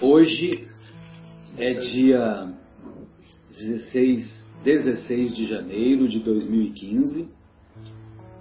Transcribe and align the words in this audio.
Hoje 0.00 0.68
é 1.56 1.74
dia 1.74 2.54
16, 3.50 4.46
16 4.62 5.34
de 5.34 5.44
janeiro 5.44 6.06
de 6.06 6.20
2015. 6.20 7.28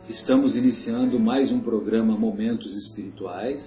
Estamos 0.08 0.56
iniciando 0.56 1.20
mais 1.20 1.52
um 1.52 1.60
programa 1.60 2.16
Momentos 2.16 2.72
Espirituais, 2.78 3.60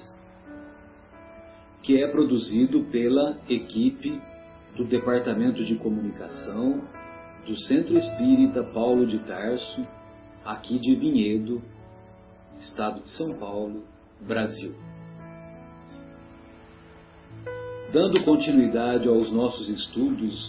que 1.83 2.01
é 2.01 2.07
produzido 2.07 2.85
pela 2.93 3.37
equipe 3.49 4.23
do 4.77 4.85
Departamento 4.85 5.65
de 5.65 5.75
Comunicação 5.75 6.85
do 7.45 7.57
Centro 7.59 7.99
Espírita 7.99 8.63
Paulo 8.63 9.05
de 9.05 9.19
Tarso, 9.19 9.85
aqui 10.45 10.79
de 10.79 10.95
Vinhedo, 10.95 11.61
Estado 12.57 13.03
de 13.03 13.11
São 13.11 13.37
Paulo, 13.37 13.83
Brasil. 14.21 14.90
Dando 17.93 18.23
continuidade 18.25 19.09
aos 19.09 19.33
nossos 19.33 19.69
estudos 19.69 20.49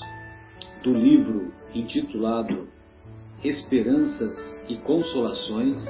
do 0.83 0.93
livro 0.93 1.51
intitulado 1.73 2.67
Esperanças 3.43 4.37
e 4.69 4.77
Consolações, 4.77 5.83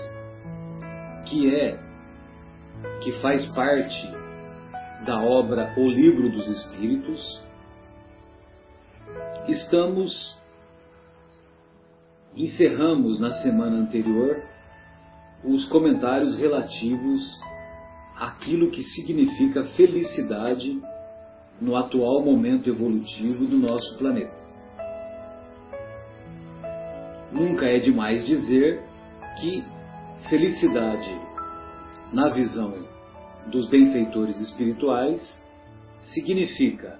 que 1.25 1.53
é 1.53 1.77
que 3.03 3.11
faz 3.19 3.45
parte 3.53 4.07
da 5.05 5.21
obra 5.21 5.73
O 5.75 5.89
Livro 5.89 6.29
dos 6.29 6.47
Espíritos, 6.47 7.43
estamos 9.49 10.39
encerramos 12.33 13.19
na 13.19 13.31
semana 13.41 13.75
anterior 13.75 14.41
os 15.43 15.65
comentários 15.65 16.37
relativos 16.37 17.21
àquilo 18.15 18.71
que 18.71 18.83
significa 18.83 19.63
felicidade 19.75 20.81
no 21.61 21.75
atual 21.75 22.23
momento 22.25 22.69
evolutivo 22.69 23.45
do 23.45 23.57
nosso 23.57 23.95
planeta. 23.97 24.41
Nunca 27.31 27.67
é 27.67 27.77
demais 27.77 28.25
dizer 28.25 28.83
que 29.39 29.63
felicidade, 30.27 31.21
na 32.11 32.29
visão 32.29 32.73
dos 33.47 33.69
benfeitores 33.69 34.39
espirituais, 34.41 35.21
significa 35.99 36.99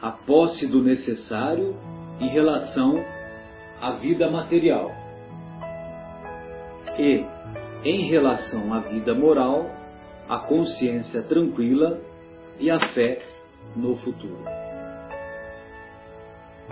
a 0.00 0.10
posse 0.10 0.66
do 0.66 0.82
necessário 0.82 1.76
em 2.20 2.28
relação 2.28 2.96
à 3.80 3.92
vida 3.92 4.28
material. 4.28 4.90
E, 6.98 7.24
em 7.84 8.10
relação 8.10 8.74
à 8.74 8.80
vida 8.80 9.14
moral, 9.14 9.70
a 10.28 10.40
consciência 10.40 11.22
tranquila 11.22 12.00
e 12.58 12.70
a 12.70 12.88
fé 12.88 13.18
no 13.76 13.96
futuro. 13.96 14.44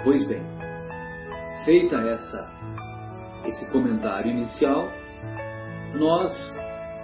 Pois 0.04 0.26
bem, 0.26 0.42
feita 1.64 1.96
essa 1.96 2.60
esse 3.46 3.70
comentário 3.72 4.30
inicial, 4.30 4.88
nós 5.94 6.30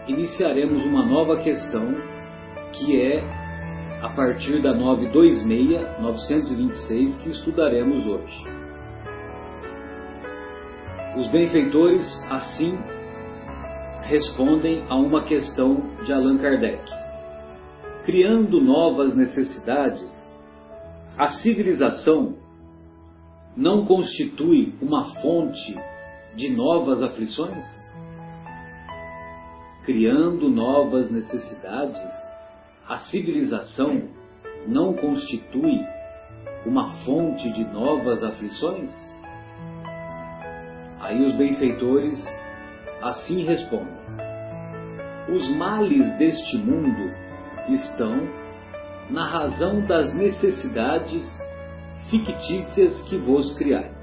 iniciaremos 0.07 0.85
uma 0.85 1.05
nova 1.05 1.39
questão 1.39 1.95
que 2.73 3.01
é 3.01 3.25
a 4.03 4.11
partir 4.11 4.63
da 4.63 4.75
926, 4.75 6.01
926 6.01 7.23
que 7.23 7.29
estudaremos 7.31 8.07
hoje. 8.07 8.45
Os 11.17 11.27
benfeitores 11.29 12.05
assim 12.31 12.79
respondem 14.03 14.85
a 14.89 14.95
uma 14.95 15.25
questão 15.25 15.97
de 16.05 16.13
Allan 16.13 16.37
Kardec 16.37 17.06
criando 18.07 18.61
novas 18.61 19.17
necessidades, 19.17 20.33
a 21.19 21.27
civilização 21.27 22.37
não 23.57 23.85
constitui 23.85 24.73
uma 24.81 25.13
fonte 25.21 25.77
de 26.37 26.49
novas 26.51 27.03
aflições? 27.03 27.65
Criando 29.85 30.49
novas 30.49 31.11
necessidades, 31.11 32.01
a 32.89 32.99
civilização 32.99 34.09
não 34.69 34.93
constitui 34.93 35.81
uma 36.65 36.87
fonte 37.05 37.51
de 37.51 37.65
novas 37.65 38.23
aflições? 38.23 38.91
Aí 41.01 41.25
os 41.25 41.33
benfeitores 41.33 42.25
assim 43.03 43.45
respondem: 43.45 43.97
Os 45.29 45.49
males 45.57 46.17
deste 46.19 46.57
mundo 46.59 47.26
estão 47.69 48.29
na 49.11 49.29
razão 49.29 49.87
das 49.87 50.13
necessidades 50.15 51.25
fictícias 52.11 53.03
que 53.03 53.17
vos 53.19 53.57
criais. 53.57 54.03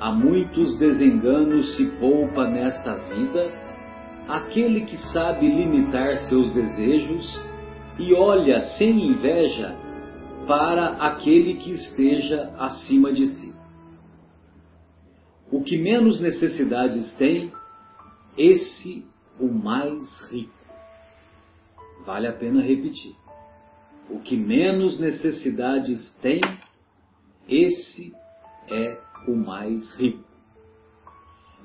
Há 0.00 0.10
muitos 0.10 0.78
desenganos 0.78 1.76
se 1.76 1.86
poupa 1.98 2.48
nesta 2.48 2.96
vida 2.96 3.52
aquele 4.28 4.82
que 4.82 4.96
sabe 4.96 5.46
limitar 5.46 6.16
seus 6.28 6.50
desejos 6.52 7.40
e 7.98 8.14
olha 8.14 8.60
sem 8.60 9.06
inveja 9.06 9.76
para 10.46 10.94
aquele 11.06 11.54
que 11.54 11.70
esteja 11.70 12.52
acima 12.58 13.12
de 13.12 13.26
si. 13.26 13.54
O 15.50 15.62
que 15.62 15.78
menos 15.78 16.20
necessidades 16.20 17.14
tem, 17.16 17.52
esse 18.36 19.04
o 19.38 19.48
mais 19.48 20.02
rico. 20.30 20.61
Vale 22.04 22.26
a 22.26 22.32
pena 22.32 22.60
repetir. 22.60 23.14
O 24.10 24.18
que 24.18 24.36
menos 24.36 24.98
necessidades 24.98 26.12
tem, 26.20 26.40
esse 27.48 28.12
é 28.68 28.98
o 29.28 29.36
mais 29.36 29.94
rico. 29.94 30.24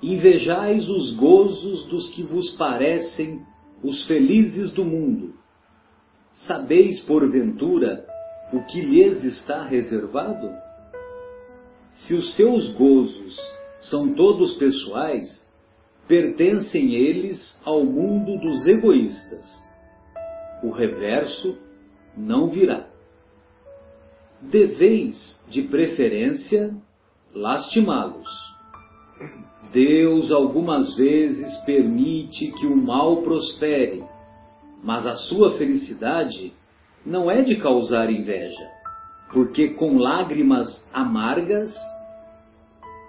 Invejais 0.01 0.87
os 0.87 1.15
gozos 1.15 1.85
dos 1.85 2.09
que 2.13 2.21
vos 2.21 2.51
parecem 2.51 3.41
os 3.83 4.05
felizes 4.05 4.71
do 4.71 4.85
mundo. 4.85 5.33
Sabeis, 6.31 7.01
porventura, 7.01 8.05
o 8.53 8.63
que 8.65 8.79
lhes 8.79 9.23
está 9.23 9.63
reservado? 9.63 10.49
Se 11.91 12.13
os 12.13 12.35
seus 12.35 12.71
gozos 12.73 13.35
são 13.79 14.13
todos 14.13 14.55
pessoais, 14.57 15.47
pertencem 16.07 16.93
eles 16.93 17.59
ao 17.65 17.83
mundo 17.83 18.39
dos 18.39 18.67
egoístas 18.67 19.66
o 20.63 20.71
reverso 20.71 21.57
não 22.15 22.47
virá. 22.47 22.87
Deveis, 24.41 25.45
de 25.49 25.63
preferência, 25.63 26.75
lastimá-los. 27.33 28.27
Deus 29.71 30.31
algumas 30.31 30.95
vezes 30.95 31.57
permite 31.65 32.51
que 32.51 32.65
o 32.65 32.75
mal 32.75 33.21
prospere, 33.23 34.03
mas 34.83 35.05
a 35.05 35.15
sua 35.15 35.57
felicidade 35.57 36.53
não 37.05 37.29
é 37.29 37.41
de 37.41 37.55
causar 37.57 38.09
inveja, 38.11 38.69
porque 39.33 39.69
com 39.69 39.97
lágrimas 39.97 40.87
amargas 40.93 41.73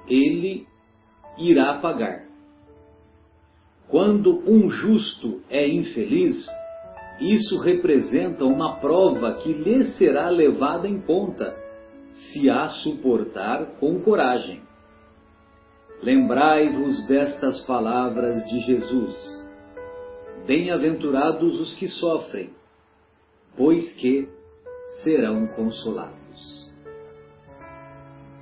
ele 0.08 0.66
irá 1.38 1.74
pagar. 1.78 2.26
Quando 3.88 4.42
um 4.50 4.68
justo 4.68 5.40
é 5.48 5.66
infeliz, 5.66 6.46
isso 7.20 7.58
representa 7.60 8.44
uma 8.44 8.78
prova 8.78 9.34
que 9.34 9.52
lhe 9.52 9.84
será 9.84 10.28
levada 10.28 10.88
em 10.88 11.00
conta, 11.00 11.56
se 12.12 12.48
a 12.48 12.68
suportar 12.68 13.78
com 13.78 14.00
coragem. 14.00 14.62
Lembrai-vos 16.00 17.06
destas 17.08 17.60
palavras 17.66 18.46
de 18.48 18.60
Jesus: 18.60 19.48
Bem-aventurados 20.46 21.58
os 21.60 21.74
que 21.74 21.88
sofrem, 21.88 22.50
pois 23.56 23.94
que 23.96 24.28
serão 25.02 25.48
consolados. 25.48 26.70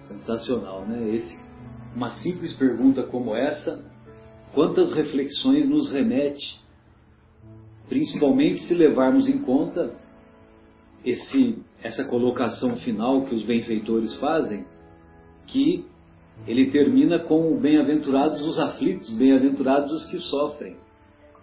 Sensacional, 0.00 0.86
né? 0.86 1.14
Esse, 1.14 1.36
uma 1.94 2.10
simples 2.10 2.52
pergunta 2.52 3.02
como 3.04 3.34
essa, 3.34 3.90
quantas 4.52 4.92
reflexões 4.92 5.66
nos 5.66 5.90
remete 5.90 6.65
principalmente 7.88 8.60
se 8.62 8.74
levarmos 8.74 9.28
em 9.28 9.38
conta 9.38 9.94
esse, 11.04 11.58
essa 11.82 12.04
colocação 12.04 12.76
final 12.76 13.24
que 13.24 13.34
os 13.34 13.42
benfeitores 13.42 14.14
fazem, 14.16 14.64
que 15.46 15.84
ele 16.46 16.70
termina 16.70 17.18
com 17.18 17.56
bem-aventurados 17.58 18.40
os 18.42 18.58
aflitos, 18.58 19.10
bem-aventurados 19.12 19.92
os 19.92 20.04
que 20.06 20.18
sofrem. 20.18 20.76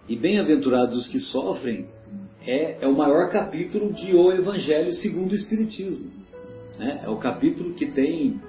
E 0.07 0.15
bem-aventurados 0.15 0.97
os 0.97 1.07
que 1.07 1.19
sofrem 1.19 1.87
é, 2.45 2.83
é 2.83 2.87
o 2.87 2.95
maior 2.95 3.29
capítulo 3.29 3.93
de 3.93 4.13
O 4.13 4.31
Evangelho 4.31 4.91
segundo 4.91 5.31
o 5.31 5.35
Espiritismo. 5.35 6.11
Né? 6.77 7.01
É 7.03 7.09
o 7.09 7.17
capítulo 7.17 7.73
que 7.73 7.85
tem 7.85 8.41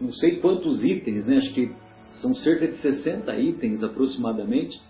não 0.00 0.12
sei 0.12 0.36
quantos 0.36 0.84
itens, 0.84 1.26
né? 1.26 1.38
acho 1.38 1.52
que 1.52 1.72
são 2.12 2.34
cerca 2.34 2.68
de 2.68 2.76
60 2.76 3.36
itens 3.36 3.82
aproximadamente, 3.82 4.80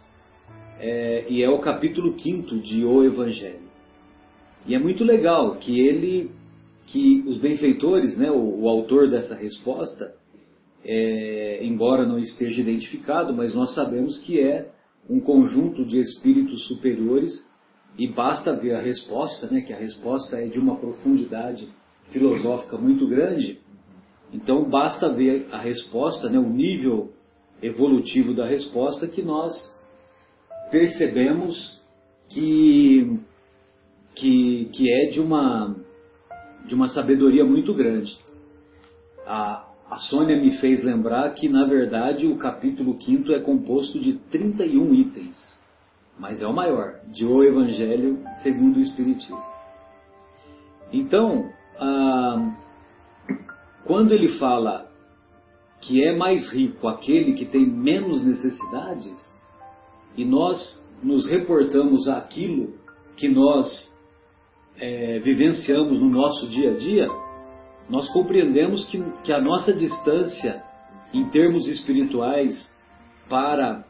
é, 0.78 1.26
e 1.28 1.42
é 1.42 1.50
o 1.50 1.58
capítulo 1.58 2.18
5 2.18 2.56
de 2.58 2.84
O 2.84 3.04
Evangelho. 3.04 3.68
E 4.66 4.74
é 4.74 4.78
muito 4.78 5.02
legal 5.02 5.56
que 5.56 5.80
ele, 5.80 6.30
que 6.86 7.24
os 7.26 7.38
benfeitores, 7.38 8.16
né, 8.16 8.30
o, 8.30 8.62
o 8.62 8.68
autor 8.68 9.08
dessa 9.08 9.34
resposta, 9.34 10.14
é, 10.84 11.64
embora 11.64 12.06
não 12.06 12.18
esteja 12.18 12.60
identificado, 12.60 13.34
mas 13.34 13.54
nós 13.54 13.74
sabemos 13.74 14.18
que 14.18 14.40
é 14.40 14.70
um 15.08 15.20
conjunto 15.20 15.84
de 15.84 15.98
espíritos 15.98 16.66
superiores 16.66 17.32
e 17.98 18.06
basta 18.06 18.54
ver 18.54 18.74
a 18.74 18.80
resposta, 18.80 19.48
né, 19.48 19.62
que 19.62 19.72
a 19.72 19.78
resposta 19.78 20.36
é 20.36 20.46
de 20.46 20.58
uma 20.58 20.76
profundidade 20.76 21.68
filosófica 22.12 22.76
muito 22.76 23.06
grande. 23.06 23.58
Então 24.32 24.68
basta 24.68 25.08
ver 25.08 25.48
a 25.50 25.58
resposta, 25.58 26.28
né, 26.28 26.38
o 26.38 26.48
nível 26.48 27.12
evolutivo 27.62 28.34
da 28.34 28.46
resposta 28.46 29.08
que 29.08 29.22
nós 29.22 29.77
percebemos 30.70 31.80
que, 32.28 33.18
que, 34.14 34.68
que 34.72 34.92
é 34.92 35.06
de 35.10 35.20
uma, 35.20 35.76
de 36.66 36.74
uma 36.74 36.88
sabedoria 36.88 37.44
muito 37.44 37.74
grande. 37.74 38.18
A, 39.26 39.64
a 39.90 39.96
Sônia 39.96 40.36
me 40.36 40.58
fez 40.58 40.84
lembrar 40.84 41.30
que, 41.34 41.48
na 41.48 41.64
verdade, 41.64 42.26
o 42.26 42.36
capítulo 42.36 43.00
5 43.00 43.32
é 43.32 43.40
composto 43.40 43.98
de 43.98 44.14
31 44.14 44.94
itens, 44.94 45.36
mas 46.18 46.42
é 46.42 46.46
o 46.46 46.52
maior, 46.52 47.00
de 47.06 47.26
O 47.26 47.42
Evangelho 47.42 48.22
segundo 48.42 48.76
o 48.76 48.80
Espiritismo. 48.80 49.42
Então, 50.92 51.50
ah, 51.78 52.56
quando 53.84 54.12
ele 54.12 54.38
fala 54.38 54.88
que 55.80 56.04
é 56.04 56.16
mais 56.16 56.48
rico 56.50 56.88
aquele 56.88 57.34
que 57.34 57.46
tem 57.46 57.64
menos 57.64 58.24
necessidades, 58.24 59.37
e 60.18 60.24
nós 60.24 60.58
nos 61.00 61.30
reportamos 61.30 62.08
àquilo 62.08 62.74
que 63.16 63.28
nós 63.28 63.96
é, 64.76 65.20
vivenciamos 65.20 66.00
no 66.00 66.10
nosso 66.10 66.48
dia 66.48 66.72
a 66.72 66.76
dia, 66.76 67.06
nós 67.88 68.08
compreendemos 68.08 68.84
que, 68.86 69.00
que 69.22 69.32
a 69.32 69.40
nossa 69.40 69.72
distância 69.72 70.64
em 71.14 71.28
termos 71.30 71.68
espirituais 71.68 72.52
para, 73.28 73.84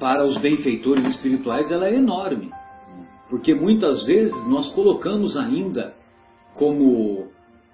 para 0.00 0.24
os 0.24 0.38
benfeitores 0.38 1.04
espirituais 1.04 1.70
ela 1.70 1.86
é 1.86 1.96
enorme. 1.96 2.50
Porque 3.28 3.54
muitas 3.54 4.06
vezes 4.06 4.48
nós 4.48 4.72
colocamos 4.72 5.36
ainda 5.36 5.94
como, 6.54 7.28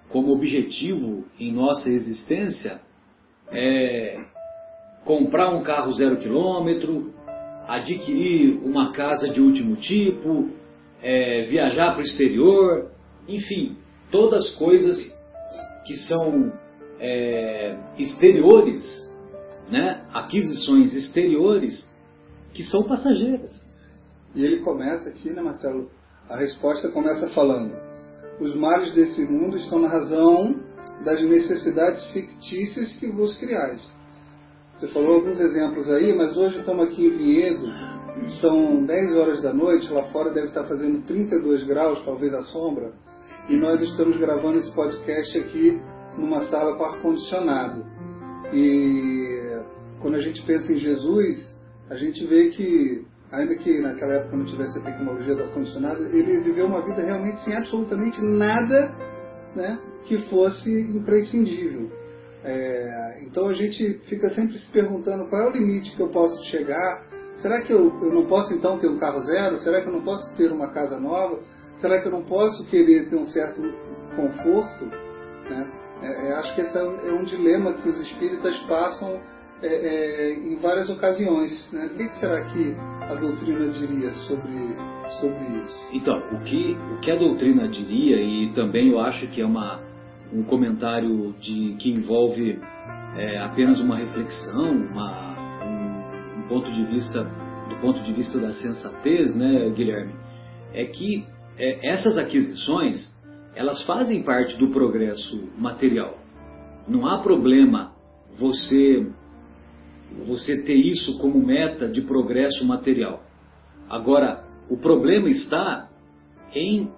como 0.09 0.32
objetivo 0.32 1.25
em 1.38 1.53
nossa 1.53 1.88
existência 1.91 2.81
é, 3.53 4.19
comprar 5.05 5.50
um 5.50 5.62
carro 5.62 5.93
zero 5.93 6.17
quilômetro, 6.17 7.12
adquirir 7.70 8.61
uma 8.64 8.90
casa 8.90 9.28
de 9.28 9.40
último 9.40 9.76
tipo, 9.76 10.50
é, 11.00 11.43
viajar 11.44 11.93
para 11.93 12.00
o 12.00 12.05
exterior, 12.05 12.90
enfim, 13.28 13.76
todas 14.11 14.50
coisas 14.56 14.99
que 15.87 15.94
são 15.94 16.52
é, 16.99 17.76
exteriores, 17.96 18.84
né, 19.70 20.05
aquisições 20.12 20.93
exteriores, 20.94 21.88
que 22.52 22.64
são 22.64 22.82
passageiras. 22.82 23.52
E 24.34 24.44
ele 24.44 24.58
começa 24.58 25.08
aqui, 25.08 25.31
né, 25.31 25.40
Marcelo? 25.40 25.88
A 26.28 26.37
resposta 26.37 26.88
começa 26.88 27.28
falando: 27.28 27.72
os 28.40 28.52
males 28.56 28.93
desse 28.94 29.25
mundo 29.25 29.56
estão 29.56 29.78
na 29.78 29.88
razão 29.88 30.61
das 31.05 31.22
necessidades 31.22 32.11
fictícias 32.11 32.94
que 32.94 33.06
vos 33.06 33.37
criais. 33.38 33.81
Você 34.81 34.88
falou 34.88 35.17
alguns 35.17 35.38
exemplos 35.38 35.91
aí, 35.91 36.17
mas 36.17 36.38
hoje 36.38 36.59
estamos 36.59 36.87
aqui 36.87 37.05
em 37.05 37.11
Vinhedo, 37.11 37.67
são 38.41 38.82
10 38.82 39.15
horas 39.15 39.43
da 39.43 39.53
noite, 39.53 39.93
lá 39.93 40.05
fora 40.05 40.31
deve 40.31 40.47
estar 40.47 40.65
fazendo 40.65 41.03
32 41.03 41.65
graus, 41.65 42.03
talvez 42.03 42.32
a 42.32 42.43
sombra 42.44 42.91
e 43.50 43.56
nós 43.56 43.79
estamos 43.82 44.17
gravando 44.17 44.59
esse 44.59 44.73
podcast 44.73 45.38
aqui 45.38 45.79
numa 46.17 46.44
sala 46.47 46.77
com 46.77 46.85
ar-condicionado. 46.85 47.85
E 48.55 49.61
quando 50.00 50.15
a 50.15 50.21
gente 50.21 50.41
pensa 50.47 50.73
em 50.73 50.77
Jesus, 50.77 51.55
a 51.91 51.97
gente 51.97 52.25
vê 52.25 52.49
que, 52.49 53.05
ainda 53.31 53.55
que 53.56 53.81
naquela 53.81 54.15
época 54.15 54.35
não 54.35 54.47
tivesse 54.47 54.79
a 54.79 54.82
tecnologia 54.82 55.35
do 55.35 55.43
ar-condicionado, 55.43 56.05
ele 56.06 56.41
viveu 56.41 56.65
uma 56.65 56.81
vida 56.81 57.03
realmente 57.03 57.44
sem 57.44 57.55
absolutamente 57.55 58.19
nada 58.23 58.94
né, 59.55 59.79
que 60.06 60.17
fosse 60.31 60.71
imprescindível. 60.97 62.00
É, 62.44 63.20
então 63.22 63.48
a 63.48 63.54
gente 63.54 64.00
fica 64.08 64.31
sempre 64.31 64.58
se 64.58 64.70
perguntando 64.70 65.26
qual 65.26 65.42
é 65.42 65.48
o 65.48 65.52
limite 65.52 65.94
que 65.94 66.00
eu 66.00 66.08
posso 66.08 66.42
chegar. 66.44 67.04
Será 67.38 67.62
que 67.62 67.72
eu, 67.72 67.92
eu 68.02 68.12
não 68.12 68.26
posso 68.26 68.52
então 68.52 68.78
ter 68.78 68.88
um 68.88 68.98
carro 68.98 69.20
zero? 69.20 69.56
Será 69.58 69.81
que 69.81 69.88
eu 69.88 69.92
não 69.92 70.02
posso 70.02 70.32
ter 70.34 70.52
uma 70.52 70.69
casa 70.69 70.98
nova? 70.98 71.40
será 71.81 72.00
que 72.00 72.06
eu 72.06 72.12
não 72.12 72.22
posso 72.22 72.64
querer 72.66 73.08
ter 73.08 73.16
um 73.16 73.26
certo 73.26 73.62
conforto? 74.14 74.84
Né? 74.84 75.72
É, 76.02 76.28
é, 76.28 76.32
acho 76.34 76.54
que 76.54 76.60
esse 76.60 76.76
é, 76.76 76.81
é 76.81 77.12
um 77.12 77.25
dilema 77.25 77.75
que 77.75 77.88
os 77.88 77.98
espíritas 78.00 78.56
passam 78.69 79.20
é, 79.62 79.66
é, 79.66 80.34
em 80.34 80.56
várias 80.56 80.88
ocasiões. 80.88 81.70
Né? 81.72 81.86
O 81.86 81.96
que, 81.96 82.08
que, 82.08 82.16
será 82.16 82.43
que 82.44 82.75
a 83.02 83.14
doutrina 83.14 83.69
diria 83.70 84.10
sobre, 84.26 84.76
sobre 85.20 85.44
isso? 85.64 85.76
Então, 85.93 86.19
o 86.32 86.40
que, 86.40 86.76
o 86.94 87.00
que 87.00 87.10
a 87.10 87.16
doutrina 87.16 87.69
diria, 87.69 88.16
e 88.16 88.52
também 88.52 88.90
eu 88.90 89.00
acho 89.00 89.26
que 89.28 89.40
é 89.40 89.46
uma, 89.46 89.81
um 90.32 90.43
comentário 90.43 91.35
de, 91.41 91.75
que 91.79 91.91
envolve 91.91 92.59
é, 93.17 93.38
apenas 93.38 93.81
uma 93.81 93.97
reflexão, 93.97 94.71
uma, 94.71 95.37
um, 95.65 96.41
um 96.41 96.49
ponto 96.49 96.71
de 96.71 96.85
vista 96.85 97.25
do 97.69 97.77
ponto 97.77 98.00
de 98.03 98.12
vista 98.12 98.38
da 98.38 98.53
sensatez, 98.53 99.35
né, 99.35 99.71
Guilherme, 99.71 100.12
é 100.73 100.85
que 100.85 101.25
é, 101.56 101.91
essas 101.93 102.19
aquisições 102.19 103.15
elas 103.55 103.82
fazem 103.85 104.23
parte 104.23 104.56
do 104.56 104.69
progresso 104.69 105.49
material. 105.56 106.19
Não 106.88 107.06
há 107.06 107.19
problema 107.19 107.93
você 108.38 109.06
você 110.27 110.62
ter 110.62 110.75
isso 110.75 111.19
como 111.19 111.44
meta 111.44 111.88
de 111.88 112.03
progresso 112.03 112.65
material. 112.65 113.23
Agora, 113.88 114.44
o 114.69 114.77
problema 114.77 115.29
está 115.29 115.88
em, 116.55 116.91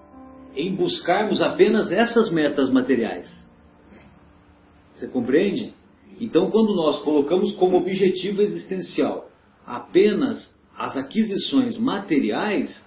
em 0.54 0.74
buscarmos 0.74 1.40
apenas 1.40 1.90
essas 1.90 2.30
metas 2.30 2.70
materiais. 2.70 3.28
Você 4.92 5.08
compreende? 5.08 5.72
Então, 6.20 6.50
quando 6.50 6.74
nós 6.74 7.00
colocamos 7.02 7.52
como 7.52 7.78
objetivo 7.78 8.42
existencial 8.42 9.30
apenas 9.66 10.54
as 10.76 10.96
aquisições 10.96 11.78
materiais, 11.78 12.84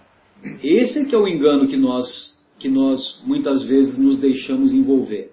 esse 0.64 1.00
é 1.00 1.06
que 1.06 1.16
é 1.16 1.18
o 1.18 1.28
engano 1.28 1.68
que 1.68 1.78
nós, 1.78 2.08
que 2.60 2.70
nós 2.70 3.22
muitas 3.26 3.64
vezes 3.64 3.98
nos 3.98 4.18
deixamos 4.18 4.74
envolver. 4.74 5.32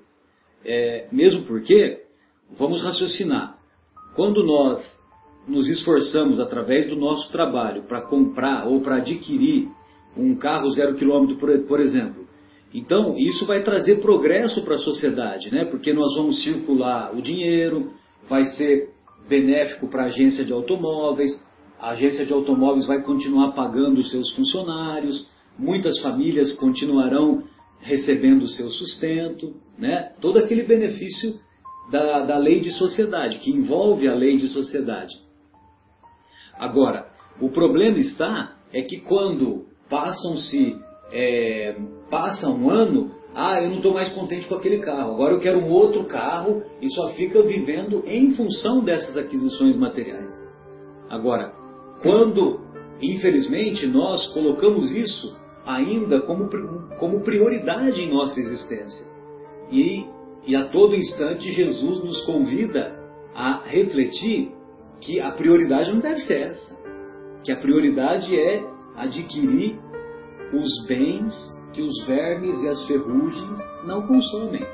É, 0.64 1.08
mesmo 1.12 1.42
porque, 1.42 2.02
vamos 2.56 2.82
raciocinar, 2.82 3.58
quando 4.14 4.44
nós 4.44 4.80
nos 5.46 5.68
esforçamos 5.68 6.38
através 6.38 6.88
do 6.88 6.96
nosso 6.96 7.30
trabalho 7.32 7.82
para 7.82 8.02
comprar 8.02 8.66
ou 8.66 8.80
para 8.80 8.96
adquirir 8.96 9.68
um 10.16 10.34
carro 10.36 10.68
zero 10.70 10.94
quilômetro, 10.94 11.36
por, 11.36 11.58
por 11.60 11.80
exemplo, 11.80 12.21
então 12.74 13.16
isso 13.18 13.46
vai 13.46 13.62
trazer 13.62 14.00
progresso 14.00 14.62
para 14.64 14.76
a 14.76 14.78
sociedade, 14.78 15.52
né? 15.52 15.64
porque 15.66 15.92
nós 15.92 16.14
vamos 16.16 16.42
circular 16.42 17.14
o 17.14 17.20
dinheiro, 17.20 17.92
vai 18.28 18.44
ser 18.44 18.90
benéfico 19.28 19.88
para 19.88 20.04
a 20.04 20.06
agência 20.06 20.44
de 20.44 20.52
automóveis, 20.52 21.32
a 21.78 21.90
agência 21.90 22.24
de 22.24 22.32
automóveis 22.32 22.86
vai 22.86 23.02
continuar 23.02 23.52
pagando 23.52 23.98
os 23.98 24.10
seus 24.10 24.32
funcionários, 24.34 25.28
muitas 25.58 26.00
famílias 26.00 26.54
continuarão 26.54 27.44
recebendo 27.80 28.42
o 28.42 28.48
seu 28.48 28.70
sustento, 28.70 29.54
né? 29.76 30.12
todo 30.20 30.38
aquele 30.38 30.62
benefício 30.62 31.34
da, 31.90 32.24
da 32.24 32.38
lei 32.38 32.60
de 32.60 32.70
sociedade, 32.72 33.38
que 33.38 33.50
envolve 33.50 34.08
a 34.08 34.14
lei 34.14 34.36
de 34.36 34.48
sociedade. 34.48 35.14
Agora, 36.58 37.08
o 37.40 37.50
problema 37.50 37.98
está 37.98 38.56
é 38.72 38.82
que 38.82 39.00
quando 39.00 39.66
passam-se 39.90 40.76
é, 41.12 41.76
passa 42.10 42.48
um 42.48 42.68
ano, 42.70 43.10
ah, 43.34 43.60
eu 43.62 43.70
não 43.70 43.76
estou 43.76 43.94
mais 43.94 44.12
contente 44.12 44.46
com 44.46 44.54
aquele 44.54 44.78
carro, 44.78 45.12
agora 45.12 45.34
eu 45.34 45.40
quero 45.40 45.58
um 45.58 45.70
outro 45.70 46.04
carro 46.04 46.62
e 46.80 46.90
só 46.92 47.08
fica 47.10 47.42
vivendo 47.42 48.02
em 48.06 48.32
função 48.32 48.82
dessas 48.82 49.16
aquisições 49.16 49.76
materiais. 49.76 50.30
Agora, 51.08 51.52
quando, 52.02 52.60
infelizmente, 53.00 53.86
nós 53.86 54.26
colocamos 54.34 54.90
isso 54.92 55.34
ainda 55.64 56.20
como, 56.22 56.48
como 56.98 57.20
prioridade 57.20 58.02
em 58.02 58.10
nossa 58.10 58.38
existência. 58.40 59.06
E, 59.70 60.04
e 60.46 60.56
a 60.56 60.68
todo 60.68 60.96
instante 60.96 61.50
Jesus 61.50 62.04
nos 62.04 62.24
convida 62.24 62.98
a 63.34 63.62
refletir 63.64 64.52
que 65.00 65.20
a 65.20 65.32
prioridade 65.32 65.90
não 65.92 66.00
deve 66.00 66.20
ser 66.20 66.48
essa. 66.48 66.76
Que 67.44 67.52
a 67.52 67.56
prioridade 67.56 68.38
é 68.38 68.62
adquirir 68.96 69.78
os 70.52 70.86
bens 70.86 71.32
que 71.72 71.82
os 71.82 72.04
vermes 72.04 72.62
e 72.62 72.68
as 72.68 72.86
ferrugens 72.86 73.58
não 73.84 74.06
consomem. 74.06 74.64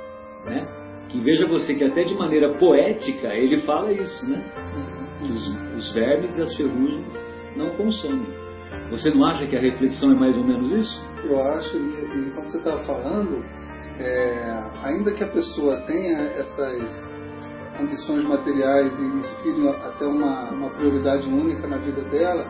Né? 0.44 0.66
Que 1.08 1.20
veja 1.20 1.46
você 1.46 1.74
que 1.74 1.84
até 1.84 2.02
de 2.04 2.14
maneira 2.14 2.54
poética 2.58 3.28
ele 3.28 3.58
fala 3.62 3.92
isso, 3.92 4.28
né? 4.28 4.42
que 5.24 5.32
os, 5.32 5.74
os 5.76 5.92
vermes 5.92 6.36
e 6.36 6.42
as 6.42 6.56
ferrugens 6.56 7.20
não 7.56 7.70
consomem. 7.70 8.26
Você 8.90 9.10
não 9.10 9.24
acha 9.24 9.46
que 9.46 9.56
a 9.56 9.60
reflexão 9.60 10.12
é 10.12 10.14
mais 10.14 10.36
ou 10.36 10.44
menos 10.44 10.70
isso? 10.70 11.08
eu 11.24 11.40
acho, 11.40 11.76
e, 11.76 12.04
e 12.04 12.30
quando 12.34 12.48
você 12.48 12.58
estava 12.58 12.82
falando, 12.84 13.44
é, 13.98 14.70
ainda 14.82 15.12
que 15.12 15.24
a 15.24 15.28
pessoa 15.28 15.78
tenha 15.82 16.18
essas 16.18 17.10
ambições 17.80 18.24
materiais 18.24 18.92
e 18.98 19.18
isso 19.18 19.36
vire 19.42 19.68
até 19.68 20.06
uma, 20.06 20.50
uma 20.50 20.70
prioridade 20.70 21.26
única 21.28 21.66
na 21.66 21.78
vida 21.78 22.02
dela, 22.02 22.46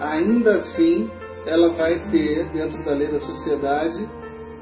ainda 0.00 0.56
assim 0.56 1.10
ela 1.46 1.72
vai 1.72 2.08
ter, 2.10 2.48
dentro 2.52 2.84
da 2.84 2.92
lei 2.92 3.08
da 3.08 3.20
sociedade, 3.20 4.08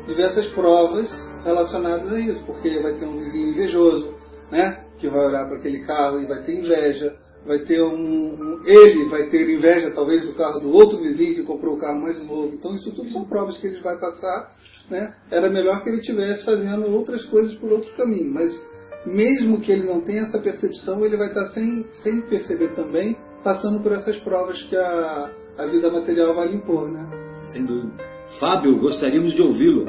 diversas 0.07 0.47
provas 0.49 1.11
relacionadas 1.45 2.13
a 2.13 2.19
isso, 2.19 2.43
porque 2.45 2.79
vai 2.81 2.95
ter 2.95 3.05
um 3.05 3.19
vizinho 3.19 3.51
invejoso, 3.51 4.15
né, 4.51 4.85
que 4.99 5.09
vai 5.09 5.27
olhar 5.27 5.47
para 5.47 5.59
aquele 5.59 5.81
carro 5.81 6.21
e 6.21 6.27
vai 6.27 6.43
ter 6.43 6.59
inveja, 6.59 7.17
vai 7.47 7.59
ter 7.61 7.83
um, 7.83 7.95
um, 7.95 8.63
ele 8.65 9.05
vai 9.07 9.27
ter 9.29 9.49
inveja 9.49 9.91
talvez 9.91 10.23
do 10.23 10.35
carro 10.35 10.61
do 10.61 10.73
outro 10.73 10.99
vizinho 10.99 11.35
que 11.35 11.43
comprou 11.45 11.77
o 11.77 11.79
carro 11.79 12.01
mais 12.01 12.19
novo. 12.27 12.55
Então 12.55 12.75
isso 12.75 12.93
tudo 12.93 13.11
são 13.11 13.25
provas 13.25 13.59
que 13.59 13.67
ele 13.67 13.81
vai 13.81 13.99
passar. 13.99 14.51
Né? 14.91 15.15
Era 15.31 15.51
melhor 15.51 15.83
que 15.83 15.91
ele 15.91 16.01
tivesse 16.01 16.45
fazendo 16.45 16.91
outras 16.91 17.25
coisas 17.27 17.55
por 17.55 17.71
outro 17.71 17.95
caminho, 17.95 18.33
mas 18.33 18.59
mesmo 19.05 19.61
que 19.61 19.71
ele 19.71 19.85
não 19.85 20.01
tenha 20.01 20.23
essa 20.23 20.39
percepção, 20.39 21.05
ele 21.05 21.17
vai 21.17 21.29
estar 21.29 21.51
sem, 21.51 21.87
sem 22.03 22.21
perceber 22.23 22.75
também, 22.75 23.17
passando 23.45 23.81
por 23.81 23.93
essas 23.93 24.19
provas 24.21 24.63
que 24.63 24.77
a, 24.77 25.31
a 25.59 25.67
vida 25.67 25.91
material 25.91 26.35
vai 26.35 26.49
lhe 26.49 26.57
impor. 26.57 26.89
Né? 26.89 27.05
Sem 27.53 27.65
dúvida. 27.65 28.05
Fábio, 28.39 28.79
gostaríamos 28.79 29.33
de 29.33 29.43
ouvi-lo. 29.43 29.87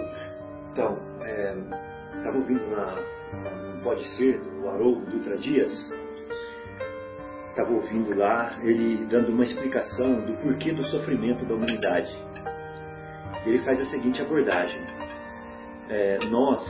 Então, 0.71 0.97
estava 2.17 2.35
é, 2.35 2.39
ouvindo 2.39 2.67
na, 2.71 2.95
no 3.75 3.83
Pode 3.83 4.05
Ser, 4.15 4.39
do 4.39 4.67
Haroldo 4.67 5.05
Dutra 5.11 5.37
Dias, 5.37 5.71
estava 7.49 7.71
ouvindo 7.73 8.15
lá 8.17 8.57
ele 8.63 9.05
dando 9.05 9.29
uma 9.29 9.43
explicação 9.43 10.21
do 10.21 10.33
porquê 10.41 10.71
do 10.71 10.87
sofrimento 10.87 11.45
da 11.45 11.53
humanidade. 11.53 12.11
Ele 13.45 13.59
faz 13.59 13.79
a 13.81 13.85
seguinte 13.85 14.21
abordagem: 14.21 14.81
é, 15.89 16.19
nós, 16.29 16.61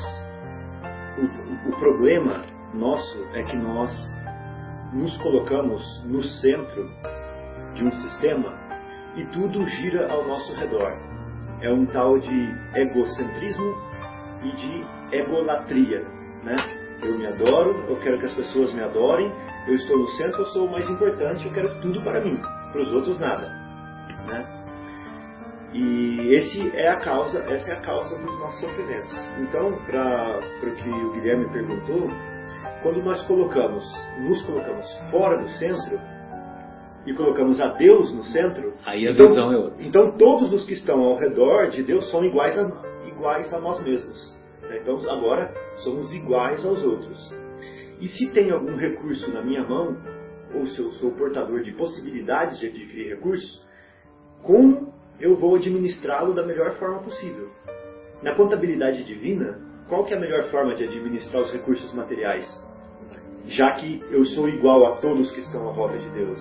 o, 1.17 1.69
o 1.69 1.79
problema 1.79 2.43
nosso 2.73 3.23
é 3.33 3.43
que 3.43 3.55
nós 3.55 3.91
nos 4.93 5.15
colocamos 5.17 6.03
no 6.05 6.23
centro 6.23 6.89
de 7.75 7.83
um 7.83 7.91
sistema 7.91 8.68
e 9.19 9.25
tudo 9.27 9.67
gira 9.67 10.09
ao 10.11 10.25
nosso 10.25 10.53
redor. 10.55 10.93
É 11.61 11.71
um 11.71 11.85
tal 11.87 12.17
de 12.17 12.55
egocentrismo 12.75 13.75
e 14.43 14.51
de 14.55 15.17
egolatria, 15.17 16.05
né? 16.43 16.55
eu 17.01 17.17
me 17.17 17.27
adoro, 17.27 17.85
eu 17.89 17.97
quero 17.99 18.17
que 18.19 18.25
as 18.25 18.33
pessoas 18.33 18.73
me 18.73 18.81
adorem, 18.81 19.31
eu 19.67 19.75
estou 19.75 19.97
no 19.97 20.07
centro, 20.11 20.41
eu 20.41 20.45
sou 20.47 20.67
o 20.67 20.71
mais 20.71 20.89
importante, 20.89 21.45
eu 21.45 21.53
quero 21.53 21.81
tudo 21.81 22.01
para 22.01 22.21
mim, 22.21 22.41
para 22.71 22.81
os 22.81 22.93
outros 22.93 23.19
nada. 23.19 23.47
Né? 24.25 24.59
E 25.73 26.33
esse 26.33 26.75
é 26.75 26.87
a 26.87 26.99
causa, 27.01 27.39
essa 27.49 27.71
é 27.71 27.73
a 27.73 27.81
causa 27.81 28.17
dos 28.17 28.39
nossos 28.39 28.59
sofrimentos. 28.61 29.13
Então, 29.39 29.77
para 29.85 30.39
o 30.63 30.75
que 30.75 30.89
o 30.89 31.11
Guilherme 31.11 31.49
perguntou, 31.51 32.07
quando 32.81 33.03
nós 33.03 33.21
colocamos, 33.27 33.83
nos 34.19 34.41
colocamos 34.43 34.87
fora 35.11 35.37
do 35.37 35.49
centro 35.49 35.99
e 37.09 37.13
colocamos 37.15 37.59
a 37.59 37.69
Deus 37.73 38.13
no 38.13 38.23
centro, 38.25 38.75
aí 38.85 39.07
a 39.07 39.11
então, 39.11 39.25
visão 39.25 39.51
é 39.51 39.57
outra. 39.57 39.83
Então 39.83 40.11
todos 40.11 40.53
os 40.53 40.63
que 40.63 40.73
estão 40.73 41.01
ao 41.01 41.17
redor 41.17 41.71
de 41.71 41.81
Deus 41.81 42.09
são 42.11 42.23
iguais 42.23 42.55
a, 42.55 42.71
iguais 43.07 43.51
a 43.51 43.59
nós 43.59 43.83
mesmos. 43.83 44.37
Né? 44.61 44.77
Então 44.79 44.95
agora 45.09 45.51
somos 45.77 46.13
iguais 46.13 46.63
aos 46.63 46.83
outros. 46.83 47.35
E 47.99 48.07
se 48.07 48.29
tem 48.31 48.51
algum 48.51 48.75
recurso 48.75 49.33
na 49.33 49.41
minha 49.41 49.63
mão, 49.67 49.97
ou 50.53 50.67
se 50.67 50.79
eu 50.79 50.91
sou 50.91 51.11
portador 51.11 51.63
de 51.63 51.71
possibilidades 51.71 52.59
de 52.59 52.67
adquirir 52.67 53.15
recursos, 53.15 53.59
como 54.43 54.93
eu 55.19 55.35
vou 55.35 55.55
administrá-lo 55.55 56.33
da 56.35 56.45
melhor 56.45 56.73
forma 56.75 56.99
possível? 56.99 57.49
Na 58.21 58.35
contabilidade 58.35 59.03
divina, 59.03 59.59
qual 59.87 60.05
que 60.05 60.13
é 60.13 60.17
a 60.17 60.19
melhor 60.19 60.43
forma 60.51 60.75
de 60.75 60.83
administrar 60.83 61.41
os 61.41 61.51
recursos 61.51 61.91
materiais? 61.91 62.45
Já 63.45 63.71
que 63.71 64.03
eu 64.11 64.23
sou 64.25 64.47
igual 64.47 64.85
a 64.85 64.97
todos 64.97 65.31
que 65.31 65.39
estão 65.39 65.67
à 65.67 65.71
volta 65.73 65.97
de 65.97 66.09
Deus. 66.11 66.39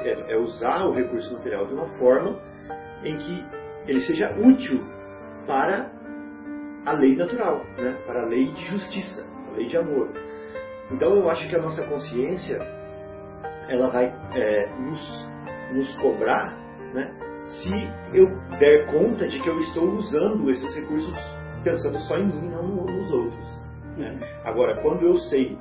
É, 0.00 0.08
é, 0.08 0.32
é 0.32 0.36
usar 0.36 0.86
o 0.86 0.92
recurso 0.92 1.32
material 1.32 1.66
de 1.66 1.74
uma 1.74 1.86
forma 1.98 2.40
em 3.04 3.16
que 3.16 3.46
ele 3.86 4.00
seja 4.00 4.32
útil 4.38 4.82
para 5.46 5.90
a 6.86 6.92
lei 6.92 7.16
natural, 7.16 7.64
né? 7.78 7.96
para 8.06 8.22
a 8.22 8.26
lei 8.26 8.46
de 8.46 8.64
justiça, 8.64 9.26
a 9.50 9.56
lei 9.56 9.66
de 9.66 9.76
amor. 9.76 10.10
Então 10.90 11.14
eu 11.14 11.28
acho 11.30 11.48
que 11.48 11.56
a 11.56 11.60
nossa 11.60 11.86
consciência 11.86 12.58
ela 13.68 13.90
vai 13.90 14.06
é, 14.34 14.68
nos, 14.78 15.28
nos 15.72 15.96
cobrar 15.96 16.56
né? 16.92 17.12
se 17.46 18.16
eu 18.16 18.26
der 18.58 18.86
conta 18.86 19.28
de 19.28 19.40
que 19.40 19.48
eu 19.48 19.58
estou 19.60 19.88
usando 19.90 20.50
esses 20.50 20.74
recursos 20.74 21.16
pensando 21.62 21.98
só 22.00 22.18
em 22.18 22.26
mim, 22.26 22.50
não 22.50 22.66
nos 22.66 23.10
outros. 23.12 23.62
Né? 23.96 24.18
Agora, 24.44 24.80
quando 24.82 25.06
eu 25.06 25.16
sei 25.18 25.58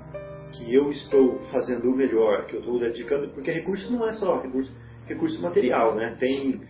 que 0.52 0.74
eu 0.74 0.90
estou 0.90 1.40
fazendo 1.52 1.90
o 1.90 1.96
melhor, 1.96 2.46
que 2.46 2.56
eu 2.56 2.60
estou 2.60 2.80
dedicando, 2.80 3.30
porque 3.30 3.52
recurso 3.52 3.92
não 3.92 4.08
é 4.08 4.14
só 4.14 4.42
recurso, 4.42 4.72
recurso 5.06 5.42
material, 5.42 5.96
né? 5.96 6.16
tem, 6.20 6.62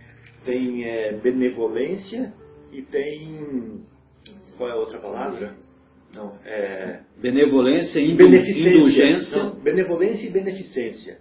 tem 0.45 0.83
é, 0.83 1.13
benevolência 1.13 2.33
e 2.71 2.81
tem 2.81 3.83
qual 4.57 4.69
é 4.69 4.73
a 4.73 4.75
outra 4.75 4.99
palavra? 4.99 5.55
Não, 6.13 6.37
é... 6.45 6.99
Benevolência 7.19 7.99
e 7.99 8.11
indulgência. 8.11 9.43
Não, 9.43 9.55
benevolência 9.55 10.27
e 10.27 10.29
beneficência. 10.29 11.17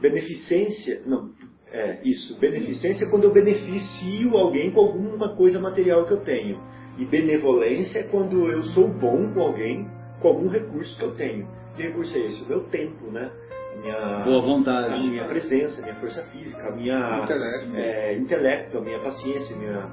Beneficência, 0.00 1.02
não, 1.04 1.32
é 1.70 1.98
isso. 2.04 2.38
Beneficência 2.38 3.04
é 3.04 3.10
quando 3.10 3.24
eu 3.24 3.32
beneficio 3.32 4.36
alguém 4.36 4.70
com 4.70 4.80
alguma 4.80 5.36
coisa 5.36 5.60
material 5.60 6.06
que 6.06 6.12
eu 6.12 6.20
tenho. 6.20 6.60
E 6.98 7.04
benevolência 7.04 7.98
é 7.98 8.02
quando 8.04 8.48
eu 8.50 8.62
sou 8.68 8.88
bom 8.88 9.34
com 9.34 9.40
alguém 9.40 9.86
com 10.20 10.28
algum 10.28 10.48
recurso 10.48 10.96
que 10.96 11.04
eu 11.04 11.14
tenho. 11.14 11.46
Que 11.76 11.82
recurso 11.82 12.16
é 12.16 12.20
esse? 12.20 12.42
O 12.42 12.48
meu 12.48 12.64
tempo, 12.64 13.10
né? 13.10 13.30
A 13.74 13.80
minha, 13.80 14.24
Boa 14.24 14.40
vontade. 14.40 14.94
A 14.94 14.98
minha 14.98 15.24
presença, 15.26 15.80
a 15.80 15.82
minha 15.82 15.94
força 15.96 16.22
física, 16.24 16.68
a 16.68 16.70
minha 16.72 17.20
intelecto, 17.22 17.76
é, 17.76 18.14
intelecto 18.14 18.78
a 18.78 18.80
minha 18.80 18.98
paciência, 19.00 19.54
a 19.54 19.58
minha... 19.58 19.90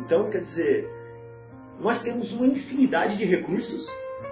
Então, 0.00 0.28
quer 0.28 0.42
dizer, 0.42 0.90
nós 1.80 2.02
temos 2.02 2.30
uma 2.32 2.46
infinidade 2.46 3.16
de 3.16 3.24
recursos. 3.24 3.86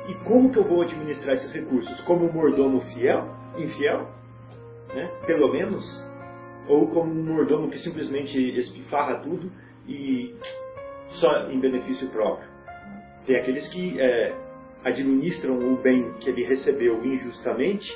E 0.09 0.14
como 0.25 0.50
que 0.52 0.59
eu 0.59 0.64
vou 0.64 0.83
administrar 0.83 1.35
esses 1.35 1.52
recursos? 1.52 2.00
Como 2.02 2.26
um 2.26 2.33
mordomo 2.33 2.80
fiel, 2.92 3.28
infiel, 3.57 4.09
né? 4.95 5.11
pelo 5.26 5.50
menos, 5.52 5.85
ou 6.69 6.87
como 6.88 7.11
um 7.11 7.25
mordomo 7.25 7.71
que 7.71 7.78
simplesmente 7.78 8.38
espifarra 8.59 9.16
tudo 9.16 9.50
e 9.88 10.35
só 11.12 11.50
em 11.50 11.59
benefício 11.59 12.09
próprio. 12.09 12.49
Tem 13.26 13.37
aqueles 13.37 13.69
que 13.71 14.00
é, 14.00 14.35
administram 14.84 15.58
o 15.58 15.76
bem 15.82 16.12
que 16.20 16.30
ele 16.30 16.44
recebeu 16.44 17.04
injustamente, 17.04 17.90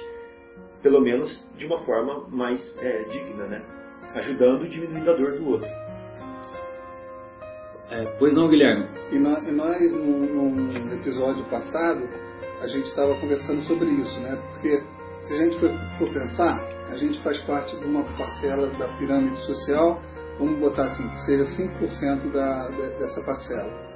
pelo 0.82 1.00
menos 1.00 1.50
de 1.56 1.66
uma 1.66 1.78
forma 1.84 2.26
mais 2.30 2.76
é, 2.78 3.04
digna, 3.04 3.46
né? 3.46 3.64
ajudando 4.14 4.66
e 4.66 4.68
diminuindo 4.68 5.10
a 5.10 5.14
dor 5.14 5.38
do 5.38 5.48
outro. 5.48 5.68
É, 7.90 8.04
pois 8.18 8.34
não, 8.34 8.48
Guilherme? 8.48 8.84
E, 9.12 9.18
nós, 9.18 9.96
num, 9.96 10.20
num, 10.20 10.94
episódio 10.94 11.44
passado, 11.46 12.08
a 12.60 12.66
gente 12.66 12.86
estava 12.86 13.14
conversando 13.20 13.60
sobre 13.60 13.88
isso, 13.90 14.20
né? 14.20 14.36
Porque 14.50 14.82
se 15.20 15.34
a 15.34 15.36
gente 15.36 15.58
for, 15.58 15.70
for, 15.98 16.12
pensar, 16.12 16.60
a 16.90 16.96
gente 16.96 17.22
faz 17.22 17.38
parte 17.42 17.76
de 17.76 17.84
uma 17.84 18.02
parcela 18.16 18.68
da 18.78 18.88
pirâmide 18.96 19.38
social, 19.46 20.00
vamos 20.38 20.58
botar 20.58 20.84
assim, 20.84 21.08
que 21.08 21.18
seja 21.24 21.44
5% 21.44 22.32
da, 22.32 22.68
dessa 22.68 23.22
parcela. 23.22 23.93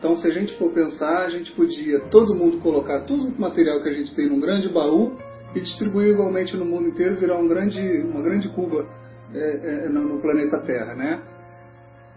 Então, 0.00 0.16
se 0.16 0.26
a 0.26 0.30
gente 0.30 0.56
for 0.56 0.72
pensar, 0.72 1.26
a 1.26 1.28
gente 1.28 1.52
podia 1.52 2.00
todo 2.08 2.34
mundo 2.34 2.56
colocar 2.60 3.00
todo 3.00 3.28
o 3.28 3.38
material 3.38 3.82
que 3.82 3.90
a 3.90 3.92
gente 3.92 4.14
tem 4.14 4.30
num 4.30 4.40
grande 4.40 4.66
baú 4.70 5.14
e 5.54 5.60
distribuir 5.60 6.08
igualmente 6.08 6.56
no 6.56 6.64
mundo 6.64 6.88
inteiro, 6.88 7.18
virar 7.18 7.36
um 7.36 7.46
grande, 7.46 7.78
uma 8.00 8.22
grande 8.22 8.48
cuba 8.48 8.86
é, 9.34 9.84
é, 9.84 9.88
no 9.90 10.18
planeta 10.22 10.58
Terra, 10.62 10.94
né? 10.94 11.20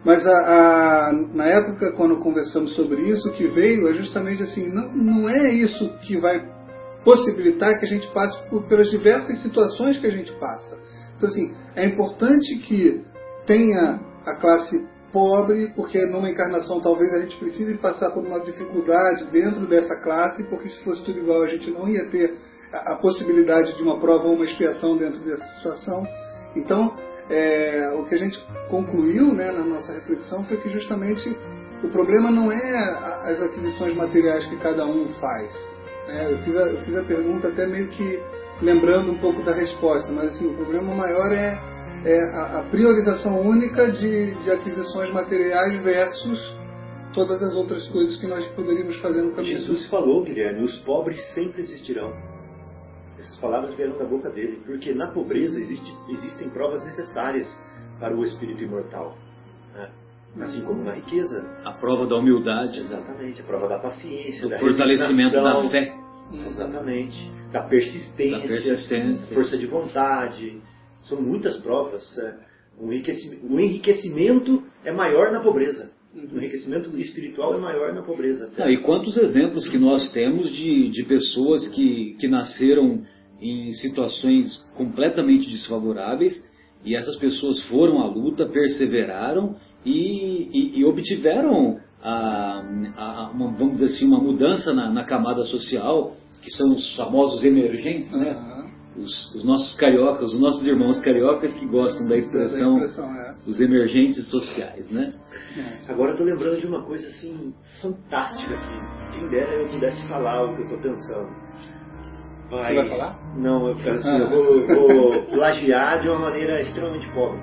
Mas 0.06 0.26
a, 0.26 0.32
a, 0.32 1.14
na 1.34 1.44
época, 1.44 1.92
quando 1.92 2.20
conversamos 2.20 2.74
sobre 2.74 3.02
isso, 3.02 3.28
o 3.28 3.34
que 3.34 3.48
veio 3.48 3.90
é 3.90 3.94
justamente 3.96 4.42
assim: 4.44 4.70
não, 4.70 4.96
não 4.96 5.30
é 5.30 5.52
isso 5.52 5.90
que 6.04 6.18
vai 6.18 6.42
possibilitar 7.04 7.78
que 7.80 7.86
a 7.86 7.90
gente 7.90 8.08
passe 8.14 8.38
por, 8.50 8.64
pelas 8.64 8.90
diversas 8.90 9.42
situações 9.42 10.00
que 10.00 10.08
a 10.08 10.12
gente 10.12 10.32
passa. 10.40 10.78
Então, 11.18 11.28
assim, 11.28 11.54
é 11.76 11.86
importante 11.86 12.60
que 12.60 13.04
tenha 13.46 14.00
a 14.26 14.36
classe 14.36 14.88
pobre, 15.14 15.72
porque 15.76 16.04
numa 16.08 16.30
encarnação 16.30 16.82
talvez 16.82 17.14
a 17.14 17.20
gente 17.20 17.38
precise 17.38 17.78
passar 17.78 18.10
por 18.12 18.26
uma 18.26 18.40
dificuldade 18.40 19.26
dentro 19.32 19.68
dessa 19.68 19.96
classe, 19.98 20.44
porque 20.46 20.68
se 20.68 20.84
fosse 20.84 21.04
tudo 21.06 21.20
igual 21.20 21.44
a 21.44 21.48
gente 21.48 21.70
não 21.70 21.88
ia 21.88 22.10
ter 22.10 22.34
a, 22.74 22.94
a 22.94 22.96
possibilidade 22.96 23.78
de 23.78 23.84
uma 23.84 24.00
prova 24.00 24.26
ou 24.26 24.34
uma 24.34 24.44
expiação 24.44 24.98
dentro 24.98 25.20
dessa 25.20 25.46
situação. 25.56 26.04
Então, 26.56 26.98
é, 27.30 27.94
o 27.98 28.04
que 28.06 28.16
a 28.16 28.18
gente 28.18 28.44
concluiu 28.70 29.34
né, 29.34 29.52
na 29.52 29.64
nossa 29.64 29.94
reflexão 29.94 30.44
foi 30.44 30.58
que 30.58 30.70
justamente 30.70 31.38
o 31.84 31.90
problema 31.90 32.32
não 32.32 32.52
é 32.52 33.30
as 33.30 33.42
aquisições 33.42 33.96
materiais 33.96 34.46
que 34.48 34.58
cada 34.58 34.86
um 34.86 35.08
faz. 35.20 35.70
Né? 36.08 36.34
Eu, 36.34 36.38
fiz 36.40 36.58
a, 36.58 36.62
eu 36.62 36.82
fiz 36.82 36.98
a 36.98 37.04
pergunta 37.04 37.48
até 37.50 37.68
meio 37.68 37.88
que 37.90 38.20
lembrando 38.62 39.12
um 39.12 39.20
pouco 39.20 39.44
da 39.44 39.54
resposta, 39.54 40.12
mas 40.12 40.34
assim, 40.34 40.48
o 40.48 40.56
problema 40.56 40.94
maior 40.96 41.32
é, 41.32 41.60
é 42.06 42.20
a, 42.36 42.60
a 42.60 42.64
priorização 42.64 43.42
única 43.42 43.92
de, 43.92 44.36
de 44.36 44.52
aquisições 44.52 45.12
materiais 45.12 45.82
versus 45.84 46.56
todas 47.14 47.42
as 47.44 47.56
outras 47.56 47.88
coisas 47.88 48.18
que 48.18 48.28
nós 48.28 48.46
poderíamos 48.48 48.98
fazer 48.98 49.22
no 49.22 49.32
caminho. 49.32 49.58
Jesus 49.58 49.86
falou, 49.88 50.24
Guilherme, 50.24 50.64
os 50.64 50.78
pobres 50.80 51.20
sempre 51.34 51.62
existirão. 51.62 52.12
Essas 53.18 53.38
palavras 53.38 53.74
vieram 53.76 53.98
da 53.98 54.06
boca 54.06 54.30
dele, 54.30 54.62
porque 54.66 54.94
na 54.94 55.12
pobreza 55.12 55.60
existe, 55.60 55.96
existem 56.10 56.50
provas 56.50 56.84
necessárias 56.84 57.48
para 58.00 58.16
o 58.16 58.24
espírito 58.24 58.64
imortal. 58.64 59.16
Né? 59.74 59.90
Assim 60.42 60.62
como 60.64 60.84
na 60.84 60.94
riqueza. 60.94 61.46
A 61.64 61.72
prova 61.74 62.08
da 62.08 62.16
humildade. 62.16 62.80
Exatamente, 62.80 63.42
a 63.42 63.44
prova 63.46 63.68
da 63.70 63.80
paciência, 63.80 64.48
o 64.48 64.50
da 64.50 64.60
fortalecimento 64.60 65.36
da 65.36 65.70
fé. 65.70 65.96
Exatamente. 66.34 67.32
Da 67.52 67.62
persistência, 67.62 68.42
da 68.42 68.48
persistência, 68.48 69.36
força 69.36 69.58
de 69.58 69.68
vontade. 69.68 70.60
São 71.04 71.22
muitas 71.22 71.58
provas. 71.58 72.18
É. 72.18 72.36
O 72.80 72.92
enriquecimento, 72.92 73.46
o 73.46 73.60
enriquecimento 73.60 74.64
é 74.84 74.92
maior 74.92 75.32
na 75.32 75.40
pobreza. 75.40 75.92
O 76.16 76.38
enriquecimento 76.38 76.96
espiritual 76.98 77.56
é 77.56 77.58
maior 77.58 77.94
na 77.94 78.04
pobreza. 78.04 78.52
Ah, 78.58 78.70
e 78.70 78.78
quantos 78.78 79.18
exemplos 79.18 79.68
que 79.68 79.78
nós 79.78 80.12
temos 80.12 80.52
de, 80.52 80.90
de 80.90 81.04
pessoas 81.04 81.68
que, 81.70 82.16
que 82.20 82.28
nasceram 82.28 83.04
em 83.42 83.72
situações 83.74 84.58
completamente 84.76 85.50
desfavoráveis 85.50 86.34
e 86.86 86.96
essas 86.96 87.16
pessoas 87.18 87.62
foram 87.64 88.02
à 88.02 88.08
luta, 88.08 88.46
perseveraram 88.46 89.56
e, 89.86 90.50
e, 90.54 90.80
e 90.80 90.86
obtiveram 90.86 91.80
a, 92.02 92.64
a, 92.98 93.32
uma, 93.34 93.52
vamos 93.52 93.76
dizer 93.76 93.86
assim, 93.86 94.06
uma 94.06 94.20
mudança 94.20 94.74
na, 94.74 94.90
na, 94.92 95.04
camada 95.04 95.44
social, 95.46 96.16
que 96.42 96.52
são 96.52 96.74
os 96.74 96.96
famosos 96.96 97.44
emergentes, 97.44 98.12
né? 98.12 98.34
Uhum. 98.34 98.73
Os, 98.96 99.34
os, 99.34 99.44
nossos 99.44 99.76
cariocas, 99.76 100.34
os 100.34 100.40
nossos 100.40 100.66
irmãos 100.68 101.00
cariocas 101.02 101.52
que 101.54 101.66
gostam 101.66 102.08
da 102.08 102.16
expressão, 102.16 102.78
da 102.78 102.86
expressão 102.86 103.16
é. 103.16 103.36
os 103.48 103.60
emergentes 103.60 104.30
sociais, 104.30 104.90
né? 104.92 105.12
É. 105.58 105.92
Agora 105.92 106.12
eu 106.12 106.14
estou 106.14 106.28
lembrando 106.28 106.62
de 106.62 106.68
uma 106.68 106.84
coisa 106.84 107.08
assim 107.08 107.54
fantástica 107.82 108.54
que 108.54 109.18
quem 109.18 109.30
dera 109.30 109.52
eu 109.54 109.68
pudesse 109.68 110.08
falar 110.08 110.44
o 110.44 110.56
que 110.56 110.62
eu 110.62 110.66
estou 110.66 110.80
pensando. 110.80 111.30
Mas, 112.52 112.68
Você 112.68 112.76
vai 112.76 112.86
falar? 112.88 113.38
Não, 113.38 113.68
eu, 113.68 113.72
assim, 113.72 114.10
ah. 114.10 114.18
eu 114.20 114.30
vou, 114.30 114.68
vou 114.68 115.26
plagiar 115.26 116.02
de 116.02 116.10
uma 116.10 116.20
maneira 116.20 116.62
extremamente 116.62 117.12
pobre. 117.14 117.42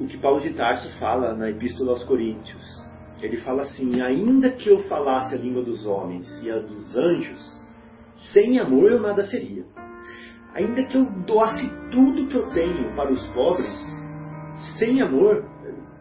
O 0.00 0.06
que 0.06 0.18
Paulo 0.18 0.40
de 0.40 0.50
Tarso 0.50 0.90
fala 0.98 1.34
na 1.34 1.48
Epístola 1.48 1.92
aos 1.92 2.04
Coríntios. 2.04 2.84
Ele 3.22 3.38
fala 3.38 3.62
assim: 3.62 4.00
ainda 4.00 4.50
que 4.50 4.68
eu 4.68 4.80
falasse 4.88 5.34
a 5.34 5.38
língua 5.38 5.62
dos 5.62 5.86
homens 5.86 6.28
e 6.42 6.50
a 6.50 6.58
dos 6.58 6.96
anjos, 6.96 7.62
sem 8.32 8.58
amor 8.58 8.90
eu 8.90 9.00
nada 9.00 9.24
seria. 9.24 9.64
Ainda 10.54 10.84
que 10.84 10.96
eu 10.96 11.04
doasse 11.26 11.68
tudo 11.90 12.28
que 12.28 12.36
eu 12.36 12.48
tenho 12.50 12.94
para 12.94 13.10
os 13.10 13.26
pobres, 13.28 13.68
sem 14.78 15.02
amor, 15.02 15.44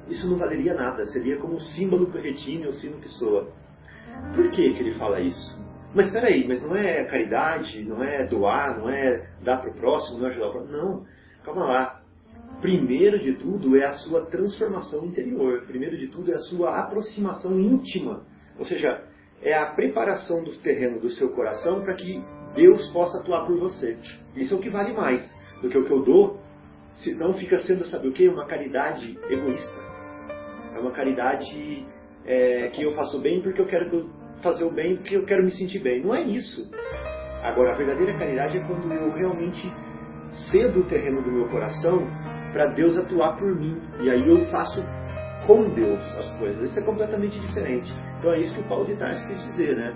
isso 0.08 0.28
não 0.28 0.38
valeria 0.38 0.76
nada. 0.76 1.06
Seria 1.06 1.38
como 1.38 1.56
o 1.56 1.62
símbolo 1.62 2.12
que 2.12 2.20
retine 2.20 2.68
o 2.68 2.74
sino 2.74 3.00
que 3.00 3.10
soa. 3.10 3.52
Por 4.36 4.50
que, 4.52 4.74
que 4.74 4.80
ele 4.80 4.94
fala 4.94 5.20
isso? 5.20 5.60
Mas 5.96 6.08
espera 6.08 6.28
aí, 6.28 6.48
mas 6.48 6.62
não 6.62 6.76
é 6.76 7.04
caridade, 7.06 7.84
não 7.84 8.04
é 8.04 8.28
doar, 8.28 8.78
não 8.78 8.90
é 8.90 9.28
dar 9.44 9.58
para 9.58 9.72
o 9.72 9.74
próximo, 9.74 10.20
não 10.20 10.28
é 10.28 10.30
ajudar 10.30 10.48
o 10.48 10.52
próximo. 10.52 10.78
Não, 10.78 11.06
calma 11.44 11.66
lá. 11.66 12.02
Primeiro 12.62 13.20
de 13.20 13.34
tudo 13.34 13.76
é 13.76 13.86
a 13.86 13.94
sua 13.94 14.26
transformação 14.26 15.06
interior. 15.06 15.66
Primeiro 15.66 15.98
de 15.98 16.08
tudo 16.08 16.32
é 16.32 16.36
a 16.36 16.42
sua 16.42 16.80
aproximação 16.80 17.60
íntima. 17.60 18.24
Ou 18.58 18.66
seja, 18.66 19.04
é 19.42 19.56
a 19.56 19.66
preparação 19.68 20.44
do 20.44 20.52
terreno 20.58 21.00
do 21.00 21.10
seu 21.12 21.30
coração 21.30 21.82
para 21.82 21.96
que 21.96 22.24
Deus 22.56 22.90
possa 22.92 23.20
atuar 23.20 23.46
por 23.46 23.58
você. 23.58 23.98
Isso 24.36 24.54
é 24.54 24.58
o 24.58 24.62
que 24.62 24.70
vale 24.70 24.94
mais 24.94 25.30
do 25.62 25.70
que 25.70 25.78
o 25.78 25.86
que 25.86 25.92
eu 25.92 26.04
dou, 26.04 26.40
senão 26.94 27.34
fica 27.34 27.60
sendo, 27.60 27.86
sabe 27.86 28.08
o 28.08 28.12
que? 28.12 28.28
Uma 28.28 28.46
caridade 28.46 29.18
egoísta. 29.30 29.82
É 30.76 30.80
uma 30.80 30.92
caridade 30.92 31.88
é, 32.26 32.68
que 32.70 32.84
eu 32.84 32.94
faço 32.94 33.20
bem 33.20 33.42
porque 33.42 33.62
eu 33.62 33.66
quero 33.66 34.10
fazer 34.42 34.64
o 34.64 34.72
bem, 34.72 34.98
porque 34.98 35.16
eu 35.16 35.26
quero 35.26 35.44
me 35.44 35.52
sentir 35.52 35.80
bem. 35.80 36.04
Não 36.04 36.14
é 36.14 36.22
isso. 36.22 36.70
Agora, 37.44 37.74
a 37.74 37.78
verdadeira 37.78 38.18
caridade 38.18 38.58
é 38.58 38.68
quando 38.68 38.92
eu 38.92 39.12
realmente 39.14 39.72
cedo 40.52 40.82
o 40.82 40.84
terreno 40.84 41.22
do 41.22 41.32
meu 41.32 41.48
coração 41.50 42.08
para 42.52 42.68
Deus 42.68 42.98
atuar 42.98 43.38
por 43.38 43.56
mim. 43.56 43.82
E 44.02 44.10
aí 44.10 44.28
eu 44.28 44.46
faço 44.46 44.84
com 45.48 45.70
Deus 45.70 46.02
as 46.18 46.34
coisas. 46.38 46.70
Isso 46.70 46.80
é 46.80 46.84
completamente 46.84 47.40
diferente. 47.40 47.94
Então 48.20 48.34
é 48.34 48.40
isso 48.40 48.54
que 48.54 48.62
o 48.62 48.68
Paulo 48.68 48.86
de 48.86 48.96
Tarso 48.96 49.26
quis 49.28 49.44
dizer, 49.48 49.76
né? 49.76 49.94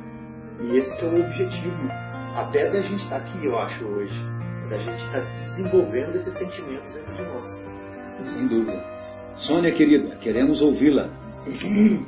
E 0.59 0.77
esse 0.77 0.91
é 0.99 1.05
o 1.05 1.19
objetivo 1.19 2.06
até 2.37 2.69
da 2.69 2.81
gente 2.81 3.03
estar 3.03 3.19
tá 3.19 3.25
aqui, 3.25 3.45
eu 3.45 3.57
acho, 3.57 3.83
hoje. 3.83 4.15
Da 4.69 4.77
gente 4.77 5.03
estar 5.03 5.21
tá 5.21 5.31
desenvolvendo 5.55 6.15
esse 6.15 6.31
sentimento 6.37 6.93
dentro 6.93 7.15
de 7.15 7.23
nós. 7.23 7.51
Sem 8.31 8.47
dúvida. 8.47 8.83
Sônia, 9.35 9.73
querida, 9.73 10.15
queremos 10.17 10.61
ouvi-la. 10.61 11.09
É, 11.45 11.99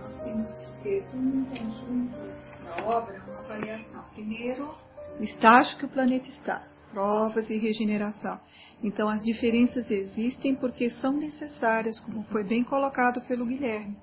nós 0.00 0.16
temos 0.24 0.52
que 0.58 0.82
ter 0.82 1.04
um 1.14 1.44
conjunto 1.44 2.16
da 2.64 2.84
obra, 2.84 3.20
uma 3.28 3.40
avaliação. 3.40 4.04
Primeiro, 4.14 4.74
o 5.18 5.22
estágio 5.22 5.76
que 5.78 5.84
o 5.84 5.88
planeta 5.88 6.28
está 6.28 6.62
provas 6.90 7.50
e 7.50 7.58
regeneração. 7.58 8.40
Então, 8.82 9.08
as 9.10 9.22
diferenças 9.22 9.90
existem 9.90 10.54
porque 10.54 10.88
são 10.90 11.12
necessárias, 11.12 12.00
como 12.00 12.22
foi 12.24 12.44
bem 12.44 12.64
colocado 12.64 13.20
pelo 13.22 13.44
Guilherme. 13.44 13.96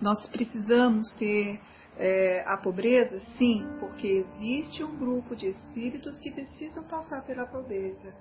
Nós 0.00 0.28
precisamos 0.28 1.12
ter 1.12 1.60
é, 1.98 2.44
a 2.46 2.56
pobreza? 2.56 3.18
Sim, 3.36 3.66
porque 3.80 4.06
existe 4.06 4.84
um 4.84 4.96
grupo 4.96 5.34
de 5.34 5.48
espíritos 5.48 6.20
que 6.20 6.30
precisam 6.30 6.84
passar 6.84 7.22
pela 7.24 7.44
pobreza, 7.44 8.14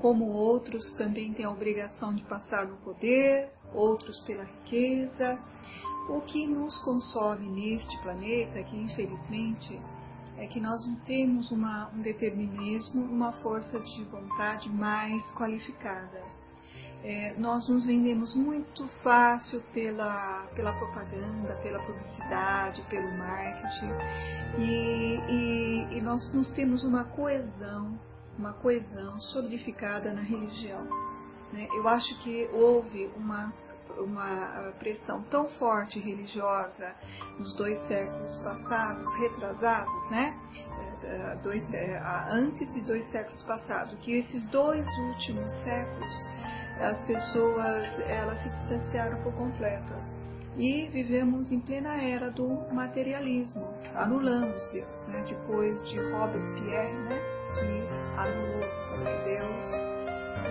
como 0.00 0.26
outros 0.26 0.92
também 0.96 1.32
têm 1.32 1.44
a 1.44 1.50
obrigação 1.50 2.14
de 2.14 2.22
passar 2.24 2.66
no 2.66 2.76
poder, 2.78 3.50
outros 3.74 4.20
pela 4.20 4.44
riqueza. 4.44 5.38
O 6.08 6.20
que 6.20 6.46
nos 6.46 6.78
consome 6.84 7.48
neste 7.48 8.00
planeta, 8.00 8.62
que 8.62 8.76
infelizmente 8.76 9.80
é 10.38 10.46
que 10.46 10.60
nós 10.60 10.86
não 10.86 10.96
temos 11.00 11.50
uma, 11.50 11.90
um 11.92 12.00
determinismo, 12.00 13.02
uma 13.02 13.32
força 13.32 13.80
de 13.80 14.04
vontade 14.04 14.68
mais 14.68 15.20
qualificada. 15.32 16.35
É, 17.08 17.32
nós 17.38 17.68
nos 17.68 17.86
vendemos 17.86 18.34
muito 18.34 18.84
fácil 19.00 19.62
pela, 19.72 20.44
pela 20.56 20.72
propaganda, 20.72 21.54
pela 21.62 21.78
publicidade, 21.78 22.82
pelo 22.90 23.16
marketing, 23.16 23.92
e, 24.58 25.20
e, 25.30 25.98
e 25.98 26.00
nós 26.00 26.34
nos 26.34 26.50
temos 26.50 26.82
uma 26.82 27.04
coesão, 27.04 27.96
uma 28.36 28.54
coesão 28.54 29.20
solidificada 29.20 30.12
na 30.12 30.20
religião. 30.20 30.82
Né? 31.52 31.68
Eu 31.76 31.86
acho 31.86 32.18
que 32.24 32.50
houve 32.52 33.08
uma 33.16 33.54
uma 33.98 34.72
pressão 34.78 35.22
tão 35.30 35.48
forte 35.50 35.98
religiosa 35.98 36.94
nos 37.38 37.54
dois 37.54 37.78
séculos 37.86 38.36
passados, 38.38 39.14
retrasados, 39.20 40.10
né? 40.10 40.36
É, 41.02 41.06
é, 41.06 41.36
dois, 41.36 41.74
é, 41.74 42.00
antes 42.30 42.76
e 42.76 42.80
dois 42.82 43.04
séculos 43.10 43.42
passados, 43.42 43.98
que 44.00 44.12
esses 44.18 44.46
dois 44.48 44.86
últimos 44.98 45.52
séculos 45.62 46.26
as 46.80 47.02
pessoas 47.04 47.98
elas 48.00 48.42
se 48.42 48.50
distanciaram 48.50 49.22
por 49.22 49.32
completo 49.34 49.94
e 50.56 50.88
vivemos 50.88 51.52
em 51.52 51.60
plena 51.60 52.02
era 52.02 52.30
do 52.30 52.48
materialismo, 52.72 53.74
anulamos 53.94 54.66
Deus, 54.72 55.06
né? 55.06 55.24
Depois 55.28 55.82
de 55.88 55.98
Robespierre, 56.12 56.92
né? 56.92 57.18
Que 57.54 58.18
anulou 58.18 58.76
Deus 59.24 59.95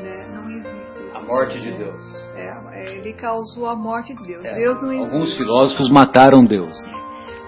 né? 0.06 0.28
Não 0.32 0.50
existe. 0.50 1.16
A 1.16 1.22
morte 1.22 1.60
de 1.60 1.72
Deus. 1.72 2.04
É, 2.36 2.54
é, 2.72 2.98
ele 2.98 3.14
causou 3.14 3.68
a 3.68 3.76
morte 3.76 4.14
de 4.16 4.24
Deus. 4.24 4.46
É, 4.46 4.54
Deus 4.54 4.82
não 4.82 4.92
existe. 4.92 5.14
Alguns 5.14 5.38
filósofos 5.38 5.90
mataram 5.90 6.46
Deus. 6.46 6.78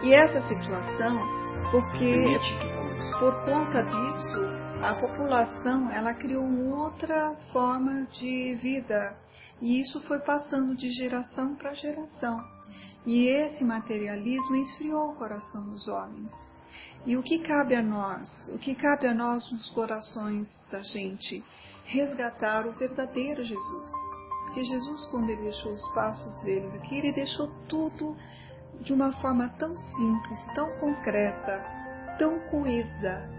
E 0.04 0.14
essa 0.14 0.42
situação, 0.42 1.20
porque 1.72 2.40
por 3.20 3.34
conta 3.46 3.84
disso, 3.84 4.68
a 4.82 4.96
população 4.96 5.90
ela 5.92 6.14
criou 6.14 6.46
outra 6.76 7.36
forma 7.52 8.06
de 8.12 8.56
vida 8.56 9.16
e 9.62 9.82
isso 9.82 10.00
foi 10.02 10.20
passando 10.20 10.76
de 10.76 10.92
geração 10.92 11.56
para 11.56 11.74
geração. 11.74 12.40
E 13.06 13.28
esse 13.28 13.64
materialismo 13.64 14.56
esfriou 14.56 15.12
o 15.12 15.16
coração 15.16 15.64
dos 15.64 15.88
homens. 15.88 16.32
E 17.06 17.16
o 17.16 17.24
que 17.24 17.40
cabe 17.40 17.74
a 17.74 17.82
nós? 17.82 18.28
O 18.50 18.58
que 18.58 18.76
cabe 18.76 19.08
a 19.08 19.14
nós 19.14 19.50
nos 19.52 19.70
corações 19.70 20.48
da 20.70 20.80
gente? 20.80 21.44
Resgatar 21.88 22.68
o 22.68 22.72
verdadeiro 22.74 23.44
Jesus. 23.44 23.92
Porque 24.46 24.64
Jesus, 24.64 25.06
quando 25.08 25.30
ele 25.30 25.44
deixou 25.44 25.72
os 25.72 25.88
passos 25.94 26.40
dele 26.42 26.68
aqui, 26.78 26.98
ele 26.98 27.12
deixou 27.12 27.48
tudo 27.68 28.16
de 28.82 28.94
uma 28.94 29.12
forma 29.22 29.50
tão 29.58 29.76
simples, 29.76 30.46
tão 30.54 30.70
concreta, 30.80 31.64
tão 32.18 32.40
coesa, 32.50 33.30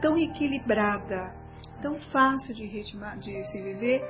tão 0.00 0.16
equilibrada, 0.16 1.34
tão 1.82 1.98
fácil 2.10 2.54
de, 2.54 2.66
ritmar, 2.66 3.18
de 3.18 3.42
se 3.44 3.62
viver. 3.62 4.02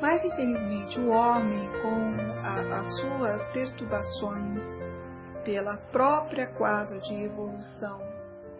Mas, 0.00 0.24
infelizmente, 0.24 0.98
o 0.98 1.08
homem, 1.08 1.68
com 1.80 2.38
a, 2.44 2.80
as 2.80 2.98
suas 2.98 3.46
perturbações, 3.52 4.62
pela 5.44 5.76
própria 5.76 6.46
quadro 6.46 7.00
de 7.00 7.14
evolução 7.14 8.00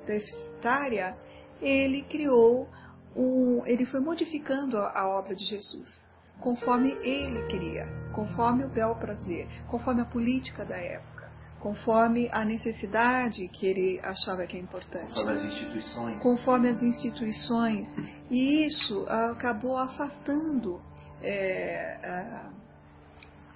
deficitária, 0.06 1.16
ele 1.60 2.02
criou 2.02 2.68
um, 3.16 3.62
ele 3.66 3.84
foi 3.86 4.00
modificando 4.00 4.78
a, 4.78 5.08
obra 5.08 5.34
de 5.34 5.44
Jesus 5.44 6.10
conforme 6.40 6.90
ele 7.02 7.46
queria, 7.46 7.86
conforme 8.12 8.64
o 8.64 8.68
bel 8.68 8.96
prazer, 8.96 9.46
conforme 9.68 10.02
a 10.02 10.04
política 10.04 10.64
da 10.64 10.76
época, 10.76 11.30
conforme 11.60 12.28
a 12.32 12.44
necessidade 12.44 13.46
que 13.48 13.64
ele 13.64 14.00
achava 14.02 14.44
que 14.44 14.56
é 14.56 14.60
importante. 14.60 15.14
Conforme 15.14 15.32
as 15.32 15.44
instituições. 15.44 16.18
Conforme 16.20 16.68
as 16.68 16.82
instituições. 16.82 17.96
E 18.28 18.66
isso 18.66 19.06
acabou 19.08 19.76
afastando 19.76 20.80
é, 21.22 22.40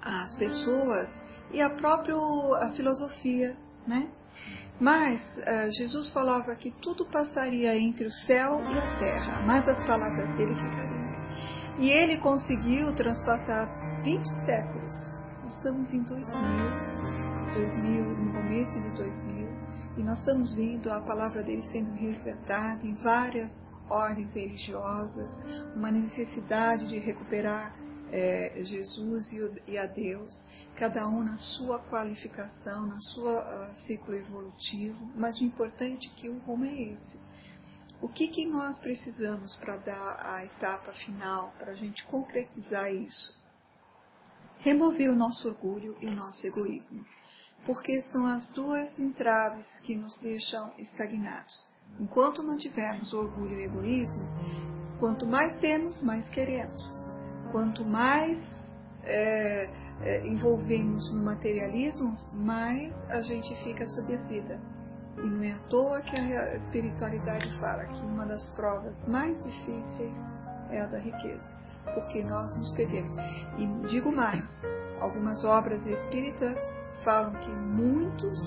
as 0.01 0.35
pessoas 0.37 1.11
e 1.53 1.61
a 1.61 1.71
própria 1.71 2.15
a 2.61 2.71
filosofia, 2.71 3.57
né? 3.87 4.09
Mas 4.81 5.21
uh, 5.39 5.71
Jesus 5.79 6.11
falava 6.13 6.55
que 6.55 6.71
tudo 6.83 7.07
passaria 7.07 7.77
entre 7.77 8.07
o 8.07 8.13
céu 8.13 8.61
e 8.61 8.79
a 8.79 8.99
terra, 8.99 9.43
mas 9.47 9.67
as 9.67 9.83
palavras 9.87 10.37
dele 10.37 10.55
ficariam. 10.55 10.97
E 11.79 11.91
ele 11.91 12.19
conseguiu 12.19 12.95
transpassar 12.95 14.03
20 14.03 14.27
séculos. 14.45 14.95
Nós 15.43 15.57
estamos 15.57 15.93
em 15.93 16.03
2000, 16.03 16.37
2000, 17.55 18.05
no 18.05 18.33
começo 18.33 18.83
de 18.83 18.91
2000, 18.97 19.49
e 19.97 20.03
nós 20.03 20.19
estamos 20.19 20.55
vendo 20.57 20.91
a 20.91 21.01
palavra 21.01 21.43
dele 21.43 21.63
sendo 21.73 21.93
resgatada 21.93 22.87
em 22.87 22.95
várias 22.95 23.51
ordens 23.89 24.35
religiosas, 24.35 25.31
uma 25.75 25.91
necessidade 25.91 26.87
de 26.89 26.99
recuperar 26.99 27.75
é, 28.13 28.53
Jesus 28.65 29.33
e, 29.33 29.73
e, 29.73 29.79
a 29.79 29.87
Deus, 29.87 30.45
cada 30.77 31.07
um 31.09 31.25
na 31.25 31.39
sua 31.39 31.79
qualificação, 31.79 32.87
na 32.87 33.01
sua 33.01 33.41
uh, 33.43 33.77
ciclo 33.87 34.15
evolutivo, 34.15 35.11
mas 35.15 35.41
o 35.41 35.45
importante 35.45 36.09
é 36.09 36.21
que 36.21 36.29
o 36.29 36.39
rumo 36.39 36.65
é 36.65 36.83
esse. 36.83 37.19
O 38.01 38.09
que, 38.09 38.29
que 38.29 38.47
nós 38.47 38.79
precisamos 38.79 39.57
para 39.57 39.77
dar 39.79 40.35
a 40.35 40.45
etapa 40.45 40.93
final, 40.93 41.53
para 41.59 41.73
a 41.73 41.75
gente 41.75 42.05
concretizar 42.07 42.93
isso? 42.93 43.35
Remover 44.59 45.11
o 45.11 45.17
nosso 45.17 45.49
orgulho 45.49 45.97
e 46.01 46.07
o 46.07 46.15
nosso 46.15 46.47
egoísmo, 46.47 47.05
porque 47.65 48.01
são 48.03 48.27
as 48.27 48.51
duas 48.51 48.99
entraves 48.99 49.67
que 49.81 49.97
nos 49.97 50.17
deixam 50.19 50.73
estagnados. 50.79 51.67
Enquanto 51.99 52.43
mantivermos 52.43 53.13
o 53.13 53.19
orgulho 53.19 53.53
e 53.53 53.67
o 53.67 53.71
egoísmo, 53.71 54.25
quanto 54.99 55.27
mais 55.27 55.59
temos, 55.59 56.03
mais 56.03 56.29
queremos 56.29 57.06
quanto 57.51 57.85
mais 57.85 58.39
é, 59.05 59.69
é, 60.03 60.27
envolvemos 60.27 61.13
no 61.13 61.23
materialismo, 61.25 62.15
mais 62.35 62.93
a 63.09 63.21
gente 63.21 63.55
fica 63.63 63.87
subesida. 63.87 64.59
E 65.17 65.23
não 65.23 65.43
é 65.43 65.53
à 65.53 65.59
toa 65.71 66.03
que 66.03 66.17
a 66.17 66.57
espiritualidade 66.57 67.51
fala 67.59 67.85
que 67.85 68.01
uma 68.03 68.27
das 68.27 68.51
provas 68.55 69.07
mais 69.09 69.43
difíceis 69.43 70.19
é 70.71 70.81
a 70.83 70.87
da 70.87 70.99
riqueza, 70.99 71.49
porque 71.95 72.23
nós 72.23 72.55
nos 72.57 72.71
perdemos. 72.73 73.13
E 73.57 73.67
digo 73.89 74.13
mais, 74.13 74.45
algumas 75.01 75.43
obras 75.45 75.87
espíritas 75.87 76.59
falam 77.03 77.33
que 77.41 77.51
muitos 77.51 78.39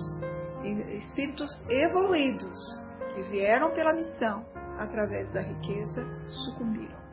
espíritos 0.96 1.50
evoluídos 1.70 2.60
que 3.16 3.22
vieram 3.24 3.72
pela 3.72 3.94
missão 3.94 4.46
através 4.78 5.32
da 5.32 5.42
riqueza 5.42 6.06
sucumbiram 6.28 7.09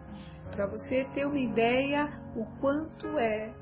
para 0.51 0.67
você 0.67 1.05
ter 1.15 1.27
uma 1.27 1.39
ideia 1.39 2.09
o 2.35 2.45
quanto 2.61 3.19
é, 3.19 3.53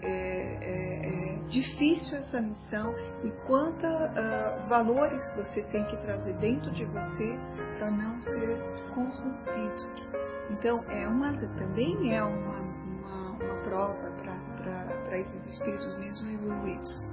é, 0.00 0.08
é, 0.10 1.36
é 1.36 1.48
difícil 1.48 2.16
essa 2.18 2.40
missão 2.40 2.94
e 3.24 3.30
quantos 3.46 3.84
uh, 3.84 4.10
ah, 4.16 4.66
valores 4.68 5.22
você 5.36 5.62
tem 5.64 5.84
que 5.84 5.96
trazer 5.98 6.32
dentro 6.38 6.70
de 6.72 6.84
você 6.86 7.38
para 7.78 7.90
não 7.90 8.20
ser 8.20 8.58
corrompido. 8.94 10.12
Então, 10.50 10.84
é 10.90 11.06
uma, 11.06 11.32
também 11.56 12.14
é 12.14 12.22
uma, 12.22 12.58
uma, 12.58 13.30
uma 13.32 13.62
prova 13.62 14.10
para 14.22 15.18
esses 15.18 15.46
espíritos 15.46 15.98
mesmo 15.98 16.30
evoluídos. 16.30 17.06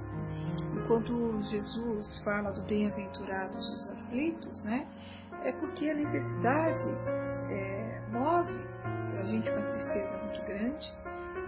Enquanto 0.74 1.42
Jesus 1.42 2.18
fala 2.24 2.50
do 2.50 2.62
bem-aventurados 2.62 3.68
os 3.68 3.90
aflitos, 3.90 4.62
né, 4.64 4.86
é 5.44 5.52
porque 5.52 5.90
a 5.90 5.94
necessidade 5.94 6.84
grande 10.80 10.92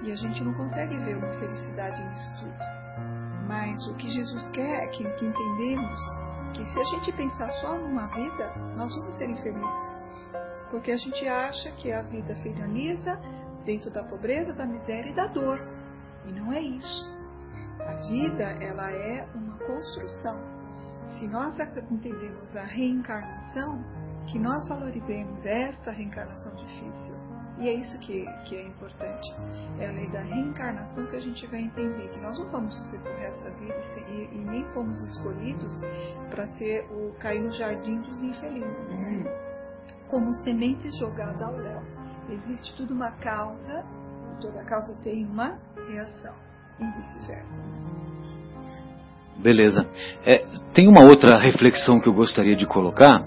e 0.03 0.13
a 0.13 0.17
gente 0.17 0.43
não 0.43 0.53
consegue 0.55 0.97
ver 0.99 1.17
uma 1.17 1.33
felicidade 1.35 2.03
nisso 2.05 2.37
tudo. 2.41 3.47
Mas 3.47 3.87
o 3.89 3.95
que 3.95 4.11
Jesus 4.11 4.51
quer 4.51 4.85
é 4.85 4.87
que, 4.89 5.05
que 5.05 5.25
entendemos 5.25 6.01
que 6.55 6.65
se 6.65 6.81
a 6.81 6.85
gente 6.85 7.13
pensar 7.13 7.49
só 7.61 7.79
numa 7.79 8.07
vida, 8.09 8.53
nós 8.77 8.95
vamos 8.97 9.17
ser 9.17 9.31
infelizes. 9.31 9.93
Porque 10.71 10.91
a 10.91 10.97
gente 10.97 11.27
acha 11.27 11.71
que 11.73 11.93
a 11.93 12.03
vida 12.03 12.35
finaliza 12.37 13.19
dentro 13.65 13.91
da 13.91 14.03
pobreza, 14.03 14.53
da 14.53 14.67
miséria 14.67 15.11
e 15.11 15.15
da 15.15 15.27
dor. 15.27 15.61
E 16.27 16.33
não 16.33 16.53
é 16.53 16.61
isso. 16.61 17.13
A 17.81 17.95
vida, 18.09 18.45
ela 18.61 18.91
é 18.91 19.27
uma 19.35 19.59
construção. 19.59 20.39
Se 21.19 21.27
nós 21.29 21.59
entendemos 21.91 22.57
a 22.57 22.63
reencarnação, 22.63 23.83
que 24.27 24.39
nós 24.39 24.69
valorizemos 24.69 25.45
esta 25.45 25.91
reencarnação 25.91 26.55
difícil, 26.55 27.32
e 27.63 27.69
é 27.69 27.75
isso 27.75 27.97
que, 28.01 28.27
que 28.45 28.57
é 28.57 28.63
importante. 28.63 29.33
É 29.79 29.89
a 29.89 29.93
lei 29.93 30.09
da 30.09 30.21
reencarnação 30.21 31.07
que 31.07 31.15
a 31.15 31.21
gente 31.21 31.47
vai 31.47 31.61
entender 31.61 32.09
que 32.09 32.19
nós 32.19 32.37
não 32.37 32.51
vamos 32.51 32.77
sofrer 32.77 33.01
o 33.01 33.19
resto 33.21 33.45
da 33.45 33.51
vida 33.51 33.81
e, 34.09 34.29
e 34.33 34.39
nem 34.39 34.65
fomos 34.73 35.01
escolhidos 35.01 35.81
para 36.29 36.49
ser 36.49 36.85
o 36.91 37.15
cair 37.21 37.41
no 37.41 37.53
jardim 37.53 38.01
dos 38.01 38.21
infelizes. 38.21 38.99
Né? 38.99 39.25
Como 40.09 40.33
sementes 40.33 40.99
jogadas 40.99 41.41
ao 41.41 41.57
léu. 41.57 41.83
Existe 42.31 42.75
tudo 42.75 42.95
uma 42.95 43.13
causa, 43.13 43.85
toda 44.41 44.65
causa 44.65 44.97
tem 44.97 45.25
uma 45.25 45.57
reação 45.89 46.35
e 46.81 46.85
vice-versa. 46.85 47.59
Beleza. 49.39 49.89
É, 50.27 50.45
tem 50.75 50.89
uma 50.89 51.05
outra 51.05 51.39
reflexão 51.39 52.01
que 52.01 52.09
eu 52.09 52.13
gostaria 52.13 52.57
de 52.57 52.67
colocar, 52.67 53.25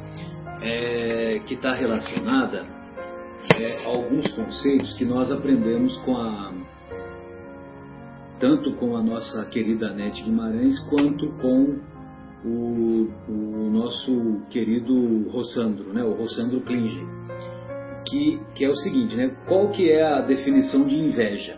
é, 0.61 1.39
que 1.45 1.53
está 1.53 1.73
relacionada 1.73 2.74
é, 3.59 3.85
alguns 3.85 4.27
conceitos 4.33 4.93
que 4.93 5.05
nós 5.05 5.31
aprendemos 5.31 5.97
com 5.99 6.17
a 6.17 6.53
tanto 8.39 8.73
com 8.73 8.97
a 8.97 9.01
nossa 9.01 9.45
querida 9.45 9.93
Nete 9.93 10.23
Guimarães 10.23 10.77
quanto 10.89 11.31
com 11.37 11.79
o, 12.43 13.09
o 13.29 13.69
nosso 13.71 14.41
querido 14.49 15.29
Rossandro, 15.29 15.93
né, 15.93 16.03
o 16.03 16.13
Rossandro 16.13 16.61
Klinge, 16.61 17.01
que, 18.07 18.39
que 18.53 18.65
é 18.65 18.69
o 18.69 18.75
seguinte, 18.75 19.15
né, 19.15 19.35
qual 19.47 19.69
que 19.69 19.89
é 19.89 20.03
a 20.03 20.21
definição 20.21 20.85
de 20.85 20.95
inveja? 20.95 21.57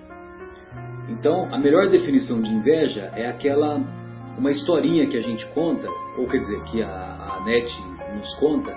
Então, 1.09 1.53
a 1.53 1.57
melhor 1.57 1.89
definição 1.89 2.41
de 2.41 2.49
inveja 2.49 3.11
é 3.15 3.27
aquela 3.27 3.81
uma 4.37 4.51
historinha 4.51 5.07
que 5.07 5.17
a 5.17 5.21
gente 5.21 5.45
conta, 5.47 5.87
ou 6.17 6.27
quer 6.27 6.37
dizer, 6.37 6.61
que 6.63 6.81
a, 6.81 6.89
a 6.89 7.43
Nete 7.43 7.75
nos 8.15 8.33
conta, 8.35 8.71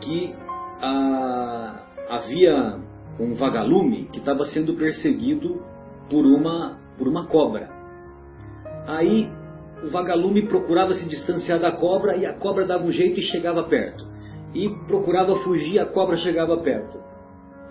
que 0.00 0.32
a, 0.80 1.82
havia 2.10 2.76
um 3.20 3.34
vagalume 3.34 4.08
que 4.12 4.18
estava 4.18 4.44
sendo 4.46 4.74
perseguido 4.74 5.62
por 6.10 6.26
uma, 6.26 6.76
por 6.98 7.06
uma 7.06 7.26
cobra. 7.26 7.70
Aí 8.86 9.30
o 9.84 9.90
vagalume 9.90 10.48
procurava 10.48 10.92
se 10.92 11.08
distanciar 11.08 11.60
da 11.60 11.70
cobra 11.70 12.16
e 12.16 12.26
a 12.26 12.34
cobra 12.34 12.66
dava 12.66 12.84
um 12.84 12.90
jeito 12.90 13.20
e 13.20 13.22
chegava 13.22 13.62
perto. 13.62 14.04
E 14.52 14.68
procurava 14.88 15.36
fugir, 15.36 15.78
a 15.78 15.86
cobra 15.86 16.16
chegava 16.16 16.56
perto. 16.58 16.98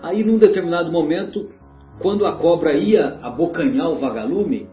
Aí 0.02 0.24
num 0.24 0.38
determinado 0.38 0.90
momento, 0.90 1.50
quando 2.00 2.24
a 2.24 2.38
cobra 2.38 2.72
ia 2.72 3.18
abocanhar 3.22 3.90
o 3.90 3.96
vagalume, 3.96 4.66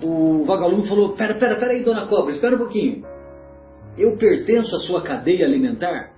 o 0.00 0.44
vagalume 0.44 0.86
falou: 0.86 1.14
Pera, 1.16 1.36
pera, 1.36 1.56
pera 1.56 1.72
aí, 1.72 1.82
dona 1.82 2.06
cobra, 2.06 2.30
espera 2.30 2.54
um 2.54 2.58
pouquinho. 2.58 3.04
Eu 3.96 4.16
pertenço 4.16 4.76
à 4.76 4.78
sua 4.78 5.02
cadeia 5.02 5.44
alimentar? 5.44 6.17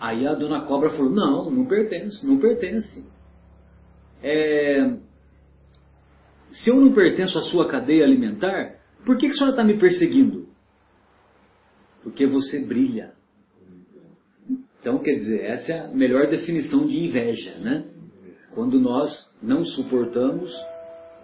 Aí 0.00 0.26
a 0.26 0.34
dona 0.34 0.62
cobra 0.62 0.90
falou: 0.90 1.10
Não, 1.10 1.50
não 1.50 1.66
pertence, 1.66 2.26
não 2.26 2.38
pertence. 2.38 3.06
É, 4.22 4.96
se 6.52 6.70
eu 6.70 6.76
não 6.76 6.92
pertenço 6.92 7.38
à 7.38 7.42
sua 7.42 7.68
cadeia 7.68 8.04
alimentar, 8.04 8.76
por 9.04 9.16
que, 9.16 9.26
que 9.26 9.34
a 9.34 9.36
senhora 9.36 9.52
está 9.52 9.64
me 9.64 9.78
perseguindo? 9.78 10.48
Porque 12.02 12.26
você 12.26 12.64
brilha. 12.64 13.12
Então, 14.80 14.98
quer 14.98 15.12
dizer, 15.12 15.42
essa 15.42 15.72
é 15.72 15.80
a 15.80 15.88
melhor 15.88 16.26
definição 16.26 16.86
de 16.86 17.04
inveja, 17.04 17.58
né? 17.58 17.84
Quando 18.54 18.80
nós 18.80 19.12
não 19.42 19.64
suportamos 19.64 20.50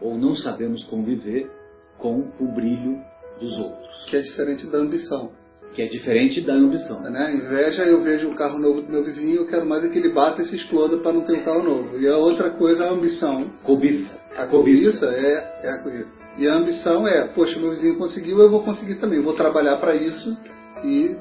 ou 0.01 0.19
não 0.19 0.35
sabemos 0.35 0.85
conviver 0.85 1.51
com 1.97 2.31
o 2.39 2.55
brilho 2.55 3.03
dos 3.41 3.59
outros. 3.59 4.05
Que 4.05 4.17
é 4.17 4.21
diferente 4.21 4.71
da 4.71 4.79
ambição. 4.79 5.33
Que 5.75 5.83
é 5.83 5.89
diferente 5.89 6.41
da 6.41 6.55
ambição. 6.55 7.01
Né? 7.03 7.35
Inveja, 7.35 7.85
eu 7.85 8.01
vejo 8.01 8.29
o 8.29 8.35
carro 8.35 8.59
novo 8.59 8.83
do 8.83 8.91
meu 8.91 9.05
vizinho, 9.05 9.37
eu 9.37 9.47
quero 9.47 9.67
mais 9.67 9.85
é 9.85 9.89
que 9.89 9.99
ele 9.99 10.13
bata 10.13 10.43
e 10.43 10.47
se 10.47 10.57
exploda 10.57 10.99
para 10.99 11.13
não 11.13 11.23
ter 11.23 11.35
um 11.35 11.45
carro 11.45 11.63
novo. 11.63 11.99
E 11.99 12.09
a 12.09 12.17
outra 12.17 12.51
coisa 12.51 12.85
é 12.85 12.89
a 12.89 12.93
ambição. 12.93 13.51
Cobiça. 13.63 14.19
A 14.37 14.47
cobiça, 14.47 15.01
cobiça 15.01 15.07
é, 15.07 15.61
é 15.65 15.71
a 15.71 15.83
cobiça. 15.83 16.09
E 16.39 16.49
a 16.49 16.55
ambição 16.55 17.09
é, 17.09 17.27
poxa, 17.29 17.59
meu 17.59 17.71
vizinho 17.71 17.97
conseguiu, 17.97 18.39
eu 18.39 18.51
vou 18.51 18.63
conseguir 18.63 18.97
também. 18.97 19.21
Vou 19.21 19.35
trabalhar 19.35 19.79
para 19.79 19.95
isso 19.95 20.37
e 20.85 21.17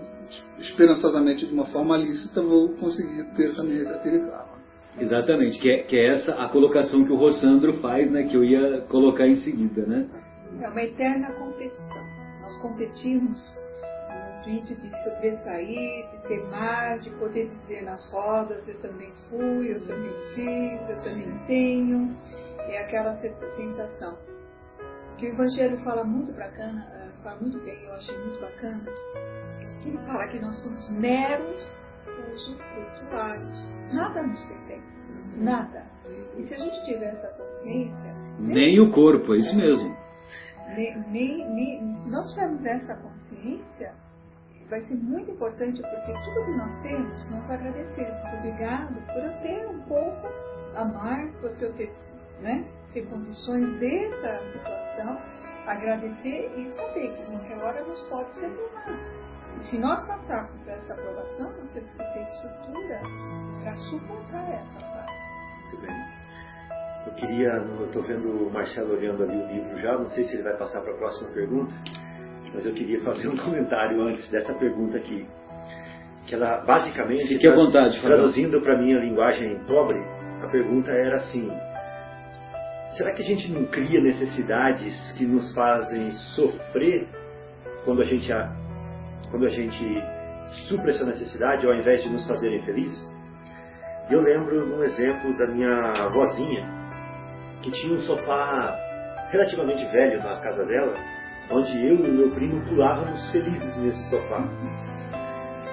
esperançosamente 0.59 1.45
de 1.45 1.53
uma 1.53 1.65
forma 1.65 1.97
lícita, 1.97 2.41
vou 2.41 2.69
conseguir 2.75 3.23
ter 3.35 3.55
também 3.55 3.77
esse 3.77 3.93
karma. 3.93 4.55
Exatamente, 4.99 5.59
que 5.59 5.69
é, 5.69 5.83
que 5.83 5.97
é 5.97 6.07
essa 6.07 6.33
a 6.35 6.47
colocação 6.47 7.03
que 7.03 7.11
o 7.11 7.17
Rossandro 7.17 7.73
faz, 7.73 8.09
né, 8.09 8.23
que 8.23 8.35
eu 8.35 8.43
ia 8.43 8.81
colocar 8.87 9.27
em 9.27 9.35
seguida, 9.35 9.85
né? 9.85 10.07
É 10.61 10.69
uma 10.69 10.81
eterna 10.81 11.31
competição. 11.33 12.01
Nós 12.41 12.57
competimos 12.61 13.39
intuito 14.45 14.75
de 14.75 14.89
sobressair, 15.03 16.09
de 16.11 16.17
ter 16.27 16.43
mais, 16.49 17.03
de 17.03 17.09
poder 17.11 17.47
dizer 17.47 17.83
nas 17.83 18.09
rodas, 18.11 18.67
eu 18.67 18.79
também 18.79 19.11
fui, 19.29 19.73
eu 19.73 19.85
também 19.85 20.13
fiz, 20.35 20.89
eu 20.89 21.01
também 21.01 21.37
tenho. 21.47 22.15
É 22.59 22.79
aquela 22.79 23.15
sensação. 23.15 24.17
Que 25.17 25.27
o 25.27 25.29
Evangelho 25.29 25.77
fala 25.79 26.03
muito 26.03 26.31
bacana, 26.33 26.85
eh, 26.93 27.11
fala 27.23 27.39
muito 27.39 27.59
bem, 27.61 27.83
eu 27.85 27.93
achei 27.93 28.17
muito 28.17 28.39
bacana, 28.39 28.83
que 29.81 29.89
ele 29.89 29.97
fala 29.99 30.27
que 30.27 30.39
nós 30.39 30.61
somos 30.61 30.89
meros 30.89 31.65
usufrutuários. 32.33 33.69
Nada 33.93 34.23
nos 34.23 34.43
pertence. 34.43 34.95
Nada. 35.37 35.85
E 36.37 36.43
se 36.43 36.53
a 36.53 36.57
gente 36.57 36.85
tiver 36.85 37.13
essa 37.13 37.27
consciência. 37.29 38.15
Nem 38.39 38.79
o 38.79 38.91
corpo, 38.91 39.33
é 39.33 39.37
isso 39.37 39.55
mesmo. 39.55 39.95
Nem, 40.75 40.97
nem, 41.09 41.49
nem, 41.53 41.95
se 42.03 42.09
nós 42.09 42.29
tivermos 42.31 42.65
essa 42.65 42.95
consciência, 42.95 43.93
vai 44.69 44.81
ser 44.81 44.95
muito 44.95 45.31
importante, 45.31 45.81
porque 45.81 46.13
tudo 46.25 46.45
que 46.45 46.57
nós 46.57 46.81
temos, 46.81 47.31
nós 47.31 47.49
agradecemos. 47.49 48.33
Obrigado 48.39 48.95
por 49.07 49.23
eu 49.23 49.41
ter 49.41 49.67
um 49.67 49.79
pouco 49.81 50.27
a 50.75 50.85
mais, 50.85 51.33
por 51.35 51.51
eu 51.61 51.73
ter, 51.73 51.93
né, 52.41 52.65
ter 52.93 53.05
condições 53.07 53.79
dessa 53.79 54.43
situação, 54.51 55.19
agradecer 55.67 56.51
e 56.57 56.71
saber 56.75 57.15
que 57.15 57.25
qualquer 57.25 57.57
hora 57.63 57.83
nos 57.85 58.01
pode 58.03 58.31
ser 58.33 58.49
tomado. 58.49 59.25
E 59.59 59.63
se 59.63 59.79
nós 59.79 60.05
passarmos 60.05 60.51
por 60.51 60.69
essa 60.69 60.93
aprovação, 60.93 61.51
nós 61.57 61.69
temos 61.69 61.89
que 61.91 61.97
ter 61.97 62.21
estrutura 62.21 63.01
para 63.61 63.75
suportar 63.77 64.51
essa 64.51 64.79
fase. 64.79 65.13
Muito 65.63 65.81
bem. 65.81 66.15
Eu 67.07 67.13
queria, 67.13 67.49
eu 67.53 67.85
estou 67.85 68.03
vendo 68.03 68.47
o 68.47 68.51
Marcelo 68.51 68.93
olhando 68.93 69.23
ali 69.23 69.37
o 69.37 69.47
livro 69.47 69.79
já, 69.79 69.97
não 69.97 70.09
sei 70.09 70.23
se 70.23 70.33
ele 70.33 70.43
vai 70.43 70.57
passar 70.57 70.81
para 70.81 70.91
a 70.91 70.97
próxima 70.97 71.29
pergunta, 71.29 71.73
mas 72.53 72.65
eu 72.65 72.73
queria 72.73 73.01
fazer 73.01 73.27
um 73.27 73.37
comentário 73.37 74.01
antes 74.01 74.29
dessa 74.29 74.53
pergunta 74.53 74.97
aqui. 74.97 75.25
Que 76.27 76.35
ela 76.35 76.57
basicamente, 76.65 77.27
Fique 77.27 77.47
à 77.47 77.53
vontade, 77.53 78.01
traduzindo 78.01 78.59
para 78.61 78.77
minha 78.79 78.97
linguagem 78.97 79.59
pobre, 79.67 79.99
a 80.41 80.47
pergunta 80.47 80.91
era 80.91 81.17
assim: 81.17 81.51
será 82.97 83.13
que 83.13 83.21
a 83.21 83.25
gente 83.25 83.51
não 83.51 83.65
cria 83.65 84.01
necessidades 84.01 85.11
que 85.17 85.25
nos 85.25 85.53
fazem 85.53 86.11
sofrer 86.35 87.07
quando 87.83 88.01
a 88.01 88.05
gente 88.05 88.31
quando 89.29 89.45
a 89.45 89.49
gente 89.49 89.83
supra 90.67 90.91
essa 90.91 91.05
necessidade 91.05 91.65
ao 91.65 91.73
invés 91.73 92.01
de 92.03 92.09
nos 92.09 92.25
fazerem 92.25 92.61
felizes? 92.63 93.13
Eu 94.09 94.21
lembro 94.21 94.67
de 94.67 94.73
um 94.73 94.83
exemplo 94.83 95.35
da 95.37 95.47
minha 95.47 96.09
vozinha, 96.09 96.63
que 97.61 97.71
tinha 97.71 97.93
um 97.93 97.99
sofá 98.01 98.77
relativamente 99.31 99.83
velho 99.91 100.21
na 100.23 100.39
casa 100.39 100.63
dela, 100.63 100.93
onde 101.51 101.87
eu 101.87 101.95
e 101.95 102.11
meu 102.11 102.31
primo 102.31 102.61
pulávamos 102.65 103.29
felizes 103.31 103.77
nesse 103.77 104.09
sofá. 104.09 104.47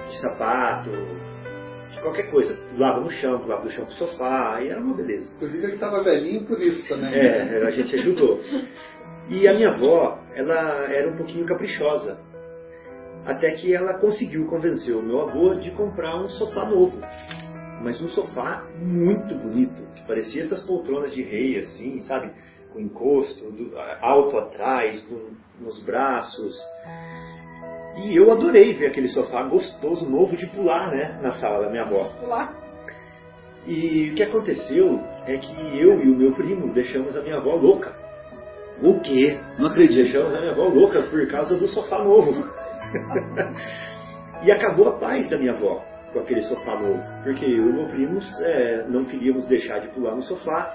De 0.09 0.21
sapato, 0.21 0.91
de 0.91 2.01
qualquer 2.01 2.31
coisa. 2.31 2.55
Pulava 2.71 3.01
no 3.01 3.11
chão, 3.11 3.39
pulava 3.41 3.63
do 3.63 3.71
chão 3.71 3.85
pro 3.85 3.95
sofá, 3.95 4.61
e 4.63 4.69
era 4.69 4.81
uma 4.81 4.95
beleza. 4.95 5.33
Inclusive 5.35 5.65
ele 5.65 5.75
estava 5.75 6.03
velhinho 6.03 6.45
por 6.45 6.61
isso 6.61 6.89
também. 6.89 7.15
É, 7.15 7.65
a 7.67 7.71
gente 7.71 7.95
ajudou. 7.97 8.41
E 9.29 9.49
a 9.49 9.55
minha 9.55 9.71
avó, 9.71 10.19
ela 10.35 10.93
era 10.93 11.11
um 11.11 11.17
pouquinho 11.17 11.47
caprichosa. 11.47 12.19
Até 13.25 13.53
que 13.53 13.73
ela 13.73 13.95
conseguiu 13.95 14.47
convencer 14.47 14.97
o 14.97 15.03
meu 15.03 15.21
avô 15.21 15.55
de 15.55 15.71
comprar 15.71 16.21
um 16.21 16.29
sofá 16.29 16.69
novo. 16.69 17.01
Mas 17.81 18.01
um 18.01 18.09
sofá 18.09 18.65
muito 18.79 19.35
bonito, 19.37 19.83
que 19.95 20.07
parecia 20.07 20.43
essas 20.43 20.63
poltronas 20.65 21.15
de 21.15 21.23
rei, 21.23 21.59
assim, 21.59 22.01
sabe? 22.03 22.33
Com 22.73 22.81
encosto, 22.81 23.51
do, 23.51 23.73
alto 24.01 24.39
atrás, 24.39 25.09
no, 25.09 25.37
nos 25.63 25.83
braços. 25.83 26.57
E 27.97 28.17
eu 28.17 28.31
adorei 28.33 28.75
ver 28.75 28.87
aquele 28.87 29.09
sofá 29.09 29.43
gostoso, 29.45 30.09
novo 30.09 30.37
de 30.37 30.47
pular, 30.47 30.91
né? 30.91 31.19
Na 31.23 31.33
sala 31.33 31.65
da 31.65 31.71
minha 31.71 31.83
avó. 31.83 32.11
Pular. 32.21 32.55
E 33.67 34.11
o 34.11 34.15
que 34.15 34.23
aconteceu 34.23 35.01
é 35.27 35.37
que 35.37 35.79
eu 35.79 36.03
e 36.03 36.11
o 36.11 36.17
meu 36.17 36.35
primo 36.35 36.73
deixamos 36.73 37.17
a 37.17 37.23
minha 37.23 37.37
avó 37.37 37.55
louca. 37.55 37.95
O 38.83 38.99
quê? 39.01 39.39
Não 39.59 39.69
acredito. 39.69 40.03
Deixamos 40.03 40.35
a 40.35 40.41
minha 40.41 40.53
avó 40.53 40.69
louca 40.69 41.03
por 41.03 41.27
causa 41.29 41.57
do 41.57 41.69
sofá 41.69 42.03
novo. 42.03 42.33
e 44.43 44.51
acabou 44.51 44.89
a 44.89 44.99
paz 44.99 45.31
da 45.31 45.39
minha 45.39 45.53
avó 45.53 45.85
com 46.13 46.21
aquele 46.21 46.43
sofá 46.43 46.79
novo, 46.79 47.01
porque 47.23 47.45
eu 47.45 47.71
e 47.71 47.73
meu 47.73 47.89
primos 47.89 48.41
é, 48.41 48.85
não 48.89 49.05
queríamos 49.05 49.47
deixar 49.47 49.79
de 49.79 49.89
pular 49.89 50.15
no 50.15 50.23
sofá. 50.23 50.75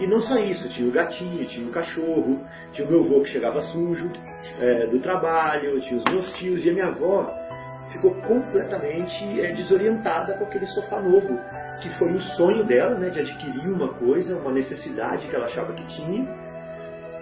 E 0.00 0.06
não 0.06 0.20
só 0.20 0.38
isso, 0.38 0.66
tinha 0.70 0.88
o 0.88 0.90
gatinho, 0.90 1.46
tinha 1.46 1.68
o 1.68 1.70
cachorro, 1.70 2.40
tinha 2.72 2.86
o 2.88 2.90
meu 2.90 3.04
avô 3.04 3.20
que 3.20 3.28
chegava 3.28 3.60
sujo 3.60 4.10
é, 4.58 4.86
do 4.86 4.98
trabalho, 5.00 5.78
tinha 5.82 5.98
os 5.98 6.04
meus 6.04 6.32
tios 6.32 6.64
e 6.64 6.70
a 6.70 6.72
minha 6.72 6.86
avó 6.86 7.30
ficou 7.92 8.14
completamente 8.22 9.40
é, 9.40 9.52
desorientada 9.52 10.38
com 10.38 10.44
aquele 10.44 10.66
sofá 10.68 11.00
novo, 11.00 11.38
que 11.82 11.90
foi 11.98 12.08
um 12.08 12.20
sonho 12.20 12.64
dela, 12.64 12.94
né, 12.94 13.10
de 13.10 13.20
adquirir 13.20 13.70
uma 13.70 13.92
coisa, 13.94 14.38
uma 14.38 14.52
necessidade 14.52 15.26
que 15.26 15.36
ela 15.36 15.46
achava 15.46 15.72
que 15.74 15.86
tinha, 15.88 16.26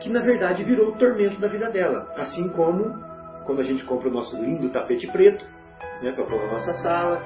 que 0.00 0.08
na 0.08 0.20
verdade 0.20 0.62
virou 0.62 0.90
o 0.90 0.92
tormento 0.92 1.40
da 1.40 1.48
vida 1.48 1.70
dela. 1.70 2.12
Assim 2.16 2.48
como 2.50 2.94
quando 3.44 3.60
a 3.60 3.64
gente 3.64 3.82
compra 3.84 4.08
o 4.08 4.12
nosso 4.12 4.36
lindo 4.36 4.68
tapete 4.68 5.06
preto, 5.08 5.44
né, 6.02 6.12
para 6.12 6.24
pôr 6.24 6.38
na 6.38 6.52
nossa 6.52 6.74
sala, 6.74 7.20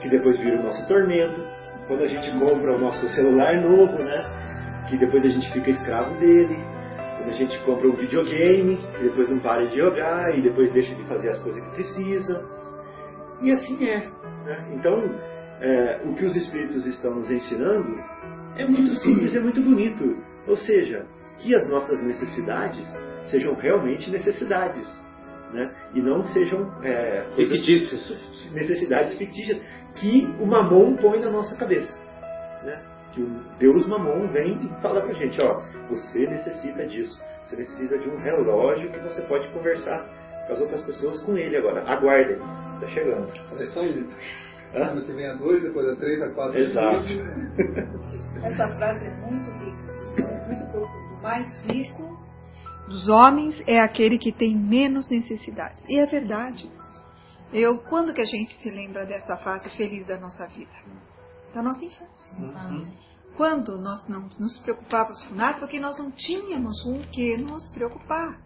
que 0.00 0.08
depois 0.08 0.38
vira 0.38 0.60
o 0.60 0.62
nosso 0.62 0.86
tormento. 0.86 1.40
Quando 1.88 2.02
a 2.02 2.06
gente 2.06 2.30
compra 2.38 2.76
o 2.76 2.78
nosso 2.78 3.08
celular 3.08 3.56
novo, 3.56 3.98
né, 3.98 4.49
que 4.88 4.96
depois 4.98 5.24
a 5.24 5.28
gente 5.28 5.50
fica 5.52 5.70
escravo 5.70 6.18
dele. 6.18 6.56
Quando 7.16 7.28
a 7.28 7.32
gente 7.32 7.58
compra 7.64 7.88
um 7.88 7.92
videogame, 7.92 8.78
depois 9.02 9.28
não 9.28 9.38
para 9.38 9.66
de 9.66 9.78
jogar 9.78 10.36
e 10.36 10.40
depois 10.40 10.72
deixa 10.72 10.94
de 10.94 11.04
fazer 11.04 11.30
as 11.30 11.40
coisas 11.40 11.62
que 11.62 11.70
precisa. 11.70 12.44
E 13.42 13.52
assim 13.52 13.84
é. 13.86 14.08
Né? 14.44 14.74
Então, 14.74 15.02
é, 15.60 16.00
o 16.04 16.14
que 16.14 16.24
os 16.24 16.34
Espíritos 16.34 16.86
estão 16.86 17.14
nos 17.14 17.30
ensinando 17.30 17.98
é 18.56 18.66
muito 18.66 18.94
simples, 18.96 19.34
é 19.34 19.40
muito 19.40 19.60
bonito. 19.60 20.16
Ou 20.46 20.56
seja, 20.56 21.06
que 21.38 21.54
as 21.54 21.68
nossas 21.68 22.02
necessidades 22.02 22.86
sejam 23.26 23.54
realmente 23.54 24.10
necessidades 24.10 24.86
né? 25.52 25.72
e 25.94 26.00
não 26.00 26.24
sejam 26.24 26.70
é, 26.82 27.26
fictícias. 27.36 28.50
necessidades 28.52 29.16
fictícias 29.16 29.60
que 29.94 30.26
o 30.40 30.46
mamon 30.46 30.96
põe 30.96 31.20
na 31.20 31.30
nossa 31.30 31.54
cabeça. 31.56 31.98
Né? 32.64 32.82
Que 33.12 33.22
o 33.22 33.40
Deus 33.58 33.86
mamon 33.86 34.28
vem 34.28 34.66
e 34.66 34.82
fala 34.82 35.00
pra 35.00 35.12
gente, 35.14 35.38
ó, 35.42 35.62
você 35.88 36.26
necessita 36.26 36.86
disso. 36.86 37.20
Você 37.44 37.56
necessita 37.56 37.98
de 37.98 38.08
um 38.08 38.18
relógio 38.18 38.90
que 38.92 38.98
você 39.00 39.22
pode 39.22 39.48
conversar 39.52 40.06
com 40.46 40.52
as 40.52 40.60
outras 40.60 40.82
pessoas 40.82 41.20
com 41.22 41.36
ele 41.36 41.56
agora. 41.56 41.82
Aguardem, 41.90 42.38
está 42.74 42.86
chegando. 42.88 43.26
É 43.58 43.66
só 43.66 43.82
isso. 43.84 44.08
Ano 44.74 45.02
que 45.02 45.12
vem 45.12 45.26
a 45.26 45.34
dois, 45.34 45.62
depois 45.62 45.88
a 45.88 45.96
três, 45.96 46.22
a 46.22 46.32
quatro. 46.32 46.58
Exato. 46.58 47.06
Essa 48.42 48.68
frase 48.68 49.06
é 49.06 49.10
muito 49.26 49.50
rica, 49.50 50.22
é 50.22 50.46
muito 50.46 50.70
profundo. 50.70 51.14
O 51.18 51.22
mais 51.22 51.60
rico 51.66 52.18
dos 52.86 53.08
homens 53.08 53.62
é 53.66 53.80
aquele 53.80 54.18
que 54.18 54.32
tem 54.32 54.56
menos 54.56 55.10
necessidade. 55.10 55.76
E 55.88 55.98
é 55.98 56.06
verdade. 56.06 56.70
Eu, 57.52 57.78
quando 57.78 58.14
que 58.14 58.20
a 58.20 58.26
gente 58.26 58.52
se 58.54 58.70
lembra 58.70 59.04
dessa 59.04 59.36
fase 59.36 59.68
feliz 59.76 60.06
da 60.06 60.18
nossa 60.18 60.46
vida? 60.46 60.70
Da 61.54 61.62
nossa 61.62 61.84
infância. 61.84 62.34
Uhum. 62.38 62.92
Quando 63.36 63.78
nós 63.78 64.06
não 64.08 64.28
nos 64.38 64.58
preocupávamos 64.58 65.22
com 65.24 65.34
nada, 65.34 65.58
porque 65.58 65.80
nós 65.80 65.98
não 65.98 66.10
tínhamos 66.10 66.82
com 66.82 66.98
o 66.98 67.06
que 67.08 67.36
nos 67.36 67.68
preocupar. 67.70 68.38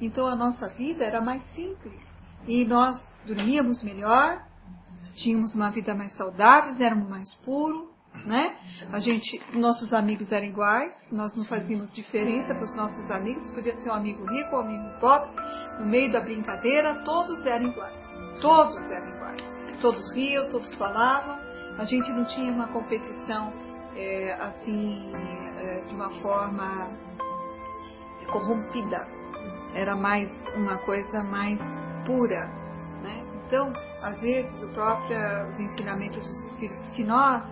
Então 0.00 0.26
a 0.26 0.34
nossa 0.34 0.68
vida 0.68 1.04
era 1.04 1.20
mais 1.20 1.44
simples. 1.54 2.02
E 2.46 2.64
nós 2.64 3.04
dormíamos 3.26 3.82
melhor, 3.82 4.42
tínhamos 5.14 5.54
uma 5.54 5.70
vida 5.70 5.94
mais 5.94 6.12
saudável, 6.14 6.74
éramos 6.82 7.08
mais 7.08 7.34
puros, 7.44 7.88
né? 8.24 8.56
A 8.92 8.98
gente, 8.98 9.42
nossos 9.52 9.92
amigos 9.92 10.32
eram 10.32 10.46
iguais, 10.46 10.94
nós 11.12 11.36
não 11.36 11.44
fazíamos 11.44 11.92
diferença 11.92 12.54
para 12.54 12.64
os 12.64 12.74
nossos 12.74 13.10
amigos, 13.10 13.50
podia 13.50 13.74
ser 13.74 13.90
um 13.90 13.94
amigo 13.94 14.24
rico 14.24 14.56
ou 14.56 14.62
um 14.62 14.66
amigo 14.66 15.00
pobre, 15.00 15.30
no 15.78 15.86
meio 15.86 16.10
da 16.12 16.20
brincadeira, 16.20 17.02
todos 17.04 17.44
eram 17.46 17.68
iguais. 17.68 18.00
Todos 18.40 18.84
eram 18.90 19.16
iguais. 19.16 19.42
Todos 19.80 20.12
riam, 20.12 20.50
todos 20.50 20.72
falavam. 20.74 21.38
A 21.80 21.84
gente 21.84 22.12
não 22.12 22.26
tinha 22.26 22.52
uma 22.52 22.68
competição 22.68 23.54
é, 23.96 24.34
assim, 24.34 25.14
é, 25.56 25.82
de 25.88 25.94
uma 25.94 26.10
forma 26.20 26.90
corrompida. 28.30 29.08
Era 29.72 29.96
mais 29.96 30.30
uma 30.54 30.76
coisa 30.76 31.24
mais 31.24 31.58
pura. 32.04 32.48
Né? 33.02 33.24
Então, 33.46 33.72
às 34.02 34.20
vezes, 34.20 34.62
o 34.62 34.68
próprio, 34.74 35.16
os 35.48 35.58
ensinamentos 35.58 36.18
dos 36.18 36.50
Espíritos 36.50 36.90
que 36.90 37.02
nós 37.02 37.42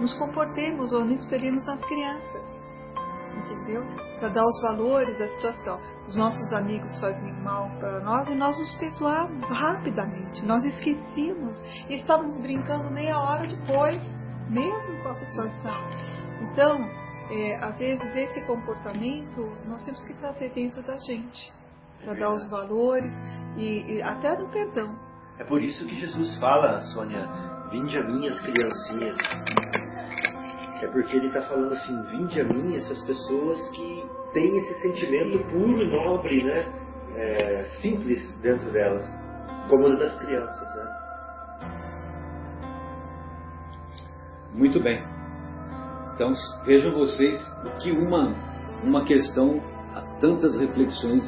nos 0.00 0.12
comportemos 0.18 0.92
ou 0.92 1.06
nos 1.06 1.20
espelhemos 1.20 1.64
nas 1.66 1.82
crianças. 1.86 2.65
Entendeu? 3.66 3.84
Para 4.20 4.28
dar 4.28 4.46
os 4.46 4.62
valores 4.62 5.20
à 5.20 5.26
situação. 5.26 5.80
Os 6.06 6.14
nossos 6.14 6.52
amigos 6.52 6.96
faziam 7.00 7.34
mal 7.42 7.68
para 7.80 8.00
nós 8.00 8.28
e 8.28 8.34
nós 8.34 8.56
nos 8.58 8.72
perdoávamos 8.76 9.50
rapidamente. 9.50 10.44
Nós 10.46 10.64
esquecíamos 10.64 11.60
e 11.88 11.96
estávamos 11.96 12.40
brincando 12.40 12.88
meia 12.90 13.18
hora 13.18 13.46
depois, 13.46 14.02
mesmo 14.48 15.02
com 15.02 15.08
a 15.08 15.14
situação. 15.16 15.74
Então, 16.42 16.78
é, 17.28 17.56
às 17.56 17.76
vezes 17.76 18.14
esse 18.14 18.40
comportamento 18.42 19.52
nós 19.66 19.84
temos 19.84 20.04
que 20.04 20.14
trazer 20.14 20.50
dentro 20.50 20.80
da 20.82 20.96
gente 20.98 21.52
para 22.04 22.14
dar 22.14 22.30
os 22.30 22.48
valores 22.48 23.12
e, 23.56 23.96
e 23.96 24.02
até 24.02 24.38
no 24.38 24.48
perdão. 24.48 24.94
É 25.38 25.44
por 25.44 25.60
isso 25.60 25.84
que 25.84 25.94
Jesus 25.96 26.38
fala, 26.38 26.80
Sônia, 26.92 27.28
vinde 27.70 27.98
a 27.98 28.04
mim 28.04 28.28
as 28.28 28.40
criancinhas. 28.40 29.16
É 30.86 30.88
porque 30.88 31.16
ele 31.16 31.26
está 31.26 31.42
falando 31.42 31.72
assim, 31.72 32.00
vinde 32.12 32.40
a 32.40 32.44
mim 32.44 32.76
essas 32.76 33.02
pessoas 33.04 33.60
que 33.70 34.04
têm 34.32 34.56
esse 34.56 34.82
sentimento 34.82 35.36
puro, 35.50 35.84
nobre, 35.84 36.44
né? 36.44 36.64
É, 37.16 37.64
simples 37.80 38.38
dentro 38.40 38.70
delas, 38.70 39.04
como 39.68 39.88
o 39.88 39.98
das 39.98 40.16
crianças. 40.20 40.76
Né? 40.76 40.86
Muito 44.52 44.80
bem. 44.80 45.02
Então 46.14 46.30
vejam 46.64 46.92
vocês 46.92 47.36
que 47.82 47.90
uma, 47.90 48.32
uma 48.84 49.04
questão 49.04 49.60
a 49.92 50.02
tantas 50.20 50.56
reflexões 50.56 51.24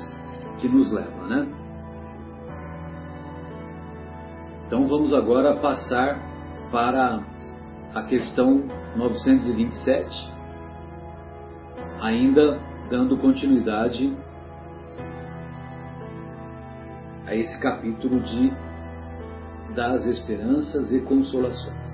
que 0.59 0.69
nos 0.69 0.93
leva, 0.93 1.27
né? 1.27 1.49
Então 4.67 4.87
vamos 4.87 5.13
agora 5.13 5.57
passar 5.57 6.17
para 6.71 7.25
a 7.95 8.03
questão 8.03 8.65
927, 8.97 10.33
ainda 12.01 12.61
dando 12.91 13.17
continuidade 13.17 14.17
a 17.27 17.35
esse 17.35 17.61
capítulo 17.61 18.21
de 18.21 18.53
das 19.75 20.07
esperanças 20.07 20.93
e 20.93 21.01
consolações. 21.01 21.87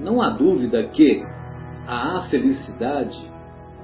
Não 0.00 0.22
há 0.22 0.30
dúvida 0.30 0.82
que 0.88 1.22
a 1.86 2.22
felicidade, 2.30 3.30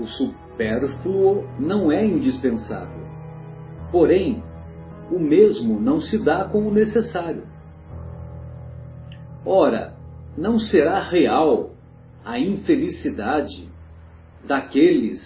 o 0.01 0.07
supérfluo, 0.07 1.47
não 1.59 1.93
é 1.93 2.05
indispensável. 2.05 3.07
Porém, 3.93 4.43
o 5.11 5.19
mesmo 5.19 5.79
não 5.79 6.01
se 6.01 6.23
dá 6.25 6.45
com 6.45 6.67
o 6.67 6.73
necessário. 6.73 7.47
Ora, 9.45 9.96
não 10.37 10.59
será 10.59 11.01
real 11.01 11.71
a 12.25 12.39
infelicidade 12.39 13.69
daqueles 14.45 15.21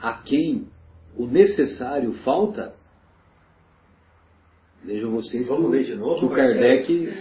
a 0.00 0.14
quem 0.14 0.68
o 1.16 1.26
necessário 1.26 2.12
falta? 2.24 2.74
Vejam 4.84 5.10
vocês 5.10 5.48
Vamos 5.48 5.70
ler 5.70 5.84
de 5.84 5.94
novo, 5.94 6.20
que 6.20 6.24
o 6.26 6.30
Kardec, 6.30 7.12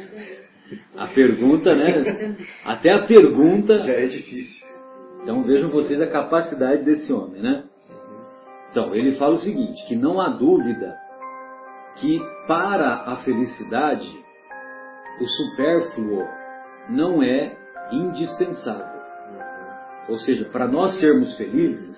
a 0.96 1.08
pergunta, 1.08 1.76
né? 1.76 2.38
Até 2.64 2.94
a 2.94 3.06
pergunta. 3.06 3.80
Já 3.80 3.94
é 3.94 4.06
difícil. 4.06 4.66
Então 5.24 5.44
vejam 5.44 5.70
vocês 5.70 6.00
a 6.00 6.08
capacidade 6.08 6.84
desse 6.84 7.12
homem, 7.12 7.42
né? 7.42 7.66
Então, 8.72 8.96
ele 8.96 9.16
fala 9.16 9.34
o 9.34 9.40
seguinte: 9.40 9.86
que 9.88 9.96
não 9.96 10.22
há 10.22 10.30
dúvida 10.30 10.96
que 11.96 12.20
para 12.48 13.04
a 13.06 13.18
felicidade 13.18 14.10
o 15.20 15.28
supérfluo 15.28 16.39
não 16.90 17.22
é 17.22 17.58
indispensável. 17.92 19.00
Ou 20.08 20.18
seja, 20.18 20.46
para 20.46 20.68
nós 20.68 21.00
sermos 21.00 21.38
felizes, 21.38 21.98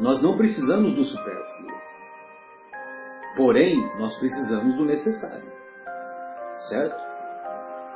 nós 0.00 0.20
não 0.20 0.36
precisamos 0.36 0.92
do 0.92 1.04
supérfluo. 1.04 1.70
Porém, 3.36 3.76
nós 3.98 4.14
precisamos 4.16 4.74
do 4.74 4.84
necessário. 4.84 5.50
Certo? 6.68 7.00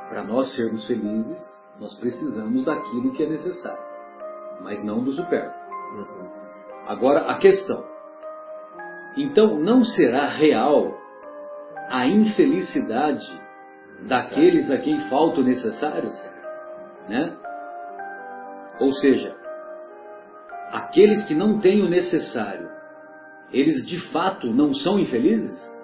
Para 0.09 0.23
nós 0.23 0.55
sermos 0.55 0.85
felizes, 0.87 1.57
nós 1.79 1.93
precisamos 1.99 2.63
daquilo 2.63 3.11
que 3.11 3.23
é 3.23 3.29
necessário, 3.29 3.83
mas 4.61 4.83
não 4.83 5.03
do 5.03 5.11
supérfluo. 5.11 5.67
Agora, 6.87 7.29
a 7.29 7.37
questão. 7.37 7.83
Então, 9.17 9.59
não 9.59 9.83
será 9.83 10.27
real 10.27 10.97
a 11.89 12.07
infelicidade 12.07 13.46
daqueles 14.05 14.69
a 14.69 14.77
quem 14.77 14.99
falta 15.09 15.41
o 15.41 15.43
necessário? 15.43 16.11
Né? 17.09 17.35
Ou 18.79 18.91
seja, 18.91 19.35
aqueles 20.71 21.23
que 21.27 21.33
não 21.33 21.59
têm 21.59 21.81
o 21.81 21.89
necessário, 21.89 22.69
eles 23.51 23.87
de 23.87 23.99
fato 24.11 24.47
não 24.53 24.73
são 24.73 24.99
infelizes? 24.99 25.77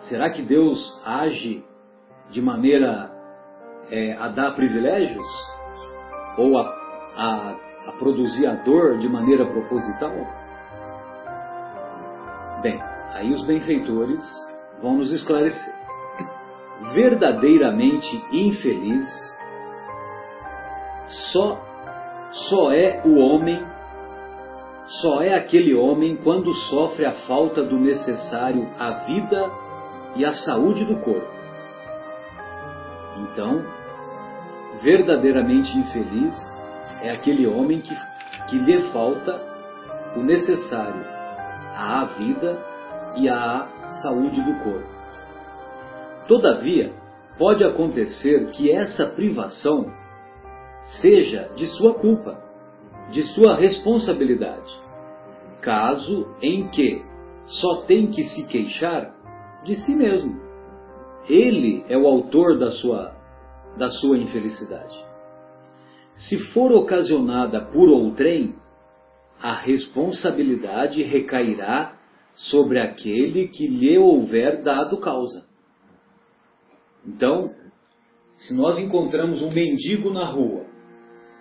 Será 0.00 0.30
que 0.30 0.42
Deus 0.42 1.00
age 1.04 1.64
de 2.30 2.40
maneira 2.40 3.10
é, 3.90 4.14
a 4.14 4.28
dar 4.28 4.54
privilégios? 4.54 5.26
Ou 6.36 6.56
a, 6.56 6.62
a, 7.16 7.56
a 7.88 7.92
produzir 7.98 8.46
a 8.46 8.54
dor 8.54 8.98
de 8.98 9.08
maneira 9.08 9.44
proposital? 9.44 10.12
Bem, 12.62 12.80
aí 13.14 13.30
os 13.30 13.44
benfeitores 13.44 14.22
vão 14.82 14.96
nos 14.96 15.12
esclarecer. 15.12 15.74
Verdadeiramente 16.92 18.24
infeliz 18.32 19.06
só 21.32 21.68
só 22.30 22.70
é 22.72 23.00
o 23.06 23.16
homem, 23.16 23.66
só 25.00 25.22
é 25.22 25.34
aquele 25.34 25.74
homem 25.74 26.16
quando 26.16 26.52
sofre 26.52 27.06
a 27.06 27.12
falta 27.26 27.64
do 27.64 27.78
necessário 27.78 28.68
à 28.78 28.90
vida 29.06 29.50
e 30.14 30.24
à 30.24 30.32
saúde 30.32 30.84
do 30.84 30.96
corpo. 30.96 31.26
Então, 33.16 33.64
verdadeiramente 34.82 35.76
infeliz 35.76 36.34
é 37.02 37.10
aquele 37.10 37.46
homem 37.46 37.80
que, 37.80 37.96
que 38.48 38.58
lhe 38.58 38.82
falta 38.92 39.40
o 40.16 40.20
necessário 40.20 41.04
à 41.74 42.04
vida 42.18 42.58
e 43.16 43.28
à 43.28 43.66
saúde 44.02 44.40
do 44.42 44.54
corpo. 44.64 44.88
Todavia, 46.26 46.92
pode 47.38 47.64
acontecer 47.64 48.50
que 48.50 48.70
essa 48.70 49.06
privação 49.06 49.90
seja 51.00 51.50
de 51.54 51.66
sua 51.66 51.94
culpa, 51.94 52.42
de 53.10 53.22
sua 53.34 53.54
responsabilidade, 53.54 54.70
caso 55.60 56.28
em 56.42 56.68
que 56.68 57.02
só 57.44 57.82
tem 57.82 58.08
que 58.08 58.22
se 58.24 58.46
queixar 58.46 59.14
de 59.64 59.74
si 59.76 59.94
mesmo. 59.94 60.38
Ele 61.28 61.84
é 61.88 61.96
o 61.96 62.06
autor 62.06 62.58
da 62.58 62.70
sua, 62.70 63.14
da 63.76 63.88
sua 63.90 64.18
infelicidade. 64.18 64.96
Se 66.14 66.38
for 66.52 66.72
ocasionada 66.72 67.60
por 67.66 67.88
outrem, 67.88 68.54
a 69.40 69.52
responsabilidade 69.52 71.02
recairá 71.02 71.97
sobre 72.34 72.80
aquele 72.80 73.48
que 73.48 73.66
lhe 73.66 73.98
houver 73.98 74.62
dado 74.62 74.98
causa. 74.98 75.46
Então, 77.06 77.50
se 78.36 78.54
nós 78.54 78.78
encontramos 78.78 79.42
um 79.42 79.50
mendigo 79.50 80.10
na 80.10 80.24
rua, 80.24 80.64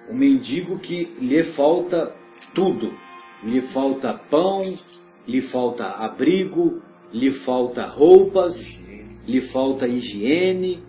um 0.10 0.16
mendigo 0.16 0.80
que 0.80 1.06
lhe 1.20 1.44
falta 1.54 2.14
tudo, 2.56 2.92
lhe 3.44 3.62
falta 3.74 4.14
pão, 4.14 4.62
lhe 5.28 5.42
falta 5.42 5.86
abrigo, 5.86 6.82
lhe 7.12 7.32
falta 7.46 7.86
roupas, 7.86 8.56
lhe 9.28 9.42
falta 9.52 9.88
higiene, 9.88 10.84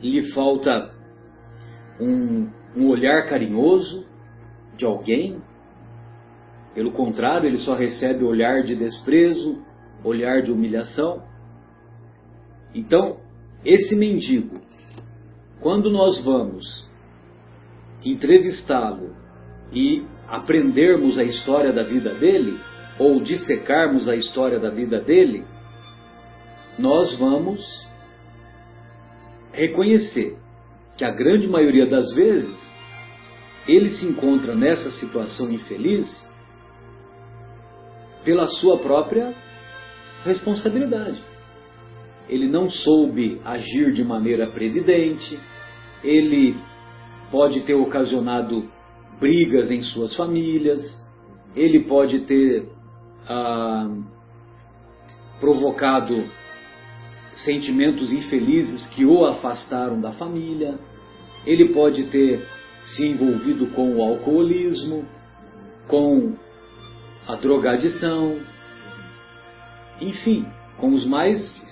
lhe 0.00 0.32
falta 0.32 0.94
um, 2.00 2.48
um 2.76 2.88
olhar 2.88 3.28
carinhoso 3.28 4.06
de 4.76 4.84
alguém. 4.84 5.42
Pelo 6.74 6.92
contrário, 6.92 7.46
ele 7.46 7.58
só 7.58 7.74
recebe 7.74 8.24
olhar 8.24 8.62
de 8.62 8.74
desprezo, 8.74 9.62
olhar 10.02 10.42
de 10.42 10.50
humilhação. 10.50 11.22
Então, 12.74 13.18
esse 13.64 13.94
mendigo, 13.94 14.60
quando 15.60 15.90
nós 15.90 16.22
vamos 16.24 16.88
entrevistá-lo 18.04 19.14
e 19.72 20.04
aprendermos 20.28 21.18
a 21.18 21.24
história 21.24 21.72
da 21.72 21.82
vida 21.82 22.14
dele, 22.14 22.58
ou 22.98 23.20
dissecarmos 23.20 24.08
a 24.08 24.16
história 24.16 24.58
da 24.58 24.70
vida 24.70 25.00
dele, 25.00 25.44
nós 26.78 27.16
vamos 27.18 27.60
reconhecer 29.52 30.36
que 30.96 31.04
a 31.04 31.10
grande 31.10 31.46
maioria 31.46 31.86
das 31.86 32.12
vezes 32.14 32.72
ele 33.68 33.90
se 33.90 34.06
encontra 34.06 34.54
nessa 34.54 34.90
situação 34.92 35.50
infeliz 35.52 36.31
pela 38.24 38.46
sua 38.46 38.78
própria 38.78 39.34
responsabilidade. 40.24 41.22
Ele 42.28 42.48
não 42.48 42.70
soube 42.70 43.40
agir 43.44 43.92
de 43.92 44.04
maneira 44.04 44.46
previdente, 44.46 45.38
ele 46.02 46.56
pode 47.30 47.62
ter 47.62 47.74
ocasionado 47.74 48.68
brigas 49.18 49.70
em 49.70 49.82
suas 49.82 50.14
famílias, 50.14 50.80
ele 51.54 51.84
pode 51.84 52.20
ter 52.20 52.68
ah, 53.28 53.88
provocado 55.40 56.24
sentimentos 57.34 58.12
infelizes 58.12 58.86
que 58.94 59.04
o 59.04 59.24
afastaram 59.24 60.00
da 60.00 60.12
família, 60.12 60.78
ele 61.46 61.72
pode 61.72 62.04
ter 62.04 62.46
se 62.84 63.06
envolvido 63.06 63.68
com 63.68 63.96
o 63.96 64.02
alcoolismo, 64.02 65.04
com 65.88 66.34
a 67.26 67.36
drogadição, 67.36 68.40
enfim, 70.00 70.46
com 70.78 70.92
os 70.92 71.04
mais 71.04 71.62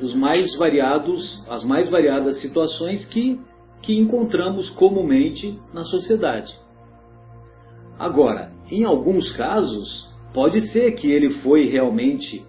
os 0.00 0.14
mais 0.14 0.56
variados, 0.56 1.44
as 1.48 1.62
mais 1.62 1.90
variadas 1.90 2.40
situações 2.40 3.04
que 3.04 3.38
que 3.82 3.98
encontramos 3.98 4.68
comumente 4.70 5.58
na 5.72 5.84
sociedade. 5.84 6.52
Agora, 7.98 8.52
em 8.70 8.84
alguns 8.84 9.32
casos, 9.32 10.08
pode 10.34 10.70
ser 10.70 10.92
que 10.92 11.10
ele 11.10 11.30
foi 11.42 11.64
realmente 11.66 12.44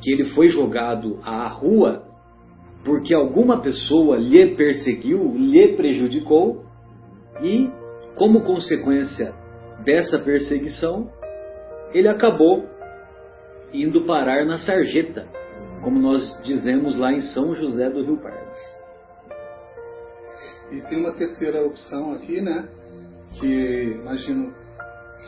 que 0.00 0.12
ele 0.12 0.24
foi 0.26 0.48
jogado 0.48 1.18
à 1.24 1.48
rua 1.48 2.04
porque 2.84 3.12
alguma 3.12 3.60
pessoa 3.60 4.16
lhe 4.16 4.54
perseguiu, 4.54 5.34
lhe 5.36 5.76
prejudicou 5.76 6.64
e, 7.42 7.68
como 8.14 8.42
consequência 8.42 9.34
dessa 9.84 10.18
perseguição, 10.18 11.10
ele 11.92 12.08
acabou 12.08 12.68
indo 13.72 14.06
parar 14.06 14.44
na 14.44 14.58
sarjeta, 14.58 15.26
como 15.82 15.98
nós 16.00 16.40
dizemos 16.42 16.98
lá 16.98 17.12
em 17.12 17.20
São 17.20 17.54
José 17.54 17.88
do 17.90 18.02
Rio 18.02 18.18
Pardo. 18.18 18.48
E 20.70 20.80
tem 20.82 20.98
uma 20.98 21.12
terceira 21.12 21.64
opção 21.64 22.12
aqui, 22.12 22.40
né? 22.40 22.68
Que 23.40 23.96
imagino 24.00 24.54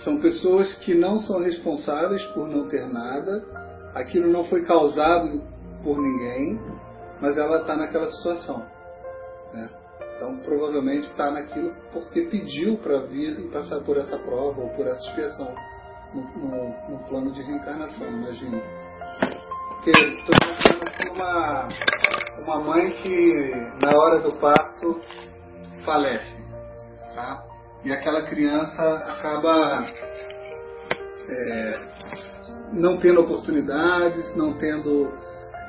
são 0.04 0.20
pessoas 0.20 0.74
que 0.76 0.94
não 0.94 1.18
são 1.18 1.40
responsáveis 1.40 2.22
por 2.26 2.48
não 2.48 2.68
ter 2.68 2.86
nada, 2.86 3.44
aquilo 3.94 4.30
não 4.30 4.44
foi 4.44 4.62
causado 4.62 5.42
por 5.82 6.00
ninguém, 6.00 6.60
mas 7.20 7.36
ela 7.36 7.60
está 7.60 7.76
naquela 7.76 8.08
situação. 8.08 8.64
Né? 9.52 9.68
Então, 10.16 10.36
provavelmente 10.38 11.08
está 11.08 11.30
naquilo 11.30 11.74
porque 11.92 12.22
pediu 12.26 12.76
para 12.76 13.00
vir 13.06 13.40
e 13.40 13.48
passar 13.48 13.80
por 13.80 13.96
essa 13.96 14.18
prova 14.18 14.60
ou 14.60 14.68
por 14.70 14.86
essa 14.86 15.08
expiação 15.08 15.54
no, 16.14 16.22
no, 16.22 16.90
no 16.90 16.98
plano 17.08 17.32
de 17.32 17.42
reencarnação, 17.42 18.08
imagino. 18.08 18.60
Porque 19.68 19.90
estou 19.90 20.34
pensando 20.38 21.14
uma, 21.14 21.68
uma 22.42 22.60
mãe 22.60 22.90
que, 22.92 23.50
na 23.82 23.96
hora 23.96 24.18
do 24.20 24.32
parto, 24.36 25.00
falece. 25.84 26.40
Tá? 27.14 27.44
E 27.84 27.92
aquela 27.92 28.22
criança 28.22 28.82
acaba 29.08 29.86
é, 31.28 31.80
não 32.72 32.98
tendo 32.98 33.20
oportunidades, 33.20 34.34
não 34.36 34.54
tendo 34.58 35.12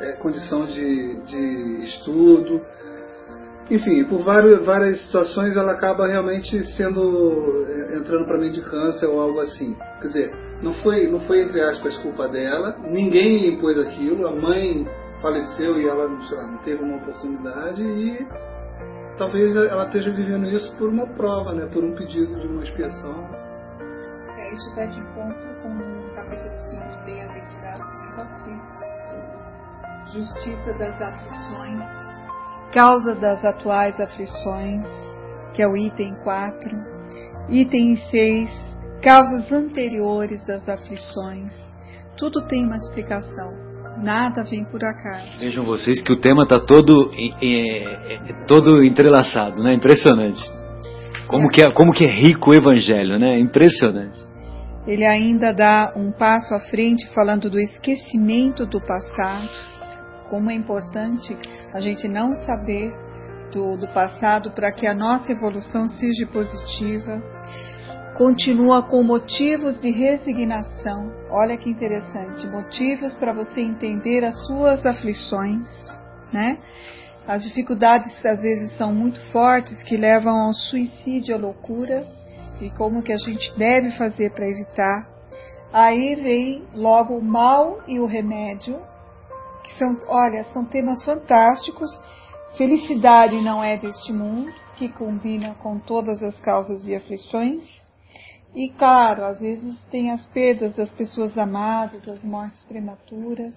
é, 0.01 0.13
condição 0.13 0.65
de, 0.65 1.15
de 1.21 1.83
estudo. 1.83 2.65
Enfim, 3.71 4.03
por 4.03 4.21
várias, 4.21 4.65
várias 4.65 5.01
situações 5.05 5.55
ela 5.55 5.71
acaba 5.71 6.05
realmente 6.05 6.61
sendo 6.75 7.65
é, 7.69 7.95
entrando 7.95 8.25
para 8.25 8.37
mendicância 8.37 9.07
ou 9.07 9.17
algo 9.17 9.39
assim. 9.39 9.77
Quer 10.01 10.07
dizer, 10.07 10.35
não 10.61 10.73
foi, 10.73 11.07
não 11.07 11.21
foi 11.21 11.43
entre 11.43 11.61
aspas 11.61 11.97
culpa 11.99 12.27
dela, 12.27 12.75
ninguém 12.83 13.47
impôs 13.47 13.79
aquilo, 13.79 14.27
a 14.27 14.31
mãe 14.31 14.85
faleceu 15.21 15.79
e 15.79 15.87
ela 15.87 16.03
lá, 16.03 16.47
não 16.47 16.57
teve 16.57 16.83
uma 16.83 16.97
oportunidade 16.97 17.81
e 17.81 18.27
talvez 19.17 19.55
ela 19.55 19.85
esteja 19.85 20.11
vivendo 20.11 20.47
isso 20.47 20.75
por 20.75 20.89
uma 20.89 21.07
prova, 21.07 21.53
né, 21.53 21.65
por 21.67 21.81
um 21.81 21.95
pedido 21.95 22.41
de 22.41 22.47
uma 22.47 22.63
expiação. 22.63 23.25
É, 24.37 24.53
isso 24.53 24.75
vai 24.75 24.89
de 24.89 24.99
encontro 24.99 25.47
com 25.63 25.69
o 25.69 26.15
capítulo 26.15 26.57
5 26.57 26.89
de 26.89 27.05
Bem-aventurados 27.05 27.87
os 27.87 28.19
aflitos 28.19 29.01
justiça 30.13 30.73
das 30.73 31.01
aflições, 31.01 32.10
causa 32.71 33.15
das 33.15 33.43
atuais 33.43 33.99
aflições, 33.99 34.87
que 35.53 35.61
é 35.61 35.67
o 35.67 35.75
item 35.75 36.15
4, 36.23 36.71
item 37.49 37.95
6, 37.95 38.49
causas 39.01 39.51
anteriores 39.51 40.45
das 40.45 40.67
aflições. 40.67 41.53
Tudo 42.17 42.45
tem 42.47 42.65
uma 42.65 42.77
explicação. 42.77 43.51
Nada 44.01 44.43
vem 44.43 44.63
por 44.63 44.83
acaso. 44.83 45.39
Vejam 45.39 45.65
vocês 45.65 46.01
que 46.01 46.11
o 46.11 46.19
tema 46.19 46.43
está 46.43 46.59
todo, 46.59 47.11
é, 47.13 48.13
é, 48.13 48.45
todo 48.47 48.83
entrelaçado, 48.83 49.61
né? 49.61 49.73
Impressionante. 49.73 50.41
Como 51.27 51.49
que, 51.49 51.61
é, 51.61 51.71
como 51.71 51.93
que 51.93 52.05
é 52.05 52.07
rico 52.07 52.51
o 52.51 52.53
Evangelho, 52.53 53.19
né? 53.19 53.39
Impressionante. 53.39 54.19
Ele 54.87 55.05
ainda 55.05 55.53
dá 55.53 55.93
um 55.95 56.11
passo 56.11 56.55
à 56.55 56.59
frente 56.59 57.07
falando 57.13 57.49
do 57.49 57.59
esquecimento 57.59 58.65
do 58.65 58.81
passado, 58.81 59.49
como 60.31 60.49
é 60.49 60.53
importante 60.53 61.37
a 61.73 61.81
gente 61.81 62.07
não 62.07 62.33
saber 62.33 62.95
do, 63.51 63.75
do 63.75 63.87
passado 63.89 64.51
para 64.51 64.71
que 64.71 64.87
a 64.87 64.93
nossa 64.95 65.33
evolução 65.33 65.89
seja 65.89 66.25
positiva. 66.27 67.21
Continua 68.17 68.81
com 68.81 69.03
motivos 69.03 69.79
de 69.81 69.91
resignação. 69.91 71.11
Olha 71.29 71.57
que 71.57 71.69
interessante, 71.69 72.47
motivos 72.47 73.13
para 73.15 73.33
você 73.33 73.59
entender 73.59 74.23
as 74.23 74.45
suas 74.47 74.85
aflições, 74.85 75.69
né? 76.31 76.57
As 77.27 77.43
dificuldades 77.43 78.25
às 78.25 78.41
vezes 78.41 78.77
são 78.77 78.93
muito 78.93 79.19
fortes 79.31 79.83
que 79.83 79.97
levam 79.97 80.47
ao 80.47 80.53
suicídio, 80.53 81.35
à 81.35 81.37
loucura, 81.37 82.05
e 82.61 82.69
como 82.71 83.03
que 83.03 83.11
a 83.11 83.17
gente 83.17 83.57
deve 83.57 83.91
fazer 83.91 84.31
para 84.31 84.47
evitar. 84.47 85.09
Aí 85.73 86.15
vem 86.15 86.63
logo 86.73 87.17
o 87.17 87.23
mal 87.23 87.81
e 87.87 87.99
o 87.99 88.05
remédio, 88.05 88.79
que 89.71 89.77
são, 89.77 89.97
olha, 90.07 90.43
são 90.45 90.65
temas 90.65 91.03
fantásticos. 91.03 91.89
Felicidade 92.57 93.41
não 93.41 93.63
é 93.63 93.77
deste 93.77 94.11
mundo, 94.11 94.53
que 94.75 94.89
combina 94.89 95.55
com 95.55 95.79
todas 95.79 96.21
as 96.21 96.39
causas 96.41 96.87
e 96.87 96.95
aflições. 96.95 97.63
E 98.53 98.69
claro, 98.69 99.23
às 99.23 99.39
vezes 99.39 99.81
tem 99.85 100.11
as 100.11 100.25
perdas 100.27 100.75
das 100.75 100.91
pessoas 100.91 101.37
amadas, 101.37 102.07
as 102.07 102.23
mortes 102.23 102.63
prematuras. 102.63 103.55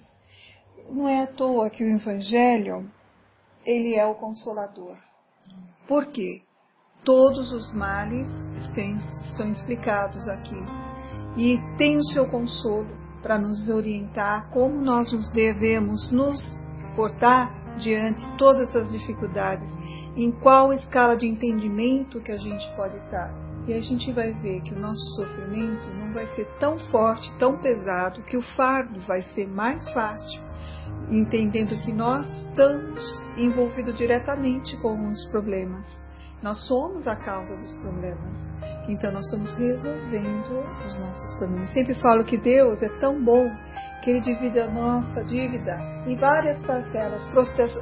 Não 0.89 1.07
é 1.07 1.23
à 1.23 1.27
toa 1.27 1.69
que 1.69 1.83
o 1.83 1.95
Evangelho, 1.95 2.89
ele 3.65 3.95
é 3.95 4.05
o 4.05 4.15
consolador. 4.15 4.95
Por 5.87 6.07
quê? 6.07 6.41
Todos 7.03 7.51
os 7.51 7.73
males 7.73 8.27
estão 9.27 9.49
explicados 9.49 10.27
aqui. 10.29 10.57
E 11.37 11.59
tem 11.77 11.97
o 11.97 12.03
seu 12.05 12.29
consolo 12.29 13.04
para 13.25 13.39
nos 13.39 13.67
orientar 13.71 14.51
como 14.51 14.79
nós 14.79 15.11
nos 15.11 15.31
devemos 15.31 16.11
nos 16.11 16.39
portar 16.95 17.75
diante 17.79 18.23
de 18.23 18.37
todas 18.37 18.75
as 18.75 18.91
dificuldades, 18.91 19.67
em 20.15 20.31
qual 20.31 20.71
escala 20.71 21.17
de 21.17 21.25
entendimento 21.25 22.21
que 22.21 22.31
a 22.31 22.37
gente 22.37 22.71
pode 22.75 22.95
estar. 22.97 23.33
E 23.67 23.73
a 23.73 23.81
gente 23.81 24.11
vai 24.11 24.31
ver 24.31 24.61
que 24.61 24.75
o 24.75 24.79
nosso 24.79 25.03
sofrimento 25.15 25.89
não 25.89 26.11
vai 26.13 26.27
ser 26.35 26.45
tão 26.59 26.77
forte, 26.77 27.35
tão 27.39 27.57
pesado, 27.57 28.21
que 28.21 28.37
o 28.37 28.43
fardo 28.55 28.99
vai 28.99 29.23
ser 29.23 29.47
mais 29.47 29.89
fácil, 29.89 30.39
entendendo 31.09 31.79
que 31.79 31.91
nós 31.91 32.27
estamos 32.43 33.03
envolvidos 33.35 33.97
diretamente 33.97 34.77
com 34.81 35.07
os 35.07 35.25
problemas. 35.31 36.04
Nós 36.45 36.67
somos 36.67 37.07
a 37.07 37.15
causa 37.15 37.55
dos 37.55 37.75
problemas. 37.77 38.39
Então 38.87 39.11
nós 39.11 39.25
estamos 39.25 39.51
resolvendo 39.55 40.63
os 40.85 40.99
nossos 40.99 41.33
problemas. 41.39 41.71
Sempre 41.71 41.95
falo 41.95 42.23
que 42.23 42.37
Deus 42.37 42.83
é 42.83 42.89
tão 42.99 43.19
bom 43.19 43.49
que 44.03 44.11
Ele 44.11 44.21
divide 44.21 44.59
a 44.59 44.69
nossa 44.69 45.23
dívida 45.23 45.75
em 46.05 46.15
várias 46.15 46.61
parcelas, 46.61 47.27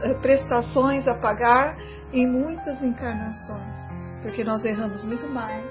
eh, 0.01 0.13
prestações 0.21 1.09
a 1.09 1.13
pagar 1.13 1.75
em 2.13 2.25
muitas 2.25 2.81
encarnações. 2.81 3.77
Porque 4.21 4.45
nós 4.45 4.63
erramos 4.63 5.03
muito 5.03 5.27
mais 5.27 5.65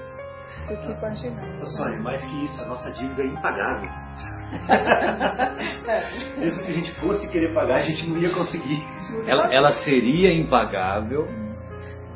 do 0.67 0.77
que 0.77 0.91
imaginamos. 0.91 1.79
Olha, 1.79 1.99
mais 1.99 2.23
que 2.23 2.45
isso, 2.45 2.61
a 2.61 2.65
nossa 2.65 2.91
dívida 2.91 3.23
é 3.23 3.25
impagável. 3.25 3.89
Mesmo 6.37 6.61
que 6.63 6.71
a 6.71 6.75
gente 6.75 6.93
fosse 6.99 7.27
querer 7.29 7.55
pagar, 7.55 7.77
a 7.77 7.83
gente 7.85 8.07
não 8.07 8.19
ia 8.19 8.31
conseguir. 8.31 8.85
Ela, 9.27 9.51
ela 9.51 9.71
seria 9.71 10.31
impagável 10.31 11.27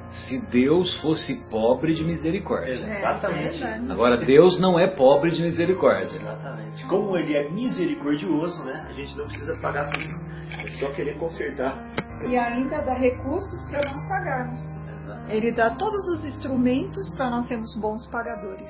se 0.10 0.40
Deus 0.48 1.00
fosse 1.02 1.36
pobre 1.50 1.94
de 1.94 2.04
misericórdia. 2.04 2.74
Exatamente. 2.74 3.64
É, 3.64 3.78
Agora, 3.90 4.18
Deus 4.18 4.60
não 4.60 4.80
é 4.80 4.88
pobre 4.88 5.32
de 5.32 5.42
misericórdia. 5.42 6.16
Exatamente. 6.16 6.86
Como 6.86 7.18
Ele 7.18 7.36
é 7.36 7.50
misericordioso, 7.50 8.64
né? 8.64 8.88
A 8.90 8.94
gente 8.94 9.18
não 9.18 9.26
precisa 9.26 9.56
pagar 9.58 9.90
tudo. 9.90 10.08
É 10.66 10.72
só 10.80 10.92
querer 10.94 11.18
consertar. 11.18 11.78
E 12.28 12.38
ainda 12.38 12.82
dá 12.82 12.94
recursos 12.94 13.70
para 13.70 13.82
nós 13.92 14.08
pagarmos. 14.08 14.60
Ele 15.30 15.52
dá 15.52 15.72
todos 15.72 16.08
os 16.10 16.26
instrumentos 16.26 17.10
para 17.16 17.30
nós 17.30 17.48
sermos 17.48 17.76
bons 17.76 18.08
pagadores. 18.08 18.70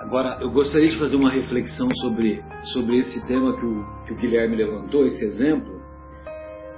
Agora, 0.00 0.38
eu 0.40 0.50
gostaria 0.50 0.88
de 0.88 0.98
fazer 0.98 1.16
uma 1.16 1.30
reflexão 1.30 1.88
sobre, 1.96 2.42
sobre 2.72 2.98
esse 2.98 3.24
tema 3.26 3.56
que 3.56 3.64
o, 3.64 4.04
que 4.04 4.12
o 4.12 4.16
Guilherme 4.16 4.56
levantou, 4.56 5.06
esse 5.06 5.24
exemplo, 5.24 5.80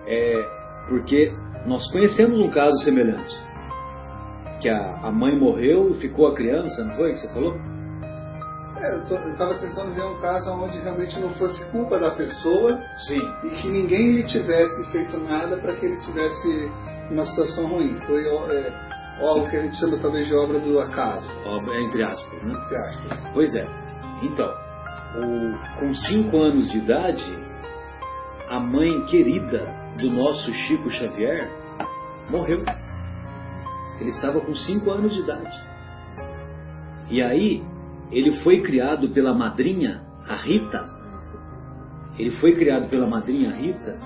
é, 0.07 0.42
porque 0.88 1.32
nós 1.66 1.90
conhecemos 1.90 2.38
um 2.38 2.50
caso 2.50 2.76
semelhante, 2.84 3.34
que 4.60 4.68
a, 4.68 4.96
a 5.02 5.10
mãe 5.12 5.38
morreu 5.38 5.90
e 5.90 5.94
ficou 5.94 6.28
a 6.28 6.34
criança, 6.34 6.84
não 6.84 6.94
foi 6.94 7.12
que 7.12 7.18
você 7.18 7.32
falou? 7.32 7.54
É, 8.76 8.94
eu 8.96 9.02
estava 9.30 9.54
tentando 9.54 9.94
ver 9.94 10.02
um 10.02 10.20
caso 10.20 10.50
onde 10.52 10.78
realmente 10.80 11.18
não 11.18 11.30
fosse 11.30 11.64
culpa 11.70 11.98
da 11.98 12.10
pessoa 12.10 12.78
Sim. 13.06 13.20
e 13.44 13.50
que 13.62 13.68
ninguém 13.68 14.16
lhe 14.16 14.24
tivesse 14.24 14.84
feito 14.90 15.16
nada 15.18 15.56
para 15.56 15.74
que 15.74 15.86
ele 15.86 15.96
tivesse 16.00 16.70
uma 17.10 17.24
situação 17.24 17.66
ruim. 17.66 17.96
Foi 18.06 18.26
é, 18.26 18.72
algo 19.20 19.48
que 19.48 19.56
a 19.56 19.62
gente 19.62 19.76
chama 19.76 19.98
talvez 20.00 20.26
de 20.26 20.34
obra 20.34 20.58
do 20.58 20.78
acaso. 20.80 21.26
Obra, 21.46 21.80
entre 21.80 22.02
aspas, 22.02 22.42
né? 22.42 22.52
Entre 22.52 22.76
aspas. 22.76 23.18
Pois 23.32 23.54
é. 23.54 23.66
Então, 24.22 24.52
o- 25.16 25.78
com 25.78 25.94
cinco 25.94 26.36
anos 26.42 26.68
de 26.70 26.78
idade, 26.78 27.38
a 28.50 28.58
mãe 28.60 29.02
querida 29.06 29.66
do 29.99 30.11
nosso 30.11 30.53
Chico 30.53 30.90
Xavier 30.90 31.49
morreu. 32.30 32.64
Ele 34.01 34.11
estava 34.11 34.40
com 34.40 34.55
cinco 34.55 34.90
anos 34.90 35.14
de 35.14 35.20
idade. 35.20 35.57
E 37.11 37.22
aí, 37.22 37.62
ele 38.11 38.32
foi 38.42 38.61
criado 38.61 39.11
pela 39.11 39.32
madrinha, 39.32 40.03
a 40.26 40.36
Rita. 40.36 40.84
Ele 42.18 42.30
foi 42.32 42.55
criado 42.55 42.88
pela 42.88 43.07
madrinha 43.07 43.53
Rita 43.53 43.99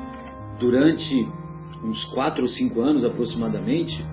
durante 0.59 1.15
uns 1.83 2.05
quatro 2.07 2.43
ou 2.43 2.49
cinco 2.49 2.81
anos 2.81 3.05
aproximadamente. 3.05 4.05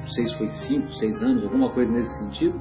Não 0.00 0.08
sei 0.08 0.26
se 0.26 0.36
foi 0.36 0.46
cinco, 0.48 0.92
seis 0.94 1.22
anos, 1.22 1.44
alguma 1.44 1.70
coisa 1.70 1.92
nesse 1.92 2.18
sentido. 2.18 2.60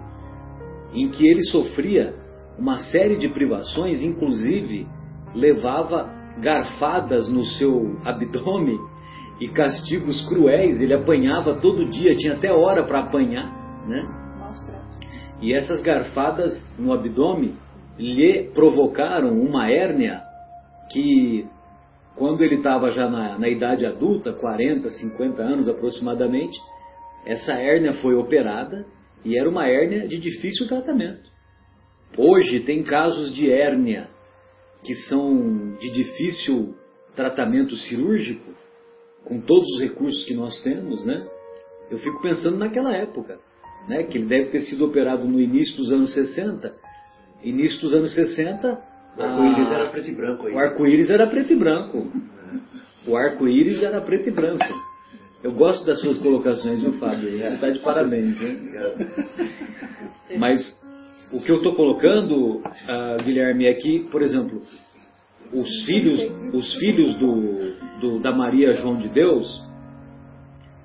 Em 0.93 1.09
que 1.09 1.27
ele 1.27 1.43
sofria 1.43 2.15
uma 2.57 2.77
série 2.77 3.17
de 3.17 3.27
privações, 3.29 4.01
inclusive 4.01 4.87
levava 5.33 6.16
garfadas 6.39 7.27
no 7.29 7.43
seu 7.43 7.97
abdômen 8.03 8.79
e 9.39 9.47
castigos 9.47 10.27
cruéis. 10.27 10.81
Ele 10.81 10.93
apanhava 10.93 11.55
todo 11.55 11.89
dia, 11.89 12.15
tinha 12.15 12.33
até 12.33 12.51
hora 12.51 12.83
para 12.83 13.01
apanhar, 13.01 13.47
né? 13.87 14.07
E 15.41 15.53
essas 15.53 15.81
garfadas 15.81 16.53
no 16.77 16.93
abdômen 16.93 17.55
lhe 17.97 18.49
provocaram 18.53 19.39
uma 19.39 19.69
hérnia 19.69 20.21
que, 20.91 21.45
quando 22.15 22.43
ele 22.43 22.55
estava 22.55 22.89
já 22.91 23.09
na, 23.09 23.37
na 23.37 23.49
idade 23.49 23.85
adulta, 23.85 24.33
40, 24.33 24.89
50 24.89 25.41
anos 25.41 25.69
aproximadamente, 25.69 26.57
essa 27.25 27.53
hérnia 27.53 27.93
foi 27.93 28.15
operada 28.15 28.85
e 29.23 29.37
era 29.37 29.49
uma 29.49 29.67
hérnia 29.67 30.07
de 30.07 30.17
difícil 30.17 30.67
tratamento. 30.67 31.29
Hoje 32.17 32.61
tem 32.61 32.83
casos 32.83 33.33
de 33.33 33.51
hérnia 33.51 34.07
que 34.83 34.93
são 34.95 35.75
de 35.79 35.89
difícil 35.91 36.75
tratamento 37.15 37.75
cirúrgico, 37.75 38.51
com 39.25 39.41
todos 39.41 39.67
os 39.75 39.81
recursos 39.81 40.23
que 40.25 40.33
nós 40.33 40.61
temos, 40.61 41.05
né? 41.05 41.27
Eu 41.89 41.97
fico 41.97 42.21
pensando 42.21 42.57
naquela 42.57 42.93
época, 42.95 43.39
né? 43.87 44.03
Que 44.03 44.17
ele 44.17 44.25
deve 44.27 44.49
ter 44.49 44.61
sido 44.61 44.85
operado 44.85 45.25
no 45.27 45.39
início 45.39 45.75
dos 45.77 45.91
anos 45.91 46.13
60. 46.13 46.75
Início 47.43 47.81
dos 47.81 47.93
anos 47.93 48.13
60, 48.13 48.81
O 49.17 49.21
arco-íris 49.21 49.71
era 49.71 49.89
preto 49.89 50.09
e 50.09 50.13
branco 50.13 50.47
aí. 50.47 50.53
o 50.53 50.59
arco-íris 50.59 51.09
era 51.09 51.27
preto 51.27 51.53
e 51.53 51.55
branco. 51.55 52.11
O 53.07 53.15
arco-íris 53.17 53.81
era 53.83 54.01
preto 54.01 54.29
e 54.29 54.31
branco. 54.31 54.65
Eu 55.43 55.51
gosto 55.51 55.85
das 55.85 55.99
suas 56.01 56.17
colocações, 56.17 56.81
viu, 56.81 56.93
Fábio? 56.93 57.31
Você 57.31 57.53
está 57.53 57.69
de 57.69 57.79
parabéns, 57.79 58.41
hein? 58.41 58.57
Mas 60.37 60.59
o 61.31 61.41
que 61.41 61.51
eu 61.51 61.57
estou 61.57 61.73
colocando, 61.75 62.61
ah, 62.87 63.17
Guilherme, 63.23 63.65
é 63.65 63.73
que, 63.73 63.99
por 64.09 64.21
exemplo, 64.21 64.61
os 65.53 65.83
filhos, 65.85 66.21
os 66.53 66.75
filhos 66.75 67.15
do, 67.15 67.73
do- 67.99 68.19
da 68.19 68.31
Maria 68.31 68.73
João 68.73 68.97
de 68.97 69.09
Deus, 69.09 69.63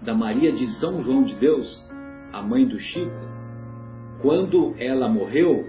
da 0.01 0.15
Maria 0.15 0.53
de 0.53 0.67
São 0.81 1.01
João 1.03 1.23
de 1.23 1.35
Deus, 1.37 1.69
a 2.33 2.43
mãe 2.43 2.67
do 2.67 2.79
Chico, 2.79 3.11
quando 4.21 4.75
ela 4.79 5.09
morreu, 5.09 5.65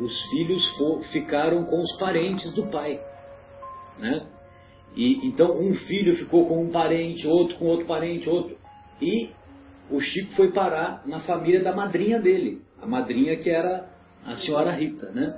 os 0.00 0.12
filhos 0.30 0.68
fo- 0.76 1.00
ficaram 1.12 1.64
com 1.64 1.80
os 1.80 1.96
parentes 1.98 2.52
do 2.54 2.66
pai, 2.66 3.00
né? 3.98 4.26
E 4.96 5.26
então 5.28 5.58
um 5.58 5.74
filho 5.74 6.16
ficou 6.16 6.46
com 6.46 6.62
um 6.64 6.70
parente, 6.70 7.26
outro 7.26 7.56
com 7.58 7.66
outro 7.66 7.86
parente, 7.86 8.28
outro. 8.28 8.56
E 9.00 9.30
o 9.90 10.00
Chico 10.00 10.32
foi 10.34 10.50
parar 10.52 11.02
na 11.06 11.20
família 11.20 11.62
da 11.62 11.74
madrinha 11.74 12.18
dele, 12.20 12.62
a 12.80 12.86
madrinha 12.86 13.36
que 13.36 13.50
era 13.50 13.88
a 14.26 14.36
senhora 14.36 14.72
Rita, 14.72 15.10
né? 15.10 15.34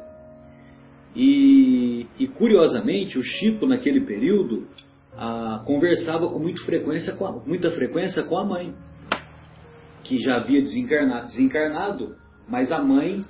E, 1.15 2.07
e, 2.19 2.27
curiosamente 2.27 3.19
o 3.19 3.23
Chico 3.23 3.67
naquele 3.67 4.03
período 4.03 4.67
ah, 5.17 5.63
conversava 5.67 6.29
com 6.29 6.39
muita 6.39 6.63
frequência 6.63 7.17
com 7.17 7.27
a, 7.27 7.33
muita 7.33 7.71
frequência 7.71 8.23
com 8.23 8.39
a 8.39 8.45
mãe, 8.45 8.75
que 10.05 10.19
já 10.19 10.37
havia 10.37 10.63
desencarnado, 10.63 11.27
desencarnado 11.27 12.17
mas 12.49 12.73
a 12.73 12.81
mãe 12.81 13.23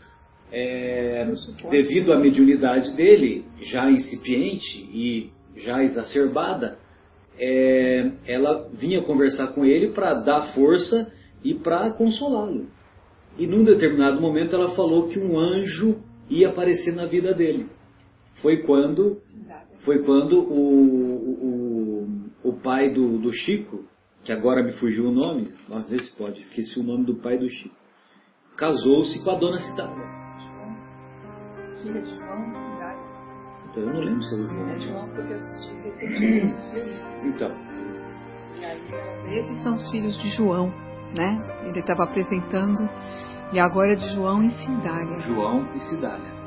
é, 0.52 1.26
devido 1.70 2.12
à 2.12 2.18
mediunidade 2.18 2.92
dele, 2.92 3.44
já 3.60 3.90
incipiente 3.90 4.78
e 4.92 5.30
já 5.56 5.82
exacerbada, 5.82 6.78
é, 7.38 8.10
ela 8.26 8.68
vinha 8.72 9.02
conversar 9.02 9.48
com 9.48 9.64
ele 9.64 9.88
para 9.88 10.14
dar 10.14 10.54
força 10.54 11.12
e 11.42 11.54
para 11.54 11.90
consolá-lo. 11.92 12.68
E 13.38 13.46
num 13.46 13.62
determinado 13.62 14.20
momento 14.20 14.56
ela 14.56 14.74
falou 14.74 15.08
que 15.08 15.18
um 15.18 15.38
anjo 15.38 16.02
ia 16.28 16.48
aparecer 16.48 16.94
na 16.94 17.06
vida 17.06 17.32
dele. 17.32 17.68
Foi 18.42 18.62
quando, 18.62 19.22
foi 19.84 20.02
quando 20.04 20.40
o, 20.40 22.04
o, 22.42 22.50
o 22.50 22.52
pai 22.54 22.90
do, 22.92 23.18
do 23.18 23.32
Chico, 23.32 23.84
que 24.24 24.32
agora 24.32 24.62
me 24.62 24.72
fugiu 24.72 25.06
o 25.08 25.12
nome, 25.12 25.52
vamos 25.68 25.88
ver 25.88 26.00
se 26.00 26.16
pode, 26.16 26.40
esqueci 26.40 26.80
o 26.80 26.82
nome 26.82 27.04
do 27.04 27.16
pai 27.16 27.38
do 27.38 27.48
Chico, 27.48 27.74
casou-se 28.56 29.22
com 29.22 29.30
a 29.30 29.34
dona 29.36 29.58
Cidália. 29.58 30.18
Filha 31.82 32.02
de 32.02 32.10
João, 32.16 32.54
cidade. 32.54 33.00
Então 33.70 33.82
eu 33.84 33.94
não 33.94 34.00
lembro 34.00 34.22
se 34.22 34.34
eles 34.34 34.50
É. 34.50 34.80
João, 34.80 35.08
porque 35.10 35.32
eu 35.32 35.36
assisti 35.36 35.74
recentemente. 35.84 36.54
Então, 37.24 37.52
esses 39.30 39.62
são 39.62 39.74
os 39.74 39.90
filhos 39.90 40.18
de 40.18 40.28
João, 40.30 40.72
né? 41.16 41.42
Ele 41.64 41.80
estava 41.80 42.04
apresentando. 42.04 42.88
E 43.52 43.58
agora 43.58 43.92
é 43.92 43.96
de 43.96 44.08
João 44.10 44.42
e 44.42 44.50
Cidália. 44.50 45.18
João 45.20 45.68
e 45.74 45.80
Cidália. 45.80 46.38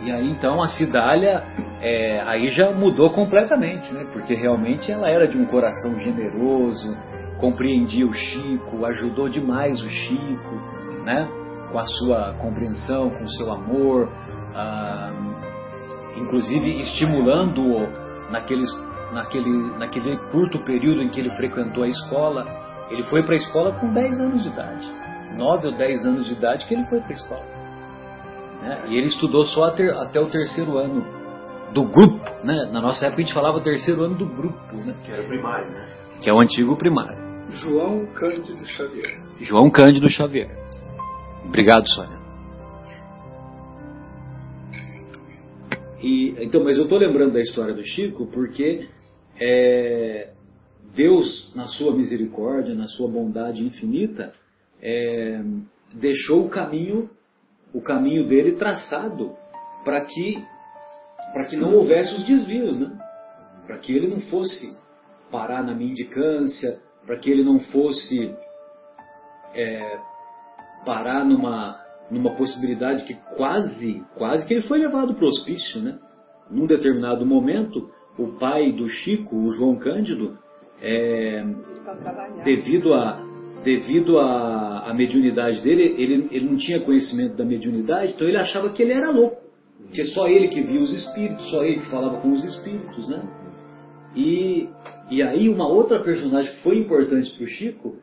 E 0.00 0.12
aí 0.12 0.30
então 0.30 0.62
a 0.62 0.66
Cidália 0.68 1.44
é, 1.80 2.20
aí 2.26 2.46
já 2.50 2.72
mudou 2.72 3.10
completamente, 3.10 3.92
né? 3.92 4.06
Porque 4.12 4.34
realmente 4.34 4.90
ela 4.90 5.08
era 5.08 5.26
de 5.26 5.38
um 5.38 5.44
coração 5.44 5.98
generoso, 6.00 6.96
compreendia 7.38 8.06
o 8.06 8.12
Chico, 8.12 8.84
ajudou 8.86 9.28
demais 9.28 9.80
o 9.80 9.88
Chico, 9.88 10.54
né? 11.04 11.28
Com 11.70 11.78
a 11.78 11.84
sua 11.84 12.34
compreensão, 12.34 13.10
com 13.10 13.24
o 13.24 13.28
seu 13.28 13.52
amor, 13.52 14.08
ah, 14.54 15.12
inclusive 16.16 16.80
estimulando-o 16.80 17.88
naqueles, 18.30 18.70
naquele, 19.12 19.78
naquele 19.78 20.16
curto 20.30 20.60
período 20.60 21.02
em 21.02 21.08
que 21.08 21.20
ele 21.20 21.30
frequentou 21.30 21.84
a 21.84 21.88
escola. 21.88 22.44
Ele 22.90 23.02
foi 23.04 23.22
para 23.22 23.34
a 23.34 23.36
escola 23.36 23.72
com 23.72 23.92
10 23.92 24.20
anos 24.20 24.42
de 24.42 24.48
idade. 24.48 24.90
9 25.36 25.66
ou 25.68 25.76
10 25.76 26.06
anos 26.06 26.26
de 26.26 26.32
idade 26.32 26.66
que 26.66 26.74
ele 26.74 26.84
foi 26.84 27.00
para 27.00 27.10
a 27.10 27.12
escola. 27.12 27.44
Né? 28.62 28.84
E 28.88 28.96
ele 28.96 29.06
estudou 29.06 29.44
só 29.44 29.64
até, 29.64 29.88
até 29.90 30.20
o 30.20 30.26
terceiro 30.26 30.78
ano 30.78 31.04
do 31.72 31.84
grupo. 31.84 32.24
Né? 32.44 32.68
Na 32.72 32.80
nossa 32.80 33.06
época 33.06 33.22
a 33.22 33.24
gente 33.24 33.34
falava 33.34 33.60
terceiro 33.60 34.02
ano 34.02 34.16
do 34.16 34.26
grupo, 34.26 34.76
né? 34.76 34.94
Que 35.04 35.12
era 35.12 35.22
primário, 35.24 35.70
né? 35.70 35.98
que 36.20 36.28
é 36.28 36.32
o 36.32 36.40
antigo 36.40 36.76
primário. 36.76 37.16
João 37.50 38.06
Cândido 38.06 38.66
Xavier. 38.66 39.20
João 39.40 39.70
Cândido 39.70 40.08
Xavier. 40.08 40.50
Obrigado, 41.44 41.88
Sônia. 41.88 42.18
E, 46.02 46.36
então, 46.44 46.62
mas 46.62 46.76
eu 46.76 46.84
estou 46.84 46.98
lembrando 46.98 47.32
da 47.32 47.40
história 47.40 47.74
do 47.74 47.82
Chico 47.82 48.26
porque 48.26 48.88
é, 49.40 50.30
Deus, 50.94 51.52
na 51.54 51.66
sua 51.66 51.94
misericórdia, 51.94 52.74
na 52.74 52.86
sua 52.86 53.08
bondade 53.08 53.64
infinita, 53.64 54.32
é, 54.80 55.42
deixou 55.92 56.46
o 56.46 56.48
caminho, 56.48 57.10
o 57.72 57.80
caminho 57.80 58.26
dele 58.26 58.52
traçado 58.52 59.34
para 59.84 60.04
que, 60.04 60.42
para 61.32 61.44
que 61.44 61.56
não 61.56 61.74
houvesse 61.74 62.14
os 62.14 62.24
desvios, 62.24 62.78
né? 62.78 62.90
Para 63.66 63.78
que 63.78 63.94
ele 63.94 64.08
não 64.08 64.20
fosse 64.20 64.76
parar 65.30 65.62
na 65.62 65.74
mendicância, 65.74 66.80
para 67.04 67.18
que 67.18 67.30
ele 67.30 67.44
não 67.44 67.60
fosse 67.60 68.34
é, 69.54 69.98
parar 70.84 71.24
numa, 71.24 71.78
numa 72.10 72.34
possibilidade 72.34 73.04
que 73.04 73.14
quase, 73.36 74.02
quase 74.16 74.46
que 74.46 74.54
ele 74.54 74.62
foi 74.62 74.78
levado 74.78 75.14
para 75.14 75.24
o 75.24 75.28
hospício, 75.28 75.80
né? 75.80 75.98
Num 76.50 76.66
determinado 76.66 77.26
momento, 77.26 77.90
o 78.18 78.38
pai 78.38 78.72
do 78.72 78.88
Chico, 78.88 79.36
o 79.36 79.50
João 79.52 79.76
Cândido, 79.76 80.38
é, 80.82 81.44
devido 82.44 82.94
a 82.94 83.26
devido 83.64 84.18
à 84.18 84.88
à 84.88 84.94
mediunidade 84.94 85.60
dele, 85.60 85.94
ele, 85.98 86.28
ele 86.30 86.46
não 86.48 86.56
tinha 86.56 86.80
conhecimento 86.80 87.36
da 87.36 87.44
mediunidade, 87.44 88.12
então 88.14 88.26
ele 88.26 88.38
achava 88.38 88.70
que 88.70 88.82
ele 88.82 88.92
era 88.92 89.10
louco, 89.10 89.36
porque 89.82 90.04
só 90.04 90.26
ele 90.26 90.48
que 90.48 90.62
via 90.62 90.80
os 90.80 90.92
espíritos, 90.92 91.50
só 91.50 91.62
ele 91.62 91.80
que 91.80 91.90
falava 91.90 92.20
com 92.20 92.32
os 92.32 92.42
espíritos, 92.42 93.06
né? 93.08 93.22
E, 94.16 94.68
e 95.10 95.22
aí 95.22 95.48
uma 95.48 95.68
outra 95.68 96.00
personagem 96.02 96.52
que 96.54 96.62
foi 96.62 96.78
importante 96.78 97.30
para 97.36 97.44
o 97.44 97.46
Chico 97.46 97.96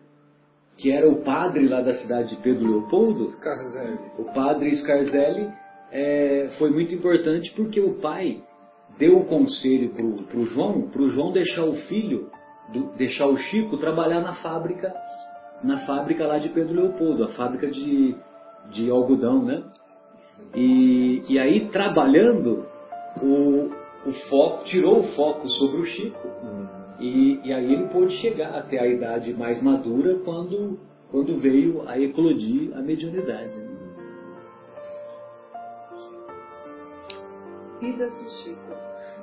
que 0.78 0.92
era 0.92 1.10
o 1.10 1.24
padre 1.24 1.68
lá 1.68 1.82
da 1.82 1.94
cidade 1.94 2.36
de 2.36 2.42
Pedro 2.42 2.68
Leopoldo, 2.68 3.24
Scarzelli. 3.26 4.00
o 4.18 4.26
padre 4.26 4.76
Scarzelli, 4.76 5.50
é, 5.92 6.50
foi 6.58 6.70
muito 6.70 6.94
importante 6.94 7.52
porque 7.56 7.80
o 7.80 7.94
pai 8.02 8.44
deu 8.98 9.18
o 9.18 9.26
conselho 9.26 9.92
para 9.92 10.38
o 10.38 10.46
João, 10.46 10.90
para 10.90 11.02
o 11.02 11.08
João 11.08 11.32
deixar 11.32 11.64
o 11.64 11.76
filho, 11.88 12.30
do- 12.72 12.91
deixar 12.95 13.28
o 13.28 13.38
Chico 13.38 13.78
trabalhar 13.78 14.22
na 14.22 14.34
fábrica, 14.34 14.93
na 15.63 15.86
fábrica 15.86 16.26
lá 16.28 16.38
de 16.38 16.49
Pedro 16.49 16.74
Leopoldo, 16.76 17.24
a 17.24 17.30
fábrica 17.30 17.68
de, 17.68 18.16
de 18.70 18.89
algodão, 18.89 19.43
né? 19.43 19.63
E, 20.53 21.24
e 21.30 21.39
aí 21.39 21.70
trabalhando, 21.70 22.66
o, 23.22 23.70
o 24.07 24.11
foco 24.30 24.63
tirou 24.66 24.99
o 24.99 25.07
foco 25.16 25.47
sobre 25.49 25.78
o 25.82 25.86
Chico 25.86 26.28
e, 26.99 27.39
e 27.43 27.53
aí 27.53 27.74
ele 27.74 27.88
pôde 27.88 28.13
chegar 28.18 28.55
até 28.55 28.80
a 28.80 28.88
idade 28.88 29.34
mais 29.34 29.61
madura 29.61 30.16
quando, 30.20 30.78
quando 31.11 31.38
veio 31.39 31.88
a 31.88 31.99
eclodir 31.99 32.76
a 32.78 32.82
mediunidade. 32.82 33.57
né? 33.57 33.76
Vidas 37.80 38.11
de 38.16 38.30
Chico. 38.43 38.74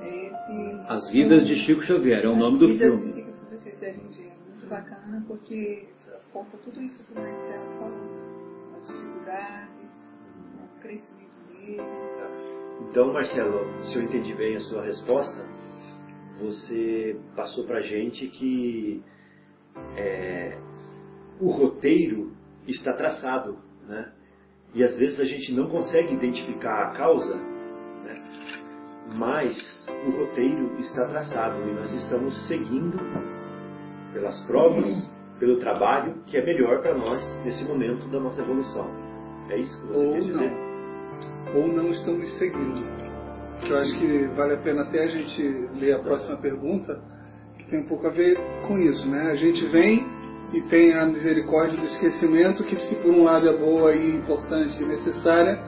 É 0.01 0.26
esse 0.26 0.80
As 0.88 1.11
Vidas 1.12 1.47
de 1.47 1.57
Chico 1.57 1.82
Xavier, 1.82 2.24
é 2.24 2.28
o 2.28 2.36
nome 2.36 2.59
do 2.59 2.66
As 2.66 2.78
filme. 2.78 3.22
Ver. 3.83 3.89
É 3.89 4.51
muito 4.51 4.66
bacana 4.68 5.24
porque 5.26 5.89
conta 6.33 6.57
tudo 6.59 6.80
isso 6.80 7.05
que 7.05 7.12
o 7.12 7.14
Marcelo 7.16 7.72
falou. 7.78 8.76
As 8.78 8.87
dificuldades, 8.87 9.91
o 10.62 10.80
crescimento 10.80 11.37
dele. 11.49 11.83
Então, 12.89 13.12
Marcelo, 13.12 13.85
se 13.85 13.97
eu 13.97 14.03
entendi 14.03 14.35
bem 14.35 14.57
a 14.57 14.61
sua 14.61 14.85
resposta, 14.85 15.45
você 16.41 17.20
passou 17.35 17.66
para 17.66 17.80
gente 17.80 18.28
que 18.28 19.03
é, 19.97 20.59
o 21.41 21.51
roteiro 21.51 22.37
está 22.66 22.93
traçado, 22.93 23.59
né? 23.87 24.12
E 24.74 24.83
às 24.83 24.97
vezes 24.97 25.20
a 25.20 25.24
gente 25.24 25.53
não 25.53 25.68
consegue 25.68 26.14
identificar 26.14 26.89
a 26.89 26.93
causa, 26.93 27.35
né? 27.35 28.14
Mas 29.14 29.87
o 30.07 30.11
roteiro 30.11 30.78
está 30.80 31.07
traçado 31.07 31.68
e 31.68 31.74
nós 31.74 31.93
estamos 31.93 32.49
seguindo 32.49 32.97
pelas 34.13 34.41
provas, 34.43 35.11
pelo 35.39 35.59
trabalho 35.59 36.23
que 36.27 36.37
é 36.37 36.45
melhor 36.45 36.81
para 36.83 36.95
nós 36.95 37.23
nesse 37.45 37.65
momento 37.65 38.07
da 38.09 38.21
nossa 38.21 38.41
evolução. 38.41 38.87
É 39.51 39.59
isso 39.59 39.81
que 39.81 39.87
você 39.89 40.07
Ou 40.07 40.13
quer 40.13 40.21
dizer? 40.21 40.51
não. 40.51 41.61
Ou 41.61 41.69
não 41.69 41.89
estamos 41.89 42.39
seguindo. 42.39 42.83
Eu 43.69 43.77
acho 43.77 43.97
que 43.99 44.27
vale 44.37 44.55
a 44.55 44.59
pena 44.59 44.83
até 44.83 45.05
a 45.05 45.09
gente 45.09 45.43
ler 45.75 45.93
a 45.95 45.99
próxima 45.99 46.37
pergunta, 46.37 47.01
que 47.59 47.65
tem 47.71 47.81
um 47.81 47.87
pouco 47.87 48.07
a 48.07 48.11
ver 48.11 48.37
com 48.67 48.79
isso, 48.79 49.09
né? 49.09 49.31
A 49.31 49.37
gente 49.37 49.65
vem 49.67 50.05
e 50.53 50.61
tem 50.63 50.93
a 50.95 51.07
misericórdia 51.07 51.79
do 51.79 51.87
esquecimento, 51.87 52.65
que 52.65 52.79
se 52.81 52.97
por 52.97 53.13
um 53.13 53.23
lado 53.25 53.49
é 53.49 53.57
boa 53.57 53.95
e 53.95 54.17
importante 54.17 54.83
e 54.83 54.87
necessária, 54.87 55.59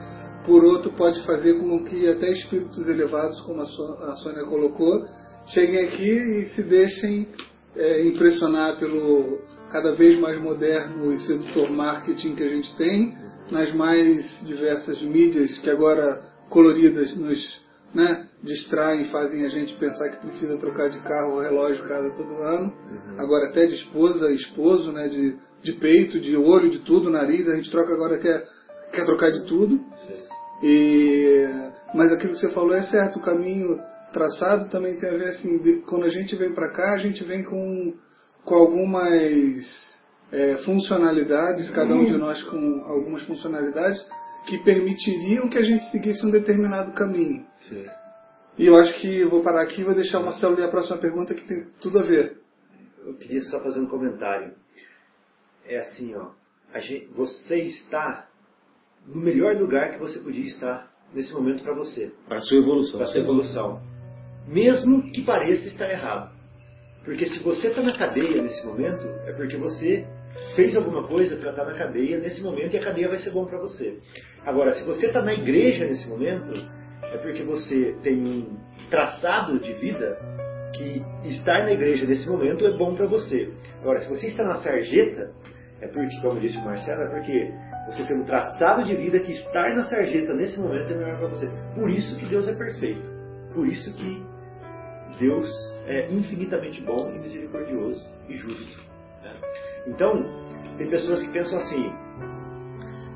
por 0.45 0.63
outro 0.63 0.91
pode 0.91 1.25
fazer 1.25 1.55
com 1.55 1.83
que 1.85 2.07
até 2.07 2.31
espíritos 2.31 2.87
elevados, 2.87 3.39
como 3.41 3.61
a 3.61 4.15
Sônia 4.15 4.45
colocou, 4.45 5.05
cheguem 5.47 5.79
aqui 5.85 6.09
e 6.11 6.45
se 6.49 6.63
deixem 6.63 7.27
é, 7.75 8.03
impressionar 8.03 8.77
pelo 8.77 9.39
cada 9.71 9.93
vez 9.93 10.19
mais 10.19 10.39
moderno 10.39 11.11
e 11.11 11.19
sedutor 11.19 11.69
marketing 11.69 12.35
que 12.35 12.43
a 12.43 12.49
gente 12.49 12.75
tem, 12.75 13.13
nas 13.51 13.73
mais 13.73 14.41
diversas 14.45 15.01
mídias 15.01 15.59
que 15.59 15.69
agora 15.69 16.21
coloridas 16.49 17.15
nos 17.17 17.65
né, 17.93 18.27
distraem, 18.43 19.05
fazem 19.05 19.45
a 19.45 19.49
gente 19.49 19.73
pensar 19.75 20.09
que 20.09 20.17
precisa 20.17 20.57
trocar 20.57 20.89
de 20.89 20.99
carro 20.99 21.35
ou 21.35 21.41
relógio 21.41 21.87
cada 21.87 22.09
todo 22.11 22.41
ano. 22.41 22.73
Agora 23.17 23.49
até 23.49 23.65
de 23.65 23.75
esposa, 23.75 24.31
esposo, 24.31 24.91
né, 24.91 25.07
de, 25.07 25.37
de 25.63 25.73
peito, 25.73 26.19
de 26.19 26.35
olho, 26.35 26.69
de 26.69 26.79
tudo, 26.79 27.09
nariz, 27.09 27.47
a 27.47 27.55
gente 27.55 27.71
troca 27.71 27.93
agora 27.93 28.19
quer, 28.19 28.45
quer 28.91 29.05
trocar 29.05 29.31
de 29.31 29.45
tudo. 29.45 29.79
E, 30.61 31.47
mas 31.93 32.11
aquilo 32.11 32.33
que 32.33 32.39
você 32.39 32.49
falou 32.49 32.73
é 32.73 32.83
certo, 32.83 33.19
o 33.19 33.21
caminho 33.21 33.79
traçado 34.19 34.69
também 34.69 34.95
tem 34.97 35.09
a 35.09 35.17
ver 35.17 35.27
assim, 35.29 35.57
de- 35.59 35.81
quando 35.81 36.05
a 36.05 36.09
gente 36.09 36.35
vem 36.35 36.53
para 36.53 36.69
cá, 36.71 36.93
a 36.93 36.99
gente 36.99 37.23
vem 37.23 37.43
com, 37.43 37.93
com 38.43 38.55
algumas 38.55 40.01
é, 40.31 40.57
funcionalidades, 40.65 41.69
cada 41.71 41.93
um 41.93 42.05
de 42.05 42.17
nós 42.17 42.41
com 42.43 42.81
algumas 42.85 43.23
funcionalidades 43.23 43.99
que 44.47 44.57
permitiriam 44.63 45.47
que 45.49 45.57
a 45.57 45.63
gente 45.63 45.83
seguisse 45.91 46.25
um 46.25 46.31
determinado 46.31 46.93
caminho. 46.93 47.45
Sim. 47.69 47.85
E 48.57 48.65
eu 48.65 48.75
acho 48.77 48.93
que 48.99 49.23
vou 49.25 49.41
parar 49.43 49.61
aqui 49.63 49.81
e 49.81 49.83
vou 49.83 49.93
deixar 49.93 50.19
o 50.19 50.25
Marcelo 50.25 50.55
ler 50.55 50.63
a 50.65 50.69
próxima 50.69 50.97
pergunta 50.97 51.33
que 51.35 51.45
tem 51.45 51.67
tudo 51.81 51.99
a 51.99 52.03
ver. 52.03 52.37
Eu 53.05 53.13
queria 53.15 53.41
só 53.43 53.59
fazer 53.61 53.79
um 53.79 53.87
comentário. 53.87 54.53
É 55.67 55.77
assim, 55.79 56.15
ó. 56.15 56.29
a 56.73 56.79
gente- 56.79 57.07
você 57.15 57.57
está 57.57 58.27
no 59.07 59.21
melhor 59.21 59.55
lugar 59.55 59.91
que 59.93 59.99
você 59.99 60.19
podia 60.19 60.45
estar 60.47 60.91
nesse 61.13 61.31
momento 61.33 61.63
para 61.63 61.73
você, 61.73 62.11
Para 62.27 62.39
sua 62.41 62.57
evolução. 62.57 62.97
para 62.97 63.07
sua 63.07 63.21
evolução. 63.21 63.81
Mesmo 64.47 65.11
que 65.11 65.23
pareça 65.23 65.67
estar 65.67 65.89
errado. 65.89 66.35
Porque 67.03 67.25
se 67.27 67.39
você 67.39 67.67
está 67.67 67.81
na 67.81 67.93
cadeia 67.93 68.41
nesse 68.41 68.65
momento, 68.65 69.07
é 69.25 69.33
porque 69.33 69.57
você 69.57 70.05
fez 70.55 70.75
alguma 70.75 71.03
coisa 71.03 71.37
para 71.37 71.51
estar 71.51 71.65
na 71.65 71.73
cadeia 71.75 72.17
nesse 72.19 72.41
momento 72.41 72.73
e 72.73 72.77
a 72.77 72.83
cadeia 72.83 73.07
vai 73.07 73.19
ser 73.19 73.29
bom 73.31 73.45
para 73.45 73.59
você. 73.59 73.99
Agora, 74.45 74.73
se 74.73 74.83
você 74.83 75.07
está 75.07 75.21
na 75.21 75.33
igreja 75.33 75.85
nesse 75.85 76.07
momento, 76.07 76.53
é 77.03 77.17
porque 77.17 77.43
você 77.43 77.95
tem 78.01 78.19
um 78.19 78.57
traçado 78.89 79.59
de 79.59 79.73
vida 79.73 80.17
que 80.73 81.01
estar 81.29 81.63
na 81.63 81.71
igreja 81.71 82.05
nesse 82.05 82.27
momento 82.27 82.65
é 82.65 82.71
bom 82.71 82.95
para 82.95 83.07
você. 83.07 83.51
Agora, 83.81 84.01
se 84.01 84.09
você 84.09 84.27
está 84.27 84.43
na 84.43 84.55
sarjeta, 84.55 85.31
é 85.81 85.87
porque, 85.87 86.19
como 86.21 86.39
disse 86.39 86.57
o 86.57 86.65
Marcelo, 86.65 87.03
é 87.03 87.09
porque 87.09 87.51
você 87.87 88.03
tem 88.03 88.17
um 88.17 88.23
traçado 88.23 88.83
de 88.83 88.95
vida 88.95 89.19
que 89.19 89.31
estar 89.31 89.75
na 89.75 89.85
sarjeta 89.85 90.33
nesse 90.33 90.59
momento 90.59 90.91
é 90.91 90.95
melhor 90.95 91.19
para 91.19 91.27
você. 91.27 91.49
Por 91.75 91.89
isso 91.89 92.17
que 92.17 92.25
Deus 92.25 92.47
é 92.47 92.53
perfeito. 92.53 93.07
Por 93.53 93.67
isso 93.67 93.93
que 93.93 94.34
Deus 95.19 95.49
é 95.87 96.11
infinitamente 96.11 96.81
bom 96.81 97.11
e 97.13 97.19
misericordioso 97.19 98.07
e 98.27 98.35
justo. 98.35 98.81
né? 99.23 99.33
Então, 99.87 100.23
tem 100.77 100.87
pessoas 100.89 101.21
que 101.21 101.29
pensam 101.29 101.57
assim: 101.59 101.91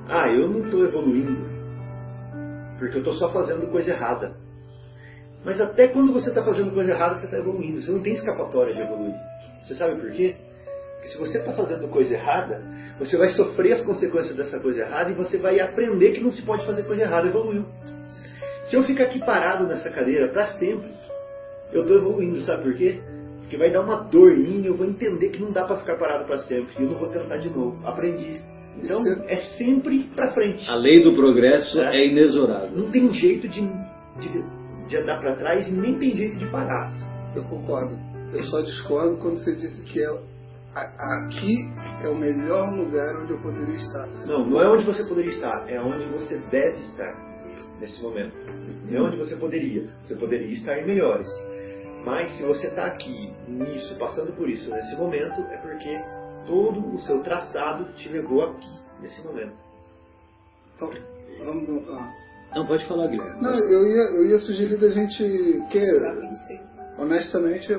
ah, 0.07 0.27
eu 0.27 0.49
não 0.49 0.65
estou 0.65 0.85
evoluindo 0.85 1.59
porque 2.79 2.95
eu 2.95 2.99
estou 2.99 3.13
só 3.13 3.31
fazendo 3.31 3.67
coisa 3.67 3.91
errada. 3.91 4.35
Mas 5.43 5.59
até 5.59 5.87
quando 5.89 6.13
você 6.13 6.29
está 6.29 6.43
fazendo 6.43 6.71
coisa 6.71 6.91
errada, 6.91 7.17
você 7.17 7.25
está 7.25 7.37
evoluindo. 7.37 7.81
Você 7.81 7.91
não 7.91 8.01
tem 8.01 8.13
escapatória 8.13 8.73
de 8.73 8.81
evoluir. 8.81 9.15
Você 9.61 9.75
sabe 9.75 9.99
por 9.99 10.09
quê? 10.11 10.35
Porque 10.95 11.09
se 11.09 11.17
você 11.17 11.37
está 11.37 11.53
fazendo 11.53 11.87
coisa 11.89 12.13
errada, 12.13 12.61
você 12.97 13.17
vai 13.17 13.29
sofrer 13.29 13.73
as 13.73 13.81
consequências 13.81 14.35
dessa 14.35 14.59
coisa 14.59 14.81
errada 14.81 15.11
e 15.11 15.13
você 15.13 15.37
vai 15.37 15.59
aprender 15.59 16.11
que 16.11 16.21
não 16.21 16.31
se 16.31 16.41
pode 16.41 16.65
fazer 16.65 16.83
coisa 16.83 17.03
errada. 17.03 17.27
Evoluiu. 17.27 17.65
Se 18.65 18.75
eu 18.75 18.83
ficar 18.83 19.05
aqui 19.05 19.19
parado 19.19 19.65
nessa 19.67 19.89
cadeira 19.89 20.29
para 20.29 20.47
sempre, 20.53 20.91
eu 21.73 21.81
estou 21.81 21.97
evoluindo. 21.97 22.41
Sabe 22.41 22.63
por 22.63 22.73
quê? 22.75 22.99
Porque 23.41 23.57
vai 23.57 23.71
dar 23.71 23.81
uma 23.81 23.95
dor 24.03 24.31
em 24.31 24.39
mim 24.43 24.61
e 24.61 24.67
eu 24.67 24.75
vou 24.75 24.85
entender 24.85 25.29
que 25.29 25.41
não 25.41 25.51
dá 25.51 25.65
para 25.65 25.77
ficar 25.77 25.97
parado 25.97 26.25
para 26.25 26.37
sempre. 26.39 26.73
E 26.79 26.83
eu 26.83 26.89
não 26.91 26.97
vou 26.99 27.09
tentar 27.09 27.37
de 27.37 27.49
novo. 27.49 27.85
Aprendi. 27.85 28.41
Então, 28.81 29.01
Isso 29.01 29.21
é 29.27 29.35
sempre 29.57 30.03
para 30.15 30.31
frente. 30.31 30.69
A 30.69 30.75
lei 30.75 31.03
do 31.03 31.13
progresso 31.13 31.79
É. 31.81 31.97
é 31.97 32.07
inexorável. 32.07 32.69
Não 32.77 32.89
tem 32.91 33.11
jeito 33.13 33.47
de, 33.47 33.61
de, 34.19 34.43
de 34.87 34.97
andar 34.97 35.19
para 35.19 35.35
trás 35.35 35.67
e 35.67 35.71
nem 35.71 35.97
tem 35.97 36.15
jeito 36.15 36.37
de 36.37 36.45
parar. 36.45 36.93
Eu 37.35 37.43
concordo. 37.45 37.97
Eu 38.31 38.43
só 38.43 38.61
discordo 38.61 39.17
quando 39.17 39.37
você 39.37 39.55
disse 39.55 39.81
que 39.83 39.99
é, 40.01 40.07
a- 40.75 41.25
aqui 41.25 41.57
é 42.03 42.07
o 42.07 42.15
melhor 42.15 42.71
lugar 42.73 43.21
onde 43.21 43.31
eu 43.33 43.39
poderia 43.41 43.75
estar. 43.75 44.07
Não, 44.27 44.45
não 44.45 44.61
é 44.61 44.69
onde 44.69 44.85
você 44.85 45.03
poderia 45.03 45.31
estar, 45.31 45.65
é 45.67 45.81
onde 45.81 46.05
você 46.05 46.37
deve 46.51 46.77
estar 46.81 47.11
nesse 47.81 48.01
momento. 48.03 48.35
Não 48.87 48.97
é 48.97 49.01
onde 49.07 49.17
você 49.17 49.35
poderia. 49.35 49.89
Você 50.05 50.15
poderia 50.15 50.53
estar 50.53 50.77
em 50.77 50.85
melhores. 50.85 51.27
Mas 52.09 52.31
se 52.37 52.43
você 52.43 52.67
está 52.67 52.85
aqui, 52.85 53.31
nisso, 53.47 53.95
passando 53.99 54.33
por 54.33 54.49
isso 54.49 54.69
nesse 54.71 54.95
momento, 54.95 55.41
é 55.51 55.57
porque 55.57 55.95
todo 56.47 56.95
o 56.95 56.99
seu 57.01 57.21
traçado 57.21 57.85
te 57.93 58.09
levou 58.09 58.43
aqui, 58.43 58.69
nesse 59.01 59.23
momento. 59.25 59.53
Então, 60.75 60.91
vamos. 61.45 61.87
ah. 61.89 62.11
Não, 62.55 62.65
pode 62.65 62.83
falar, 62.87 63.07
Guilherme. 63.07 63.41
Não, 63.41 63.53
eu 63.53 63.85
ia, 63.87 64.03
eu 64.17 64.25
ia 64.25 64.39
sugerir 64.39 64.77
da 64.77 64.89
gente. 64.89 65.23
Porque, 65.59 65.79
26. 65.79 66.59
honestamente, 66.97 67.71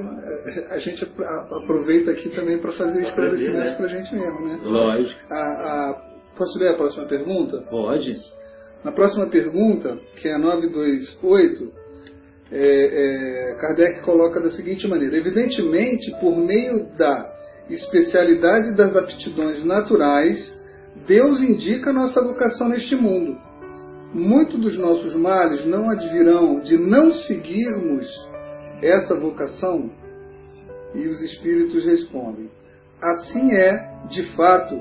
a 0.70 0.78
gente 0.78 1.04
aproveita 1.50 2.12
aqui 2.12 2.28
também 2.30 2.58
para 2.58 2.70
fazer 2.72 3.02
esclarecimentos 3.02 3.70
né? 3.72 3.76
para 3.76 3.86
a 3.86 3.88
gente 3.88 4.14
mesmo, 4.14 4.46
né? 4.46 4.60
Lógico. 4.62 5.20
A, 5.28 5.34
a- 5.90 6.02
posso 6.36 6.56
ler 6.58 6.68
a 6.68 6.76
próxima 6.76 7.06
pergunta? 7.06 7.62
Pode. 7.62 8.16
Na 8.84 8.92
próxima 8.92 9.26
pergunta, 9.26 9.98
que 10.16 10.28
é 10.28 10.34
a 10.34 10.38
928, 10.38 11.72
é, 12.52 13.50
é, 13.52 13.54
Kardec 13.54 14.02
coloca 14.02 14.40
da 14.40 14.50
seguinte 14.50 14.86
maneira: 14.88 15.16
Evidentemente, 15.16 16.10
por 16.20 16.36
meio 16.36 16.86
da 16.96 17.30
especialidade 17.68 18.74
das 18.74 18.96
aptidões 18.96 19.64
naturais, 19.64 20.52
Deus 21.06 21.40
indica 21.40 21.92
nossa 21.92 22.22
vocação 22.22 22.68
neste 22.68 22.96
mundo. 22.96 23.38
Muito 24.12 24.58
dos 24.58 24.76
nossos 24.76 25.14
males 25.14 25.64
não 25.64 25.88
advirão 25.88 26.58
de 26.60 26.76
não 26.76 27.12
seguirmos 27.12 28.08
essa 28.82 29.14
vocação? 29.14 29.88
E 30.94 31.06
os 31.06 31.20
espíritos 31.22 31.84
respondem: 31.84 32.50
assim 33.00 33.52
é, 33.52 33.88
de 34.08 34.24
fato, 34.34 34.74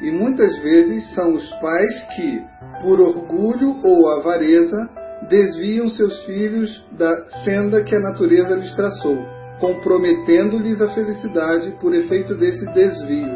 e 0.00 0.10
muitas 0.12 0.56
vezes 0.62 1.12
são 1.14 1.34
os 1.34 1.50
pais 1.60 2.06
que, 2.14 2.42
por 2.82 3.00
orgulho 3.00 3.80
ou 3.82 4.10
avareza, 4.10 4.88
desviam 5.28 5.88
seus 5.90 6.22
filhos 6.24 6.84
da 6.92 7.28
senda 7.44 7.82
que 7.82 7.94
a 7.94 8.00
natureza 8.00 8.54
lhes 8.54 8.74
traçou, 8.74 9.18
comprometendo-lhes 9.60 10.80
a 10.80 10.92
felicidade 10.92 11.70
por 11.80 11.94
efeito 11.94 12.34
desse 12.34 12.64
desvio. 12.72 13.34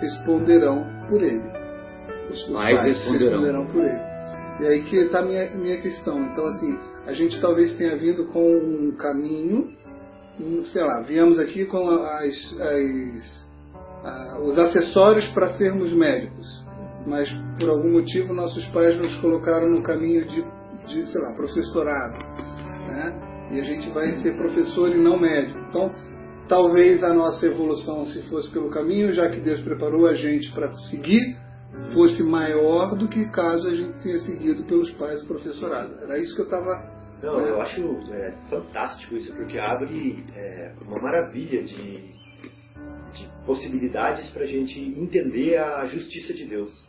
Responderão 0.00 0.86
por 1.08 1.22
ele. 1.22 1.42
Os, 2.30 2.42
os 2.42 2.52
pais, 2.52 2.78
pais 2.78 2.96
responderão. 2.96 3.40
responderão. 3.40 3.66
por 3.66 3.84
ele. 3.84 4.06
E 4.60 4.66
aí 4.66 4.82
que 4.84 4.96
está 4.96 5.20
a 5.20 5.24
minha, 5.24 5.50
minha 5.50 5.80
questão. 5.80 6.22
Então, 6.26 6.46
assim, 6.46 6.78
a 7.06 7.12
gente 7.12 7.40
talvez 7.40 7.76
tenha 7.76 7.96
vindo 7.96 8.26
com 8.26 8.56
um 8.56 8.92
caminho, 8.96 9.70
sei 10.66 10.82
lá, 10.82 11.02
viemos 11.02 11.38
aqui 11.38 11.64
com 11.64 11.88
as, 11.88 12.60
as 12.60 13.46
os 14.42 14.58
acessórios 14.58 15.26
para 15.28 15.54
sermos 15.54 15.92
médicos, 15.92 16.64
mas 17.06 17.28
por 17.58 17.70
algum 17.70 17.92
motivo 17.92 18.32
nossos 18.32 18.64
pais 18.66 18.96
nos 18.98 19.16
colocaram 19.18 19.68
no 19.68 19.82
caminho 19.82 20.24
de, 20.24 20.44
de 20.86 21.06
sei 21.06 21.20
lá, 21.20 21.32
professorado, 21.34 22.18
né? 22.88 23.48
E 23.52 23.60
a 23.60 23.62
gente 23.62 23.88
vai 23.90 24.10
ser 24.22 24.36
professor 24.36 24.90
e 24.90 24.98
não 24.98 25.18
médico. 25.18 25.58
Então, 25.68 25.92
talvez 26.48 27.02
a 27.02 27.12
nossa 27.12 27.46
evolução, 27.46 28.04
se 28.06 28.22
fosse 28.28 28.50
pelo 28.50 28.70
caminho, 28.70 29.12
já 29.12 29.28
que 29.28 29.40
Deus 29.40 29.60
preparou 29.60 30.08
a 30.08 30.14
gente 30.14 30.52
para 30.52 30.72
seguir, 30.90 31.36
fosse 31.92 32.22
maior 32.22 32.96
do 32.96 33.08
que 33.08 33.28
caso 33.30 33.68
a 33.68 33.74
gente 33.74 34.02
tenha 34.02 34.18
seguido 34.20 34.64
pelos 34.64 34.90
pais 34.92 35.22
o 35.22 35.26
professorado. 35.26 35.94
Era 36.02 36.18
isso 36.18 36.34
que 36.34 36.40
eu 36.40 36.46
estava. 36.46 36.96
Não, 37.22 37.40
né? 37.40 37.50
eu 37.50 37.60
acho 37.60 37.80
é, 38.12 38.34
fantástico 38.50 39.16
isso, 39.16 39.32
porque 39.34 39.58
abre 39.58 40.24
é, 40.34 40.72
uma 40.86 41.00
maravilha 41.00 41.62
de 41.62 42.16
de 43.16 43.28
possibilidades 43.44 44.30
para 44.30 44.44
a 44.44 44.46
gente 44.46 44.78
entender 44.78 45.56
a 45.56 45.86
justiça 45.86 46.34
de 46.34 46.44
Deus. 46.44 46.85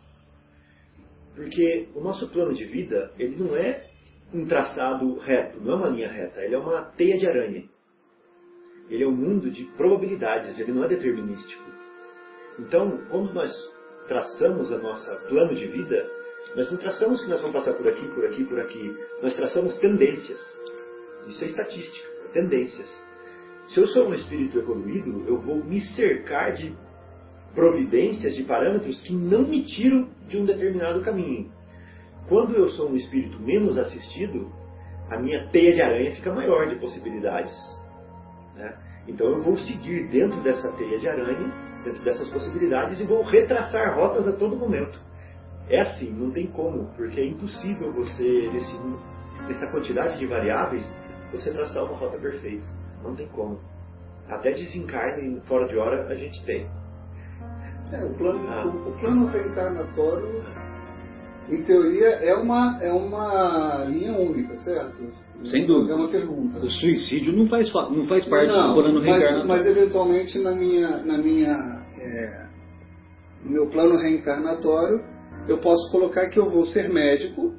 Porque 1.37 1.87
o 1.93 2.01
nosso 2.01 2.27
plano 2.29 2.55
de 2.55 2.65
vida, 2.65 3.11
ele 3.19 3.35
não 3.37 3.55
é 3.55 3.85
um 4.33 4.43
traçado 4.47 5.19
reto, 5.19 5.61
não 5.61 5.73
é 5.73 5.75
uma 5.75 5.89
linha 5.89 6.09
reta, 6.09 6.43
ele 6.43 6.55
é 6.55 6.57
uma 6.57 6.81
teia 6.81 7.15
de 7.15 7.27
aranha. 7.27 7.63
Ele 8.89 9.03
é 9.03 9.07
um 9.07 9.15
mundo 9.15 9.51
de 9.51 9.65
probabilidades, 9.77 10.59
ele 10.59 10.71
não 10.71 10.83
é 10.83 10.87
determinístico. 10.87 11.61
Então, 12.57 13.05
quando 13.11 13.33
nós 13.33 13.51
traçamos 14.07 14.71
a 14.71 14.79
nossa 14.79 15.15
plano 15.27 15.53
de 15.53 15.67
vida, 15.67 16.09
nós 16.55 16.71
não 16.71 16.77
traçamos 16.79 17.21
que 17.21 17.29
nós 17.29 17.39
vamos 17.39 17.55
passar 17.55 17.73
por 17.73 17.87
aqui, 17.87 18.07
por 18.07 18.25
aqui, 18.25 18.43
por 18.43 18.59
aqui. 18.59 18.95
Nós 19.21 19.35
traçamos 19.35 19.77
tendências. 19.77 20.39
Isso 21.27 21.43
é 21.43 21.47
estatística, 21.47 22.09
tendências. 22.33 22.89
Se 23.67 23.79
eu 23.79 23.85
sou 23.85 24.07
um 24.07 24.13
espírito 24.15 24.57
evoluído, 24.57 25.23
eu 25.27 25.37
vou 25.37 25.63
me 25.63 25.81
cercar 25.81 26.53
de 26.53 26.75
providências, 27.53 28.35
de 28.35 28.43
parâmetros 28.43 29.01
que 29.01 29.13
não 29.13 29.47
me 29.47 29.63
tiram 29.63 30.09
de 30.27 30.37
um 30.37 30.45
determinado 30.45 31.01
caminho. 31.01 31.51
Quando 32.27 32.55
eu 32.55 32.69
sou 32.69 32.89
um 32.89 32.95
espírito 32.95 33.39
menos 33.39 33.77
assistido, 33.77 34.51
a 35.09 35.17
minha 35.17 35.47
teia 35.47 35.73
de 35.73 35.81
aranha 35.81 36.15
fica 36.15 36.33
maior 36.33 36.67
de 36.67 36.75
possibilidades. 36.75 37.55
Né? 38.55 38.77
Então 39.07 39.27
eu 39.27 39.41
vou 39.41 39.57
seguir 39.57 40.07
dentro 40.09 40.41
dessa 40.41 40.71
teia 40.73 40.99
de 40.99 41.07
aranha, 41.07 41.51
dentro 41.83 42.03
dessas 42.03 42.29
possibilidades, 42.29 42.99
e 42.99 43.05
vou 43.05 43.23
retraçar 43.23 43.95
rotas 43.95 44.27
a 44.27 44.33
todo 44.33 44.57
momento. 44.57 44.99
É 45.69 45.81
assim, 45.81 46.11
não 46.11 46.31
tem 46.31 46.47
como, 46.47 46.87
porque 46.95 47.19
é 47.19 47.25
impossível 47.25 47.91
você, 47.93 48.49
nesse, 48.51 48.77
nessa 49.47 49.67
quantidade 49.67 50.17
de 50.17 50.25
variáveis, 50.25 50.83
você 51.31 51.51
traçar 51.51 51.83
uma 51.83 51.97
rota 51.97 52.17
perfeita. 52.17 52.65
Não 53.03 53.15
tem 53.15 53.27
como. 53.27 53.59
Até 54.27 54.51
desencarne 54.51 55.39
fora 55.41 55.67
de 55.67 55.77
hora 55.77 56.07
a 56.07 56.15
gente 56.15 56.43
tem. 56.45 56.69
É, 57.91 58.03
o, 58.03 58.09
plano, 58.15 58.47
ah. 58.49 58.65
o, 58.65 58.89
o, 58.89 58.99
plano 58.99 59.27
reencarnatório, 59.27 60.43
em 61.49 61.63
teoria, 61.63 62.07
é 62.07 62.35
uma, 62.35 62.77
é 62.81 62.91
uma 62.91 63.85
linha 63.85 64.13
única, 64.13 64.57
certo? 64.57 65.07
Sem 65.45 65.65
dúvida. 65.65 65.93
É 65.93 65.95
uma 65.95 66.09
pergunta. 66.09 66.59
O 66.59 66.69
suicídio 66.69 67.31
não 67.31 67.47
faz, 67.47 67.71
não 67.73 68.05
faz 68.05 68.25
parte 68.25 68.51
não, 68.51 68.69
do 68.69 68.81
plano 68.81 68.99
reencarnatório. 68.99 69.47
Mas, 69.47 69.65
mas 69.65 69.67
eventualmente 69.67 70.39
na 70.39 70.51
minha, 70.51 71.03
na 71.03 71.17
minha, 71.17 71.53
é, 71.97 72.47
no 73.43 73.51
meu 73.51 73.69
plano 73.69 73.95
reencarnatório, 73.97 74.99
eu 75.47 75.57
posso 75.59 75.89
colocar 75.91 76.27
que 76.29 76.39
eu 76.39 76.49
vou 76.49 76.65
ser 76.65 76.89
médico 76.89 77.55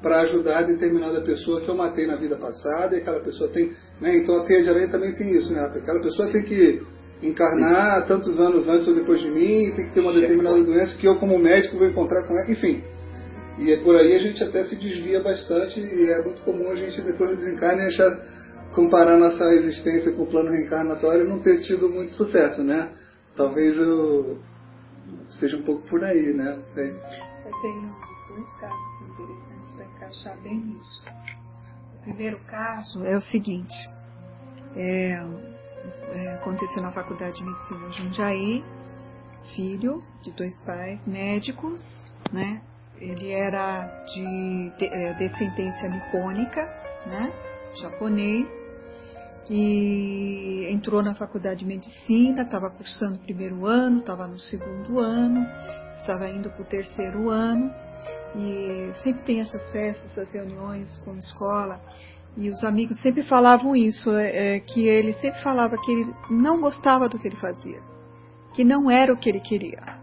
para 0.00 0.20
ajudar 0.22 0.62
determinada 0.62 1.22
pessoa 1.22 1.60
que 1.60 1.68
eu 1.68 1.76
matei 1.76 2.06
na 2.06 2.16
vida 2.16 2.36
passada 2.36 2.94
e 2.94 3.00
aquela 3.00 3.20
pessoa 3.20 3.50
tem. 3.50 3.72
Né, 4.00 4.18
então 4.18 4.36
a 4.36 4.44
teia 4.44 4.62
de 4.62 4.68
aranha 4.68 4.90
também 4.90 5.12
tem 5.14 5.34
isso, 5.36 5.52
né? 5.52 5.60
Aquela 5.60 6.00
pessoa 6.00 6.30
tem 6.30 6.42
que 6.42 6.82
encarnar 7.22 8.06
tantos 8.06 8.38
anos 8.40 8.68
antes 8.68 8.88
ou 8.88 8.94
depois 8.94 9.20
de 9.20 9.30
mim, 9.30 9.72
tem 9.74 9.86
que 9.86 9.94
ter 9.94 10.00
uma 10.00 10.12
determinada 10.12 10.62
doença 10.62 10.96
que 10.96 11.06
eu, 11.06 11.16
como 11.18 11.38
médico, 11.38 11.78
vou 11.78 11.86
encontrar 11.86 12.24
com 12.24 12.36
ela, 12.36 12.50
enfim. 12.50 12.82
E 13.58 13.72
é 13.72 13.80
por 13.82 13.94
aí 13.96 14.14
a 14.14 14.18
gente 14.18 14.42
até 14.42 14.64
se 14.64 14.76
desvia 14.76 15.22
bastante 15.22 15.78
e 15.78 16.10
é 16.10 16.22
muito 16.22 16.42
comum 16.42 16.70
a 16.70 16.74
gente, 16.74 17.00
depois 17.02 17.30
do 17.30 17.36
desencarne, 17.36 17.82
achar, 17.82 18.18
comparar 18.74 19.16
nossa 19.18 19.44
existência 19.54 20.12
com 20.12 20.22
o 20.22 20.26
plano 20.26 20.50
reencarnatório 20.50 21.24
e 21.24 21.28
não 21.28 21.38
ter 21.38 21.60
tido 21.60 21.88
muito 21.88 22.12
sucesso, 22.14 22.62
né? 22.62 22.90
Talvez 23.36 23.76
eu 23.76 24.38
seja 25.38 25.56
um 25.56 25.62
pouco 25.62 25.86
por 25.88 26.02
aí, 26.02 26.32
né? 26.32 26.56
Não 26.56 26.64
sei. 26.74 26.90
Eu 26.90 27.60
tenho 27.60 27.94
dois 28.28 28.48
casos 28.60 28.92
encaixar 30.02 30.36
bem 30.40 30.56
nisso. 30.56 31.04
O 31.96 32.02
primeiro 32.02 32.38
caso 32.40 33.04
é 33.04 33.16
o 33.16 33.20
seguinte: 33.20 33.74
é, 34.76 35.22
aconteceu 36.34 36.82
na 36.82 36.90
Faculdade 36.90 37.36
de 37.36 37.44
Medicina 37.44 37.90
Jundiaí, 37.90 38.64
filho 39.54 39.98
de 40.22 40.32
dois 40.32 40.60
pais 40.62 41.06
médicos, 41.06 41.80
né? 42.32 42.62
Ele 43.00 43.32
era 43.32 44.04
de, 44.14 44.72
de 44.78 44.84
é, 44.86 45.14
descendência 45.14 45.88
nipônica, 45.88 46.62
né? 47.06 47.32
Japonês, 47.80 48.48
e 49.50 50.68
entrou 50.70 51.02
na 51.02 51.14
faculdade 51.14 51.60
de 51.60 51.66
medicina, 51.66 52.42
estava 52.42 52.70
cursando 52.70 53.16
o 53.16 53.18
primeiro 53.18 53.66
ano, 53.66 53.98
estava 53.98 54.26
no 54.26 54.38
segundo 54.38 55.00
ano, 55.00 55.46
estava 55.96 56.28
indo 56.28 56.50
para 56.50 56.62
o 56.62 56.64
terceiro 56.64 57.28
ano, 57.28 57.72
e 58.36 58.92
sempre 59.02 59.22
tem 59.22 59.40
essas 59.40 59.70
festas, 59.70 60.10
essas 60.12 60.32
reuniões 60.32 60.96
com 60.98 61.12
a 61.12 61.18
escola. 61.18 61.80
E 62.36 62.48
os 62.48 62.64
amigos 62.64 63.00
sempre 63.00 63.22
falavam 63.22 63.76
isso, 63.76 64.10
é, 64.10 64.56
é, 64.56 64.60
que 64.60 64.86
ele 64.86 65.12
sempre 65.14 65.42
falava 65.42 65.76
que 65.76 65.92
ele 65.92 66.14
não 66.30 66.60
gostava 66.60 67.08
do 67.08 67.18
que 67.18 67.28
ele 67.28 67.36
fazia, 67.36 67.80
que 68.54 68.64
não 68.64 68.90
era 68.90 69.12
o 69.12 69.16
que 69.16 69.28
ele 69.28 69.40
queria, 69.40 69.98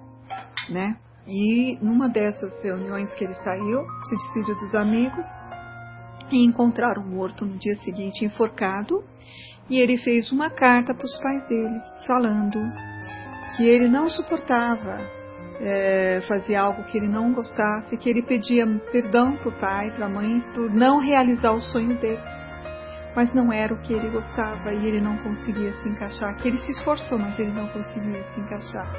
né? 0.70 0.98
E 1.28 1.78
numa 1.82 2.08
dessas 2.08 2.62
reuniões 2.64 3.14
que 3.16 3.24
ele 3.24 3.34
saiu, 3.36 3.86
se 4.08 4.16
despediu 4.16 4.56
dos 4.56 4.76
amigos 4.76 5.26
e 6.32 6.44
encontraram 6.46 7.04
morto 7.04 7.46
no 7.46 7.58
dia 7.58 7.76
seguinte, 7.78 8.26
enforcado. 8.26 9.04
E 9.70 9.78
ele 9.78 9.98
fez 9.98 10.32
uma 10.32 10.50
carta 10.50 10.94
para 10.94 11.06
os 11.06 11.18
pais 11.20 11.46
dele, 11.48 11.80
falando 12.08 12.60
que 13.56 13.64
ele 13.64 13.88
não 13.88 14.10
suportava 14.10 15.18
é, 15.60 16.22
fazia 16.28 16.62
algo 16.62 16.84
que 16.84 16.97
ele 16.97 17.07
não 17.07 17.34
gostasse, 17.34 17.97
que 17.97 18.10
ele 18.10 18.22
pedia 18.22 18.66
perdão 18.91 19.36
para 19.38 19.49
o 19.49 19.60
pai, 19.60 19.91
para 19.91 20.05
a 20.05 20.10
mãe, 20.10 20.41
por 20.53 20.72
não 20.74 20.99
realizar 20.99 21.51
o 21.51 21.60
sonho 21.60 21.97
deles. 21.99 22.49
Mas 23.16 23.34
não 23.34 23.51
era 23.51 23.74
o 23.74 23.82
que 23.82 23.91
ele 23.91 24.10
gostava 24.10 24.72
e 24.74 24.88
ele 24.88 25.01
não 25.01 25.18
conseguia 25.18 25.74
se 25.74 25.89
encaixar. 25.89 26.36
Que 26.38 26.47
ele 26.47 26.57
se 26.60 26.72
esforçou, 26.72 27.18
mas 27.18 27.38
ele 27.39 27.51
não 27.51 27.68
conseguia 27.68 28.24
se 28.24 28.39
encaixar. 28.39 28.89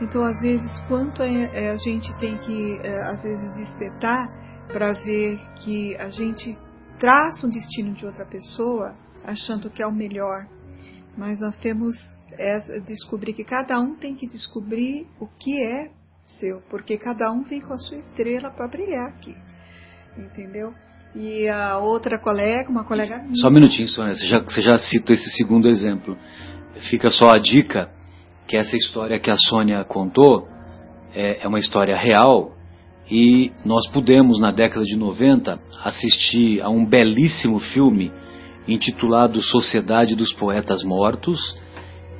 Então, 0.00 0.22
às 0.22 0.40
vezes, 0.40 0.78
quanto 0.88 1.22
é, 1.22 1.50
é, 1.52 1.70
a 1.70 1.76
gente 1.76 2.14
tem 2.18 2.36
que, 2.38 2.78
é, 2.82 3.02
às 3.02 3.22
vezes, 3.22 3.54
despertar 3.54 4.28
para 4.68 4.92
ver 4.92 5.40
que 5.56 5.96
a 5.96 6.10
gente 6.10 6.56
traça 6.98 7.46
um 7.46 7.50
destino 7.50 7.92
de 7.92 8.06
outra 8.06 8.26
pessoa 8.26 8.94
achando 9.24 9.70
que 9.70 9.82
é 9.82 9.86
o 9.86 9.92
melhor. 9.92 10.46
Mas 11.16 11.40
nós 11.40 11.56
temos 11.58 11.96
é 12.32 12.80
descobrir 12.80 13.32
que 13.32 13.44
cada 13.44 13.78
um 13.80 13.94
tem 13.94 14.14
que 14.14 14.26
descobrir 14.26 15.06
o 15.20 15.26
que 15.26 15.62
é 15.62 15.90
seu, 16.26 16.60
porque 16.68 16.98
cada 16.98 17.30
um 17.32 17.42
vem 17.42 17.60
com 17.60 17.72
a 17.72 17.78
sua 17.78 17.98
estrela 17.98 18.50
para 18.50 18.68
brilhar 18.68 19.08
aqui. 19.08 19.34
Entendeu? 20.18 20.74
E 21.14 21.48
a 21.48 21.78
outra 21.78 22.18
colega, 22.18 22.68
uma 22.68 22.84
colega 22.84 23.18
minha. 23.18 23.36
Só 23.36 23.48
um 23.48 23.52
minutinho, 23.52 23.88
Sônia, 23.88 24.14
você 24.14 24.26
já, 24.26 24.40
você 24.40 24.60
já 24.60 24.76
citou 24.76 25.14
esse 25.14 25.30
segundo 25.30 25.68
exemplo. 25.68 26.16
Fica 26.90 27.08
só 27.10 27.30
a 27.30 27.38
dica 27.38 27.90
que 28.46 28.56
essa 28.56 28.76
história 28.76 29.18
que 29.18 29.30
a 29.30 29.36
Sônia 29.36 29.82
contou 29.84 30.48
é, 31.14 31.44
é 31.44 31.48
uma 31.48 31.58
história 31.58 31.96
real 31.96 32.54
e 33.10 33.52
nós 33.64 33.88
pudemos, 33.88 34.40
na 34.40 34.50
década 34.50 34.84
de 34.84 34.96
90, 34.96 35.60
assistir 35.84 36.60
a 36.60 36.68
um 36.68 36.84
belíssimo 36.84 37.60
filme 37.60 38.12
intitulado 38.66 39.42
Sociedade 39.42 40.14
dos 40.14 40.32
Poetas 40.32 40.82
Mortos, 40.82 41.38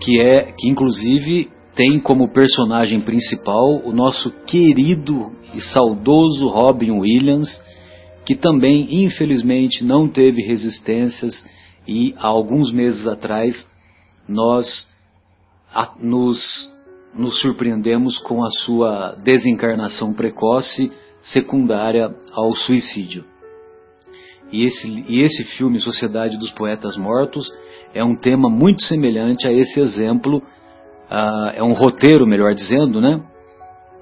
que 0.00 0.20
é 0.20 0.52
que 0.52 0.68
inclusive 0.68 1.50
tem 1.74 2.00
como 2.00 2.32
personagem 2.32 3.00
principal 3.00 3.82
o 3.84 3.92
nosso 3.92 4.30
querido 4.46 5.32
e 5.54 5.60
saudoso 5.60 6.48
Robin 6.48 6.92
Williams, 6.92 7.48
que 8.24 8.34
também 8.34 9.04
infelizmente 9.04 9.84
não 9.84 10.08
teve 10.08 10.42
resistências 10.42 11.44
e 11.86 12.14
há 12.16 12.26
alguns 12.26 12.72
meses 12.72 13.06
atrás 13.06 13.68
nós 14.28 14.66
a, 15.72 15.92
nos 16.00 16.74
nos 17.14 17.40
surpreendemos 17.40 18.18
com 18.18 18.44
a 18.44 18.50
sua 18.50 19.16
desencarnação 19.24 20.12
precoce 20.12 20.92
secundária 21.22 22.14
ao 22.32 22.54
suicídio. 22.54 23.24
E 24.52 24.64
esse, 24.64 25.04
e 25.08 25.22
esse 25.22 25.44
filme, 25.56 25.78
Sociedade 25.80 26.38
dos 26.38 26.52
Poetas 26.52 26.96
Mortos, 26.96 27.52
é 27.92 28.04
um 28.04 28.14
tema 28.14 28.48
muito 28.48 28.82
semelhante 28.82 29.46
a 29.46 29.52
esse 29.52 29.80
exemplo, 29.80 30.38
uh, 30.38 31.50
é 31.54 31.62
um 31.62 31.72
roteiro, 31.72 32.26
melhor 32.26 32.54
dizendo, 32.54 33.00
né? 33.00 33.20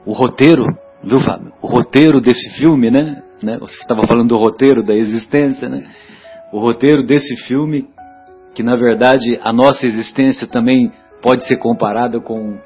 O 0.05 0.12
roteiro, 0.12 0.66
viu, 1.03 1.18
Fábio? 1.18 1.53
O 1.62 1.66
roteiro 1.66 2.20
desse 2.20 2.51
filme, 2.59 2.90
né? 2.90 3.22
né? 3.42 3.59
Você 3.59 3.80
estava 3.80 4.07
falando 4.07 4.28
do 4.28 4.36
roteiro 4.36 4.82
da 4.82 4.95
existência, 4.95 5.68
né? 5.68 5.88
O 6.53 6.59
roteiro 6.59 7.03
desse 7.05 7.36
filme, 7.47 7.88
que 8.55 8.62
na 8.62 8.76
verdade 8.76 9.38
a 9.42 9.53
nossa 9.53 9.86
existência 9.86 10.47
também 10.47 10.92
pode 11.22 11.47
ser 11.47 11.57
comparada 11.57 12.20
com 12.20 12.59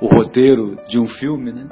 o 0.00 0.06
roteiro 0.06 0.78
de 0.88 0.98
um 0.98 1.06
filme, 1.06 1.52
né? 1.52 1.68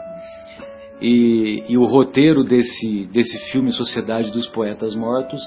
E, 1.00 1.64
e, 1.68 1.78
o 1.78 1.84
roteiro 1.84 2.42
desse, 2.42 3.06
desse 3.12 3.38
filme 3.50 3.70
Sociedade 3.70 4.32
dos 4.32 4.48
Poetas 4.48 4.96
Mortos 4.96 5.40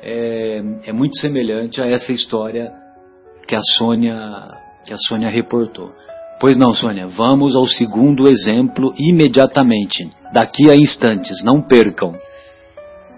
é, 0.00 0.62
é, 0.84 0.92
muito 0.92 1.18
semelhante 1.18 1.82
a 1.82 1.86
essa 1.86 2.12
história 2.12 2.72
que 3.48 3.56
a 3.56 3.60
Sônia 3.76 4.16
que 4.84 4.94
a 4.94 4.98
Sônia 4.98 5.28
reportou. 5.28 5.92
Pois 6.38 6.56
não, 6.56 6.72
Sônia, 6.72 7.08
vamos 7.08 7.56
ao 7.56 7.66
segundo 7.66 8.28
exemplo 8.28 8.94
imediatamente, 8.96 10.08
daqui 10.32 10.70
a 10.70 10.76
instantes, 10.76 11.42
não 11.42 11.62
percam. 11.62 12.14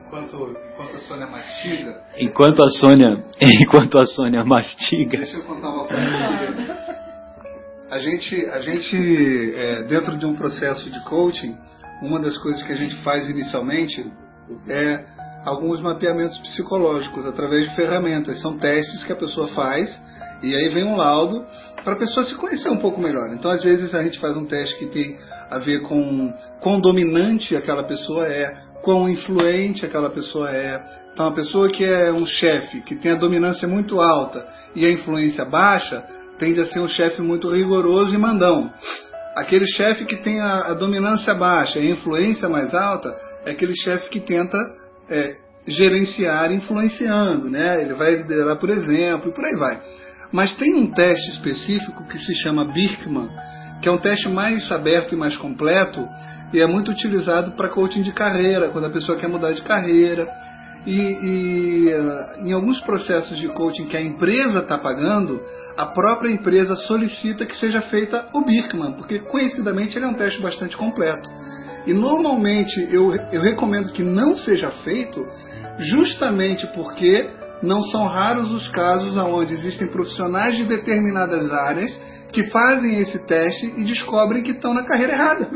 Enquanto, 0.07 0.57
enquanto 0.73 0.95
a 0.95 1.01
Sônia 1.01 1.27
mastiga. 1.27 2.01
Enquanto 2.17 2.65
a 2.65 2.69
Sônia, 2.69 3.25
enquanto 3.61 3.99
a 3.99 4.07
Sônia 4.07 4.45
mastiga. 4.45 5.19
Deixa 5.19 5.37
eu 5.37 5.45
contar 5.45 5.69
uma 5.69 5.85
coisa. 5.85 6.88
A 7.91 7.99
gente, 7.99 8.47
a 8.51 8.61
gente 8.61 9.55
é, 9.57 9.83
dentro 9.85 10.19
de 10.19 10.27
um 10.27 10.35
processo 10.37 10.91
de 10.91 11.03
coaching, 11.05 11.57
uma 12.03 12.21
das 12.21 12.37
coisas 12.37 12.63
que 12.63 12.73
a 12.73 12.77
gente 12.77 12.95
faz 13.03 13.27
inicialmente 13.31 14.07
é 14.69 15.05
alguns 15.45 15.81
mapeamentos 15.81 16.39
psicológicos 16.39 17.27
através 17.27 17.67
de 17.67 17.75
ferramentas. 17.75 18.43
São 18.43 18.59
testes 18.59 19.05
que 19.05 19.13
a 19.13 19.17
pessoa 19.17 19.49
faz 19.49 19.91
e 20.43 20.55
aí 20.55 20.69
vem 20.69 20.85
um 20.85 20.97
laudo 20.97 21.47
para 21.83 21.95
a 21.95 21.99
pessoa 21.99 22.27
se 22.27 22.35
conhecer 22.35 22.69
um 22.69 22.77
pouco 22.77 23.01
melhor. 23.01 23.33
Então, 23.33 23.51
às 23.51 23.63
vezes, 23.63 23.95
a 23.95 24.03
gente 24.03 24.19
faz 24.19 24.37
um 24.37 24.45
teste 24.45 24.79
que 24.79 24.87
tem 24.87 25.17
a 25.51 25.59
ver 25.59 25.81
com 25.81 26.33
quão 26.61 26.81
dominante 26.81 27.57
aquela 27.57 27.85
pessoa 27.85 28.27
é, 28.27 28.55
quão 28.83 29.09
influente 29.09 29.87
aquela 29.87 30.11
pessoa 30.11 30.51
é. 30.51 30.83
Então, 31.15 31.29
a 31.29 31.33
pessoa 31.33 31.71
que 31.71 31.85
é 31.85 32.13
um 32.13 32.27
chefe, 32.27 32.83
que 32.83 32.97
tem 32.97 33.13
a 33.13 33.17
dominância 33.17 33.67
muito 33.67 33.99
alta 33.99 34.47
e 34.75 34.85
a 34.85 34.91
influência 34.91 35.45
baixa, 35.47 36.05
tende 36.39 36.61
a 36.61 36.67
ser 36.67 36.81
um 36.81 36.89
chefe 36.89 37.21
muito 37.21 37.51
rigoroso 37.51 38.15
e 38.15 38.19
mandão. 38.19 38.73
Aquele 39.37 39.67
chefe 39.67 40.05
que 40.05 40.17
tem 40.17 40.41
a, 40.41 40.71
a 40.71 40.75
dominância 40.75 41.35
baixa 41.35 41.79
e 41.79 41.89
a 41.89 41.91
influência 41.93 42.49
mais 42.49 42.75
alta 42.75 43.15
é 43.45 43.53
aquele 43.53 43.75
chefe 43.77 44.09
que 44.09 44.21
tenta 44.21 44.59
é, 45.09 45.37
gerenciar 45.67 46.53
influenciando, 46.53 47.49
né? 47.51 47.83
Ele 47.83 47.95
vai 47.95 48.17
liderar 48.17 48.57
por 48.57 48.71
exemplo 48.71 49.31
e 49.31 49.35
por 49.35 49.45
aí 49.45 49.57
vai. 49.57 49.81
Mas 50.33 50.55
tem 50.57 50.75
um 50.75 50.91
teste 50.91 51.31
específico 51.31 52.07
que 52.09 52.19
se 52.19 52.35
chama 52.37 52.65
Birkman, 52.65 53.29
que 53.81 53.89
é 53.89 53.93
um 53.93 53.99
teste 53.99 54.29
mais 54.29 54.71
aberto 54.71 55.15
e 55.15 55.19
mais 55.19 55.37
completo 55.37 56.07
e 56.53 56.61
é 56.61 56.67
muito 56.67 56.91
utilizado 56.91 57.53
para 57.53 57.69
coaching 57.69 58.03
de 58.03 58.13
carreira, 58.13 58.69
quando 58.71 58.87
a 58.87 58.91
pessoa 58.91 59.19
quer 59.19 59.29
mudar 59.29 59.53
de 59.53 59.63
carreira. 59.63 60.27
E, 60.89 61.01
e 61.23 61.93
uh, 61.93 62.47
em 62.49 62.51
alguns 62.51 62.81
processos 62.81 63.37
de 63.39 63.47
coaching 63.49 63.85
que 63.89 63.97
a 63.97 64.01
empresa 64.01 64.61
está 64.61 64.79
pagando, 64.79 65.39
a 65.77 65.85
própria 65.85 66.31
empresa 66.33 66.75
solicita 66.77 67.45
que 67.45 67.55
seja 67.59 67.83
feita 67.83 68.27
o 68.33 68.41
Birkman, 68.41 68.95
porque 68.95 69.19
conhecidamente 69.19 69.99
ele 69.99 70.07
é 70.07 70.09
um 70.09 70.15
teste 70.15 70.41
bastante 70.41 70.79
completo. 70.79 71.29
E 71.87 71.93
normalmente 71.93 72.89
eu, 72.91 73.15
eu 73.31 73.43
recomendo 73.43 73.93
que 73.93 74.03
não 74.03 74.39
seja 74.39 74.71
feito, 74.83 75.23
justamente 75.79 76.67
porque 76.69 77.29
não 77.63 77.83
são 77.83 78.07
raros 78.07 78.51
os 78.51 78.67
casos 78.69 79.15
onde 79.15 79.53
existem 79.53 79.89
profissionais 79.89 80.57
de 80.57 80.65
determinadas 80.65 81.53
áreas 81.53 82.01
que 82.33 82.45
fazem 82.45 82.99
esse 82.99 83.27
teste 83.27 83.75
e 83.77 83.85
descobrem 83.85 84.43
que 84.43 84.53
estão 84.53 84.73
na 84.73 84.87
carreira 84.87 85.13
errada. 85.13 85.49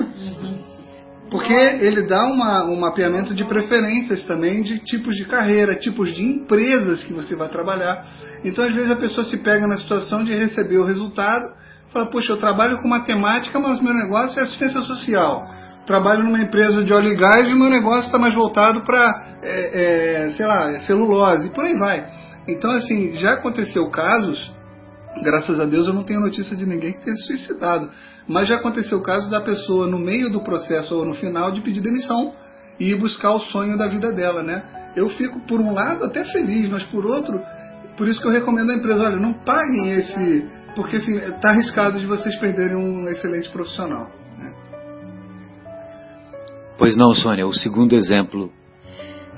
Porque 1.32 1.54
ele 1.54 2.02
dá 2.02 2.24
uma, 2.26 2.62
um 2.66 2.78
mapeamento 2.78 3.34
de 3.34 3.42
preferências 3.46 4.26
também 4.26 4.62
de 4.62 4.80
tipos 4.80 5.16
de 5.16 5.24
carreira, 5.24 5.74
tipos 5.74 6.14
de 6.14 6.22
empresas 6.22 7.02
que 7.04 7.14
você 7.14 7.34
vai 7.34 7.48
trabalhar. 7.48 8.06
Então, 8.44 8.62
às 8.62 8.74
vezes, 8.74 8.90
a 8.90 8.96
pessoa 8.96 9.24
se 9.24 9.38
pega 9.38 9.66
na 9.66 9.78
situação 9.78 10.22
de 10.22 10.34
receber 10.34 10.76
o 10.76 10.84
resultado, 10.84 11.54
fala, 11.90 12.04
poxa, 12.04 12.32
eu 12.32 12.36
trabalho 12.36 12.82
com 12.82 12.86
matemática, 12.86 13.58
mas 13.58 13.80
meu 13.80 13.94
negócio 13.94 14.38
é 14.38 14.42
assistência 14.42 14.82
social 14.82 15.48
trabalho 15.86 16.22
numa 16.22 16.38
empresa 16.38 16.84
de 16.84 16.92
óleo 16.92 17.08
e 17.08 17.16
gás 17.16 17.48
e 17.48 17.54
o 17.54 17.58
meu 17.58 17.68
negócio 17.68 18.06
está 18.06 18.18
mais 18.18 18.34
voltado 18.34 18.82
para, 18.82 19.38
é, 19.42 20.26
é, 20.26 20.30
sei 20.30 20.46
lá, 20.46 20.78
celulose, 20.80 21.48
e 21.48 21.50
por 21.50 21.64
aí 21.64 21.76
vai. 21.76 22.06
Então, 22.46 22.70
assim, 22.70 23.16
já 23.16 23.32
aconteceu 23.32 23.90
casos, 23.90 24.52
graças 25.22 25.58
a 25.60 25.64
Deus 25.64 25.86
eu 25.86 25.92
não 25.92 26.04
tenho 26.04 26.20
notícia 26.20 26.56
de 26.56 26.64
ninguém 26.64 26.92
que 26.92 27.00
tenha 27.00 27.16
se 27.16 27.26
suicidado, 27.26 27.90
mas 28.26 28.48
já 28.48 28.56
aconteceu 28.56 28.98
o 28.98 29.02
caso 29.02 29.30
da 29.30 29.40
pessoa, 29.40 29.86
no 29.86 29.98
meio 29.98 30.30
do 30.30 30.42
processo 30.42 30.94
ou 30.94 31.04
no 31.04 31.14
final, 31.14 31.52
de 31.52 31.60
pedir 31.60 31.80
demissão 31.80 32.32
e 32.78 32.90
ir 32.90 32.96
buscar 32.96 33.32
o 33.34 33.40
sonho 33.40 33.76
da 33.76 33.86
vida 33.88 34.12
dela, 34.12 34.42
né? 34.42 34.92
Eu 34.96 35.08
fico, 35.10 35.40
por 35.40 35.60
um 35.60 35.72
lado, 35.72 36.04
até 36.04 36.24
feliz, 36.24 36.68
mas 36.70 36.82
por 36.84 37.04
outro, 37.04 37.40
por 37.96 38.08
isso 38.08 38.20
que 38.20 38.26
eu 38.26 38.32
recomendo 38.32 38.70
à 38.70 38.74
empresa, 38.74 39.02
olha, 39.02 39.16
não 39.16 39.32
paguem 39.32 39.92
esse, 39.92 40.46
porque 40.74 40.96
assim, 40.96 41.16
está 41.16 41.50
arriscado 41.50 41.98
de 41.98 42.06
vocês 42.06 42.36
perderem 42.36 42.76
um 42.76 43.06
excelente 43.08 43.50
profissional. 43.50 44.10
Pois 46.82 46.96
não, 46.96 47.12
Sônia, 47.12 47.46
o 47.46 47.52
segundo 47.52 47.94
exemplo. 47.94 48.50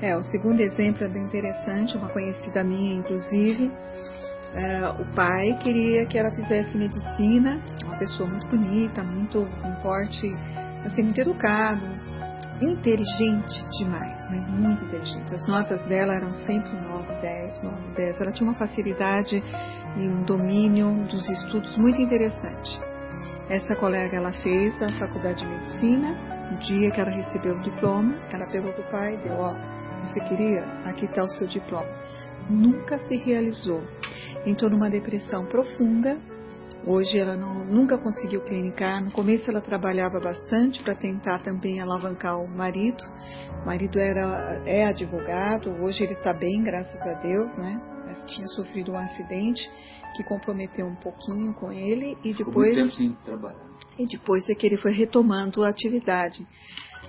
É, 0.01 0.17
o 0.17 0.23
segundo 0.23 0.59
exemplo 0.61 1.03
é 1.03 1.07
bem 1.07 1.23
interessante, 1.23 1.95
uma 1.95 2.09
conhecida 2.09 2.63
minha, 2.63 2.95
inclusive. 2.95 3.71
É, 4.55 4.89
o 5.01 5.05
pai 5.13 5.53
queria 5.61 6.05
que 6.05 6.17
ela 6.17 6.31
fizesse 6.31 6.77
medicina, 6.77 7.59
uma 7.83 7.97
pessoa 7.97 8.29
muito 8.29 8.47
bonita, 8.47 9.03
muito 9.03 9.39
um 9.41 9.75
porte, 9.81 10.33
assim, 10.85 11.03
muito 11.03 11.19
educado, 11.19 11.85
inteligente 12.61 13.67
demais, 13.77 14.25
mas 14.29 14.47
muito 14.47 14.85
inteligente. 14.85 15.35
As 15.35 15.45
notas 15.45 15.83
dela 15.83 16.13
eram 16.15 16.33
sempre 16.33 16.71
9, 16.71 17.13
10, 17.21 17.63
9, 17.63 17.77
10. 17.95 18.21
Ela 18.21 18.31
tinha 18.31 18.49
uma 18.49 18.57
facilidade 18.57 19.43
e 19.97 20.07
um 20.07 20.23
domínio 20.23 21.05
dos 21.09 21.29
estudos 21.29 21.75
muito 21.75 22.01
interessante. 22.01 22.79
Essa 23.49 23.75
colega 23.75 24.15
ela 24.15 24.31
fez 24.31 24.81
a 24.81 24.89
faculdade 24.93 25.43
de 25.43 25.45
medicina 25.45 26.35
no 26.49 26.57
dia 26.59 26.91
que 26.91 27.01
ela 27.01 27.11
recebeu 27.11 27.55
o 27.55 27.61
diploma, 27.61 28.15
ela 28.31 28.45
pegou 28.47 28.71
do 28.71 28.83
pai 28.89 29.15
e 29.15 29.17
deu: 29.17 29.33
Ó, 29.33 29.53
você 30.01 30.19
queria? 30.21 30.63
Aqui 30.85 31.05
está 31.05 31.23
o 31.23 31.27
seu 31.27 31.47
diploma. 31.47 31.89
Nunca 32.49 32.97
se 32.99 33.17
realizou. 33.17 33.83
Entrou 34.45 34.69
numa 34.69 34.89
depressão 34.89 35.45
profunda. 35.45 36.19
Hoje 36.85 37.17
ela 37.17 37.35
não, 37.35 37.65
nunca 37.65 37.97
conseguiu 37.97 38.41
clinicar. 38.41 39.03
No 39.03 39.11
começo 39.11 39.49
ela 39.49 39.59
trabalhava 39.59 40.19
bastante 40.19 40.83
para 40.83 40.93
tentar 40.93 41.39
também 41.39 41.81
alavancar 41.81 42.39
o 42.39 42.47
marido. 42.47 43.03
O 43.63 43.65
marido 43.65 43.99
era, 43.99 44.61
é 44.65 44.85
advogado, 44.85 45.71
hoje 45.81 46.03
ele 46.03 46.13
está 46.13 46.31
bem, 46.31 46.61
graças 46.61 47.01
a 47.01 47.13
Deus, 47.13 47.57
né? 47.57 47.81
Mas 48.05 48.23
tinha 48.31 48.47
sofrido 48.49 48.91
um 48.91 48.97
acidente 48.97 49.67
que 50.15 50.23
comprometeu 50.23 50.85
um 50.85 50.95
pouquinho 50.95 51.53
com 51.55 51.71
ele 51.71 52.15
e 52.23 52.33
depois. 52.33 52.77
Muito 52.77 52.95
tempo 52.95 52.95
sem 52.95 53.13
trabalhar. 53.23 53.65
E 53.97 54.05
depois 54.05 54.47
é 54.47 54.53
que 54.53 54.67
ele 54.67 54.77
foi 54.77 54.91
retomando 54.91 55.63
a 55.63 55.69
atividade. 55.69 56.45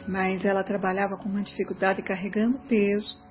Mas 0.08 0.42
ela 0.42 0.64
trabalhava 0.64 1.18
com 1.18 1.28
uma 1.28 1.42
dificuldade 1.42 2.00
carregando 2.00 2.58
peso 2.66 3.25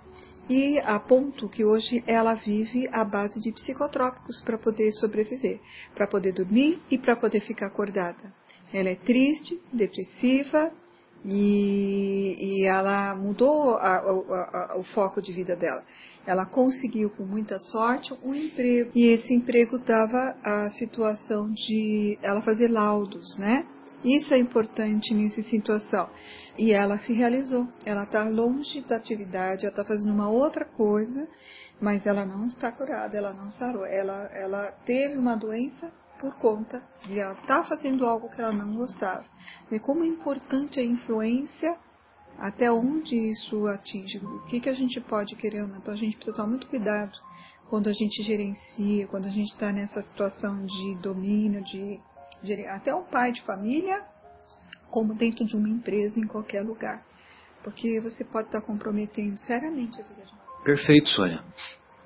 e 0.49 0.79
a 0.79 0.99
ponto 0.99 1.49
que 1.49 1.63
hoje 1.63 2.03
ela 2.05 2.33
vive 2.33 2.87
à 2.91 3.03
base 3.03 3.39
de 3.41 3.51
psicotrópicos 3.51 4.41
para 4.41 4.57
poder 4.57 4.91
sobreviver, 4.93 5.59
para 5.93 6.07
poder 6.07 6.33
dormir 6.33 6.79
e 6.89 6.97
para 6.97 7.15
poder 7.15 7.39
ficar 7.41 7.67
acordada. 7.67 8.33
Ela 8.73 8.89
é 8.89 8.95
triste, 8.95 9.59
depressiva 9.71 10.71
e, 11.23 12.37
e 12.39 12.65
ela 12.65 13.15
mudou 13.15 13.71
a, 13.77 13.97
a, 13.97 14.73
a, 14.73 14.77
o 14.77 14.83
foco 14.83 15.21
de 15.21 15.31
vida 15.31 15.55
dela. 15.55 15.83
Ela 16.25 16.45
conseguiu, 16.45 17.09
com 17.09 17.23
muita 17.23 17.57
sorte, 17.57 18.13
um 18.23 18.33
emprego. 18.33 18.91
E 18.93 19.07
esse 19.07 19.33
emprego 19.33 19.79
dava 19.79 20.35
a 20.43 20.69
situação 20.71 21.51
de 21.51 22.17
ela 22.21 22.41
fazer 22.41 22.67
laudos, 22.67 23.37
né? 23.37 23.65
Isso 24.05 24.35
é 24.35 24.37
importante 24.37 25.15
nessa 25.15 25.41
situação. 25.41 26.07
E 26.59 26.71
ela 26.71 26.99
se 26.99 27.11
realizou. 27.11 27.67
Ela 27.83 28.03
está 28.03 28.23
longe 28.23 28.81
da 28.81 28.97
atividade, 28.97 29.65
ela 29.65 29.71
está 29.71 29.83
fazendo 29.83 30.13
uma 30.13 30.29
outra 30.29 30.63
coisa, 30.63 31.27
mas 31.81 32.05
ela 32.05 32.23
não 32.23 32.45
está 32.45 32.71
curada, 32.71 33.17
ela 33.17 33.33
não 33.33 33.49
sarou. 33.49 33.83
Ela, 33.83 34.29
ela 34.31 34.71
teve 34.85 35.17
uma 35.17 35.35
doença 35.35 35.91
por 36.19 36.35
conta 36.35 36.83
de 37.03 37.19
ela 37.19 37.33
estar 37.33 37.63
tá 37.63 37.63
fazendo 37.63 38.05
algo 38.05 38.29
que 38.29 38.39
ela 38.39 38.53
não 38.53 38.75
gostava. 38.75 39.25
E 39.71 39.79
como 39.79 40.03
é 40.03 40.07
importante 40.07 40.79
a 40.79 40.83
influência 40.83 41.75
até 42.37 42.71
onde 42.71 43.15
isso 43.15 43.65
atinge, 43.65 44.19
o 44.19 44.45
que, 44.45 44.59
que 44.59 44.69
a 44.69 44.73
gente 44.73 44.99
pode 45.01 45.35
querer 45.35 45.63
ou 45.63 45.67
não. 45.67 45.77
Então 45.77 45.93
a 45.93 45.97
gente 45.97 46.15
precisa 46.15 46.35
tomar 46.35 46.49
muito 46.49 46.67
cuidado 46.67 47.17
quando 47.69 47.89
a 47.89 47.93
gente 47.93 48.21
gerencia, 48.21 49.07
quando 49.07 49.25
a 49.25 49.31
gente 49.31 49.51
está 49.51 49.71
nessa 49.71 50.01
situação 50.01 50.63
de 50.65 50.95
domínio, 51.01 51.63
de 51.63 51.99
até 52.69 52.93
um 52.93 53.03
pai 53.03 53.31
de 53.31 53.41
família, 53.41 54.03
como 54.89 55.13
dentro 55.13 55.45
de 55.45 55.55
uma 55.55 55.69
empresa 55.69 56.19
em 56.19 56.27
qualquer 56.27 56.61
lugar. 56.61 57.03
Porque 57.63 57.99
você 57.99 58.23
pode 58.23 58.47
estar 58.47 58.61
comprometendo 58.61 59.37
seriamente 59.37 59.99
a 59.99 60.03
vida 60.03 60.23
de 60.23 60.31
uma 60.31 60.63
Perfeito, 60.63 61.09
Sônia. 61.09 61.43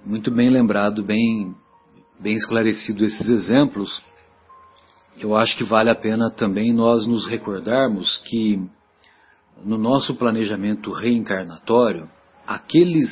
Muito 0.05 0.31
bem 0.31 0.49
lembrado, 0.49 1.03
bem, 1.03 1.55
bem 2.19 2.33
esclarecido 2.33 3.05
esses 3.05 3.29
exemplos. 3.29 4.03
Eu 5.17 5.35
acho 5.35 5.57
que 5.57 5.63
vale 5.63 5.89
a 5.89 5.95
pena 5.95 6.31
também 6.31 6.73
nós 6.73 7.05
nos 7.05 7.27
recordarmos 7.27 8.17
que 8.19 8.57
no 9.63 9.77
nosso 9.77 10.15
planejamento 10.15 10.91
reencarnatório, 10.91 12.09
aqueles 12.47 13.09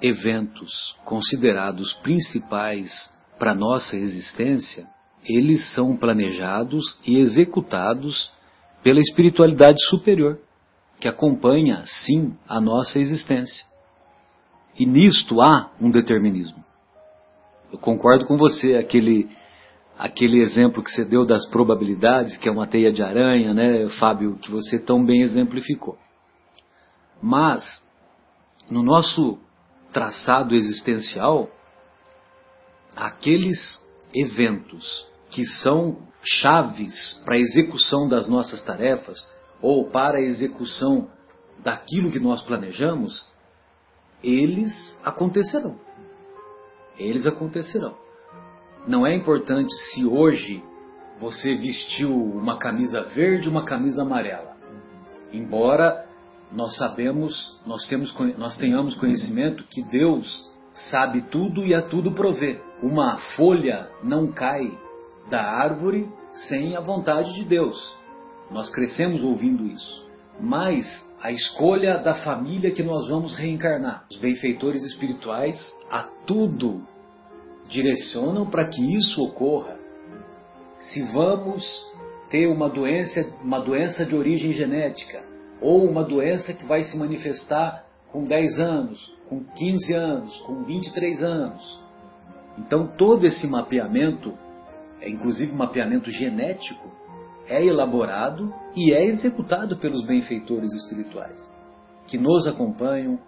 eventos 0.00 0.96
considerados 1.04 1.92
principais 1.94 2.90
para 3.38 3.54
nossa 3.54 3.96
existência, 3.96 4.86
eles 5.28 5.72
são 5.74 5.96
planejados 5.96 6.98
e 7.06 7.18
executados 7.18 8.32
pela 8.82 8.98
espiritualidade 8.98 9.78
superior, 9.88 10.38
que 11.00 11.08
acompanha, 11.08 11.82
sim, 11.86 12.36
a 12.48 12.60
nossa 12.60 12.98
existência. 12.98 13.64
E 14.78 14.84
nisto 14.84 15.40
há 15.40 15.70
um 15.80 15.90
determinismo. 15.90 16.64
Eu 17.72 17.78
concordo 17.78 18.26
com 18.26 18.36
você, 18.36 18.76
aquele, 18.76 19.28
aquele 19.96 20.40
exemplo 20.42 20.82
que 20.82 20.90
você 20.90 21.04
deu 21.04 21.24
das 21.24 21.48
probabilidades, 21.48 22.36
que 22.36 22.48
é 22.48 22.52
uma 22.52 22.66
teia 22.66 22.92
de 22.92 23.02
aranha, 23.02 23.54
né, 23.54 23.88
Fábio, 24.00 24.36
que 24.36 24.50
você 24.50 24.78
tão 24.78 25.04
bem 25.04 25.22
exemplificou. 25.22 25.96
Mas, 27.22 27.82
no 28.68 28.82
nosso 28.82 29.38
traçado 29.92 30.56
existencial, 30.56 31.48
aqueles 32.96 33.58
eventos 34.14 35.11
que 35.32 35.44
são 35.44 35.96
chaves 36.22 37.20
para 37.24 37.34
a 37.34 37.38
execução 37.38 38.08
das 38.08 38.28
nossas 38.28 38.62
tarefas 38.62 39.18
ou 39.60 39.90
para 39.90 40.18
a 40.18 40.22
execução 40.22 41.08
daquilo 41.62 42.10
que 42.10 42.20
nós 42.20 42.42
planejamos, 42.42 43.26
eles 44.22 45.00
acontecerão. 45.02 45.78
Eles 46.98 47.26
acontecerão. 47.26 47.96
Não 48.86 49.06
é 49.06 49.14
importante 49.14 49.72
se 49.72 50.04
hoje 50.04 50.62
você 51.18 51.54
vestiu 51.54 52.14
uma 52.14 52.58
camisa 52.58 53.00
verde 53.02 53.48
ou 53.48 53.54
uma 53.54 53.64
camisa 53.64 54.02
amarela. 54.02 54.56
Embora 55.32 56.06
nós 56.52 56.76
sabemos, 56.76 57.58
nós, 57.66 57.86
temos, 57.86 58.14
nós 58.36 58.56
tenhamos 58.56 58.94
conhecimento 58.94 59.64
que 59.64 59.82
Deus 59.82 60.50
sabe 60.74 61.22
tudo 61.22 61.64
e 61.64 61.74
a 61.74 61.80
tudo 61.80 62.12
provê. 62.12 62.60
Uma 62.82 63.16
folha 63.36 63.88
não 64.02 64.30
cai 64.30 64.70
da 65.28 65.42
árvore 65.42 66.08
sem 66.32 66.76
a 66.76 66.80
vontade 66.80 67.34
de 67.34 67.44
Deus. 67.44 67.98
Nós 68.50 68.70
crescemos 68.70 69.22
ouvindo 69.22 69.66
isso. 69.66 70.06
Mas 70.40 70.84
a 71.20 71.30
escolha 71.30 71.98
da 71.98 72.14
família 72.14 72.72
que 72.72 72.82
nós 72.82 73.08
vamos 73.08 73.36
reencarnar, 73.36 74.06
os 74.10 74.16
benfeitores 74.16 74.82
espirituais, 74.82 75.56
a 75.90 76.02
tudo 76.26 76.82
direcionam 77.68 78.46
para 78.46 78.66
que 78.66 78.82
isso 78.94 79.22
ocorra. 79.22 79.78
Se 80.78 81.02
vamos 81.12 81.64
ter 82.28 82.48
uma 82.48 82.68
doença, 82.68 83.32
uma 83.42 83.60
doença 83.60 84.04
de 84.04 84.16
origem 84.16 84.52
genética, 84.52 85.22
ou 85.60 85.88
uma 85.88 86.02
doença 86.02 86.52
que 86.52 86.66
vai 86.66 86.82
se 86.82 86.98
manifestar 86.98 87.84
com 88.10 88.24
10 88.24 88.58
anos, 88.58 89.14
com 89.28 89.44
15 89.44 89.92
anos, 89.92 90.36
com 90.40 90.64
23 90.64 91.22
anos. 91.22 91.82
Então 92.58 92.86
todo 92.86 93.26
esse 93.26 93.46
mapeamento, 93.46 94.36
inclusive 95.08 95.52
mapeamento 95.52 96.10
genético, 96.10 96.90
é 97.46 97.64
elaborado 97.64 98.52
e 98.74 98.94
é 98.94 99.04
executado 99.04 99.76
pelos 99.76 100.04
benfeitores 100.06 100.72
espirituais, 100.74 101.52
que 102.06 102.16
nos 102.16 102.46
acompanham, 102.46 103.18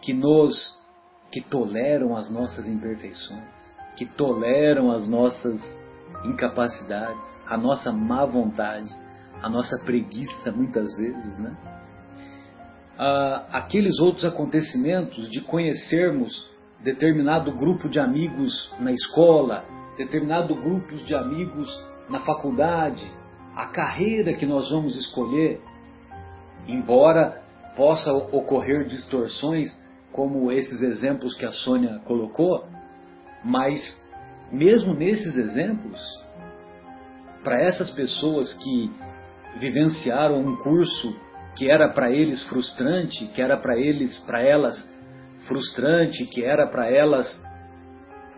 que 0.00 0.12
nos 0.12 0.82
que 1.32 1.40
toleram 1.40 2.14
as 2.14 2.30
nossas 2.30 2.68
imperfeições, 2.68 3.42
que 3.96 4.06
toleram 4.06 4.92
as 4.92 5.08
nossas 5.08 5.60
incapacidades, 6.24 7.38
a 7.46 7.56
nossa 7.56 7.92
má 7.92 8.24
vontade, 8.24 8.94
a 9.42 9.48
nossa 9.48 9.76
preguiça 9.84 10.52
muitas 10.52 10.96
vezes, 10.96 11.38
né? 11.38 11.56
Ah, 12.96 13.46
aqueles 13.50 13.98
outros 13.98 14.24
acontecimentos 14.24 15.28
de 15.28 15.40
conhecermos 15.40 16.48
determinado 16.84 17.50
grupo 17.50 17.88
de 17.88 17.98
amigos 17.98 18.72
na 18.78 18.92
escola, 18.92 19.64
determinado 19.96 20.54
grupo 20.54 20.94
de 20.94 21.14
amigos 21.14 21.68
na 22.08 22.20
faculdade, 22.20 23.10
a 23.54 23.66
carreira 23.66 24.34
que 24.34 24.46
nós 24.46 24.70
vamos 24.70 24.96
escolher, 24.96 25.60
embora 26.66 27.42
possa 27.76 28.12
ocorrer 28.12 28.86
distorções, 28.86 29.68
como 30.12 30.52
esses 30.52 30.80
exemplos 30.80 31.34
que 31.34 31.44
a 31.44 31.50
Sônia 31.50 32.00
colocou, 32.04 32.64
mas 33.44 33.80
mesmo 34.50 34.94
nesses 34.94 35.36
exemplos, 35.36 36.00
para 37.42 37.60
essas 37.60 37.90
pessoas 37.90 38.54
que 38.54 38.90
vivenciaram 39.56 40.40
um 40.40 40.56
curso 40.56 41.14
que 41.56 41.70
era 41.70 41.88
para 41.92 42.10
eles 42.10 42.42
frustrante, 42.48 43.26
que 43.28 43.40
era 43.40 43.56
para 43.56 43.76
eles, 43.76 44.18
para 44.20 44.40
elas 44.40 44.74
frustrante, 45.46 46.26
que 46.26 46.44
era 46.44 46.66
para 46.66 46.90
elas 46.90 47.42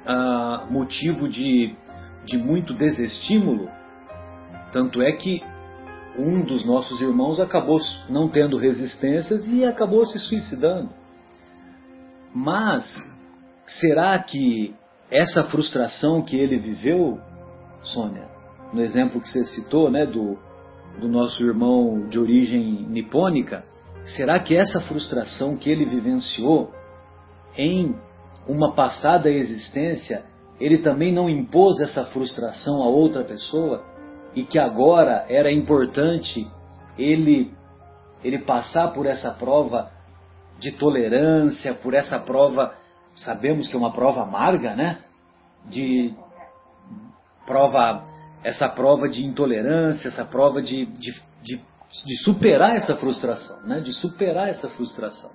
ah, 0.07 0.67
motivo 0.71 1.29
de, 1.29 1.75
de 2.25 2.39
muito 2.39 2.73
desestímulo, 2.75 3.69
tanto 4.73 5.03
é 5.03 5.13
que 5.13 5.43
um 6.19 6.43
dos 6.43 6.65
nossos 6.65 7.01
irmãos 7.01 7.41
acabou 7.41 7.79
não 8.09 8.29
tendo 8.29 8.57
resistências 8.57 9.47
e 9.47 9.65
acabou 9.65 10.05
se 10.07 10.19
suicidando. 10.19 10.91
Mas 12.35 12.85
será 13.67 14.19
que 14.19 14.75
essa 15.11 15.43
frustração 15.45 16.23
que 16.23 16.37
ele 16.37 16.59
viveu, 16.59 17.21
Sônia, 17.83 18.29
no 18.73 18.83
exemplo 18.83 19.21
que 19.21 19.29
você 19.29 19.45
citou, 19.45 19.91
né, 19.91 20.07
do, 20.07 20.39
do 21.01 21.09
nosso 21.09 21.43
irmão 21.43 22.09
de 22.09 22.19
origem 22.19 22.87
nipônica, 22.89 23.65
será 24.17 24.39
que 24.41 24.57
essa 24.57 24.81
frustração 24.81 25.57
que 25.57 25.71
ele 25.71 25.85
vivenciou 25.85 26.73
em 27.57 27.95
uma 28.47 28.75
passada 28.75 29.31
existência, 29.31 30.25
ele 30.61 30.79
também 30.79 31.13
não 31.13 31.29
impôs 31.29 31.81
essa 31.81 32.07
frustração 32.07 32.83
a 32.83 32.87
outra 32.87 33.25
pessoa 33.25 33.85
e 34.35 34.45
que 34.45 34.59
agora 34.59 35.27
era 35.29 35.51
importante 35.51 36.47
ele 36.99 37.55
ele 38.25 38.39
passar 38.41 38.93
por 38.93 39.07
essa 39.07 39.31
prova 39.33 39.91
de 40.59 40.73
tolerância, 40.73 41.75
por 41.75 41.95
essa 41.95 42.19
prova, 42.19 42.75
sabemos 43.15 43.69
que 43.69 43.77
é 43.77 43.79
uma 43.79 43.93
prova 43.93 44.23
amarga, 44.23 44.75
né? 44.75 44.99
De 45.67 46.15
prova 47.47 48.03
essa 48.47 48.69
prova 48.69 49.09
de 49.09 49.25
intolerância, 49.25 50.07
essa 50.07 50.25
prova 50.25 50.63
de, 50.63 50.87
de, 50.87 51.13
de, 51.43 51.61
de 52.05 52.17
superar 52.23 52.77
essa 52.77 52.97
frustração, 52.97 53.67
né? 53.67 53.81
de 53.81 53.93
superar 53.93 54.49
essa 54.49 54.69
frustração. 54.69 55.31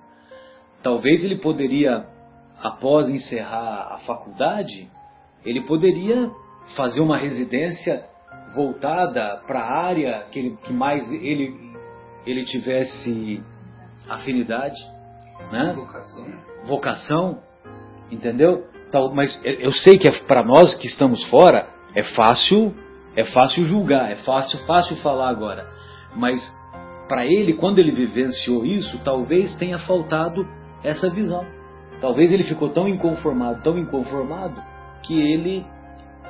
Talvez 0.82 1.22
ele 1.22 1.36
poderia, 1.36 2.06
após 2.60 3.08
encerrar 3.08 3.94
a 3.94 3.98
faculdade, 4.06 4.90
ele 5.44 5.62
poderia 5.62 6.30
fazer 6.76 7.00
uma 7.00 7.16
residência 7.16 8.04
voltada 8.54 9.40
para 9.46 9.60
a 9.60 9.84
área 9.84 10.26
que, 10.30 10.38
ele, 10.38 10.56
que 10.62 10.72
mais 10.72 11.10
ele, 11.10 11.54
ele 12.26 12.44
tivesse 12.44 13.42
afinidade, 14.08 14.80
né? 15.50 15.72
Vocação. 15.74 16.26
Vocação, 16.64 17.38
entendeu? 18.10 18.66
Tal, 18.90 19.12
mas 19.14 19.40
eu 19.44 19.72
sei 19.72 19.98
que 19.98 20.06
é, 20.06 20.12
para 20.24 20.42
nós 20.42 20.74
que 20.74 20.86
estamos 20.86 21.24
fora 21.24 21.68
é 21.94 22.02
fácil 22.02 22.74
é 23.14 23.24
fácil 23.24 23.64
julgar, 23.64 24.10
é 24.10 24.16
fácil, 24.16 24.58
fácil 24.60 24.96
falar 24.96 25.28
agora. 25.28 25.68
Mas 26.16 26.40
para 27.08 27.26
ele, 27.26 27.52
quando 27.54 27.78
ele 27.78 27.90
vivenciou 27.90 28.64
isso, 28.64 28.98
talvez 29.04 29.54
tenha 29.54 29.78
faltado 29.78 30.46
essa 30.82 31.10
visão. 31.10 31.44
Talvez 32.02 32.30
ele 32.30 32.44
ficou 32.44 32.68
tão 32.68 32.86
inconformado, 32.86 33.62
tão 33.62 33.78
inconformado, 33.78 34.62
que 35.02 35.18
ele 35.18 35.64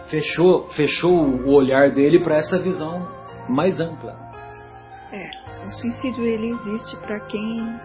fechou, 0.06 0.68
fechou 0.68 1.12
o 1.12 1.50
olhar 1.50 1.90
dele 1.90 2.20
para 2.20 2.36
essa 2.36 2.58
visão 2.60 3.08
mais 3.48 3.80
ampla. 3.80 4.16
É, 5.10 5.30
o 5.66 5.70
suicídio 5.72 6.24
ele 6.24 6.50
existe 6.50 6.96
para 6.98 7.18
quem 7.26 7.80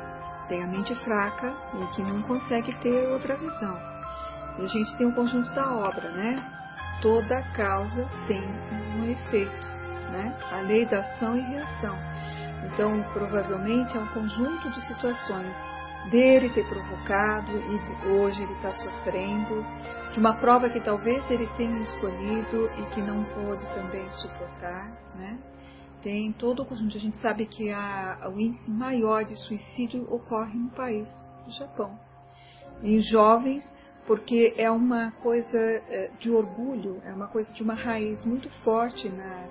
tem 0.48 0.64
a 0.64 0.68
mente 0.68 0.94
fraca 1.04 1.52
e 1.82 1.96
que 1.96 2.04
não 2.04 2.22
consegue 2.22 2.76
ter 2.76 3.08
outra 3.08 3.36
visão. 3.36 3.76
E 4.60 4.66
a 4.66 4.68
gente 4.68 4.96
tem 4.98 5.08
um 5.08 5.14
conjunto 5.14 5.52
da 5.54 5.74
obra, 5.74 6.12
né? 6.12 6.36
toda 7.02 7.42
causa 7.54 8.08
tem 8.28 8.44
um 8.98 9.06
efeito, 9.06 9.68
né? 10.12 10.36
A 10.52 10.62
lei 10.62 10.86
da 10.86 11.00
ação 11.00 11.36
e 11.36 11.42
reação. 11.42 11.96
Então, 12.66 13.04
provavelmente 13.14 13.96
é 13.96 14.00
um 14.00 14.08
conjunto 14.08 14.70
de 14.72 14.82
situações 14.88 15.56
dele 16.10 16.50
ter 16.50 16.68
provocado 16.68 17.52
e 17.52 18.08
hoje 18.08 18.42
ele 18.44 18.54
está 18.54 18.74
sofrendo, 18.74 19.66
de 20.12 20.20
uma 20.20 20.36
prova 20.36 20.70
que 20.70 20.80
talvez 20.80 21.30
ele 21.30 21.48
tenha 21.58 21.80
escolhido 21.82 22.70
e 22.78 22.84
que 22.94 23.02
não 23.02 23.24
pôde 23.26 23.66
também 23.74 24.10
suportar, 24.12 24.92
né? 25.16 25.38
Tem 26.02 26.32
todo 26.32 26.62
o 26.62 26.66
conjunto. 26.66 26.96
A 26.96 27.00
gente 27.00 27.18
sabe 27.18 27.46
que 27.46 27.72
a, 27.72 28.32
o 28.34 28.40
índice 28.40 28.70
maior 28.72 29.26
de 29.26 29.36
suicídio 29.36 30.08
ocorre 30.12 30.58
no 30.58 30.70
país, 30.70 31.10
no 31.46 31.52
Japão. 31.52 32.00
Em 32.82 33.02
jovens, 33.02 33.64
porque 34.06 34.54
é 34.58 34.70
uma 34.72 35.12
coisa 35.24 35.58
eh, 35.58 36.12
de 36.20 36.32
orgulho, 36.32 37.02
é 37.04 37.12
uma 37.12 37.28
coisa 37.28 37.54
de 37.54 37.62
uma 37.62 37.74
raiz 37.74 38.26
muito 38.26 38.50
forte 38.64 39.10
na, 39.10 39.48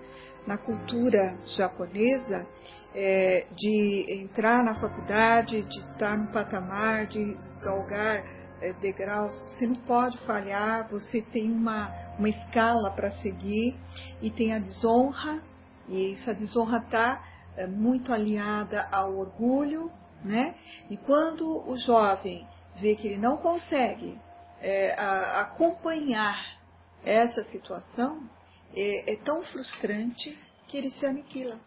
na 0.47 0.57
cultura 0.57 1.37
japonesa, 1.57 2.47
é, 2.95 3.47
de 3.55 4.07
entrar 4.23 4.63
na 4.65 4.75
faculdade, 4.75 5.63
de 5.63 5.79
estar 5.81 6.17
no 6.17 6.29
patamar, 6.29 7.07
de 7.07 7.37
galgar 7.61 8.25
é, 8.61 8.73
degraus. 8.75 9.35
Você 9.43 9.67
não 9.67 9.77
pode 9.77 10.17
falhar, 10.19 10.89
você 10.89 11.21
tem 11.21 11.51
uma, 11.51 11.93
uma 12.19 12.29
escala 12.29 12.91
para 12.91 13.11
seguir 13.11 13.77
e 14.23 14.31
tem 14.31 14.55
a 14.55 14.59
desonra, 14.59 15.43
e 15.89 16.15
essa 16.15 16.35
desonra 16.35 16.79
está 16.79 17.23
é, 17.57 17.67
muito 17.67 18.13
aliada 18.13 18.89
ao 18.91 19.17
orgulho, 19.17 19.91
né? 20.25 20.55
E 20.89 20.97
quando 20.97 21.69
o 21.69 21.77
jovem 21.77 22.47
vê 22.81 22.95
que 22.95 23.09
ele 23.09 23.19
não 23.19 23.37
consegue 23.37 24.19
é, 24.61 24.95
a, 24.99 25.43
acompanhar 25.43 26.57
essa 27.05 27.45
situação, 27.45 28.29
é, 28.75 29.13
é 29.13 29.17
tão 29.17 29.43
frustrante 29.43 30.37
que 30.69 30.77
ele 30.77 30.91
se 30.91 31.07
aniquila. 31.07 31.59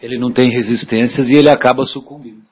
Ele 0.00 0.18
não 0.18 0.32
tem 0.32 0.50
resistências 0.50 1.28
e 1.28 1.34
ele 1.34 1.50
acaba 1.50 1.84
sucumbindo. 1.84 2.42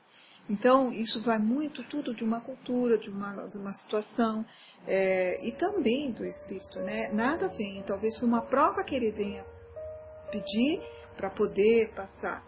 Então, 0.49 0.93
isso 0.93 1.21
vai 1.23 1.39
muito 1.39 1.83
tudo 1.85 2.15
de 2.15 2.23
uma 2.23 2.41
cultura, 2.41 2.97
de 2.97 3.11
uma, 3.11 3.49
de 3.49 3.59
uma 3.59 3.73
situação, 3.73 4.45
é, 4.87 5.45
e 5.45 5.51
também 5.53 6.13
do 6.13 6.25
espírito, 6.25 6.79
né? 6.81 7.11
Nada 7.13 7.49
vem, 7.49 7.83
talvez 7.83 8.17
foi 8.17 8.29
uma 8.29 8.43
prova 8.43 8.85
que 8.85 8.95
ele 8.95 9.11
venha 9.11 9.45
pedir 10.31 10.81
para 11.17 11.31
poder 11.31 11.93
passar. 11.95 12.45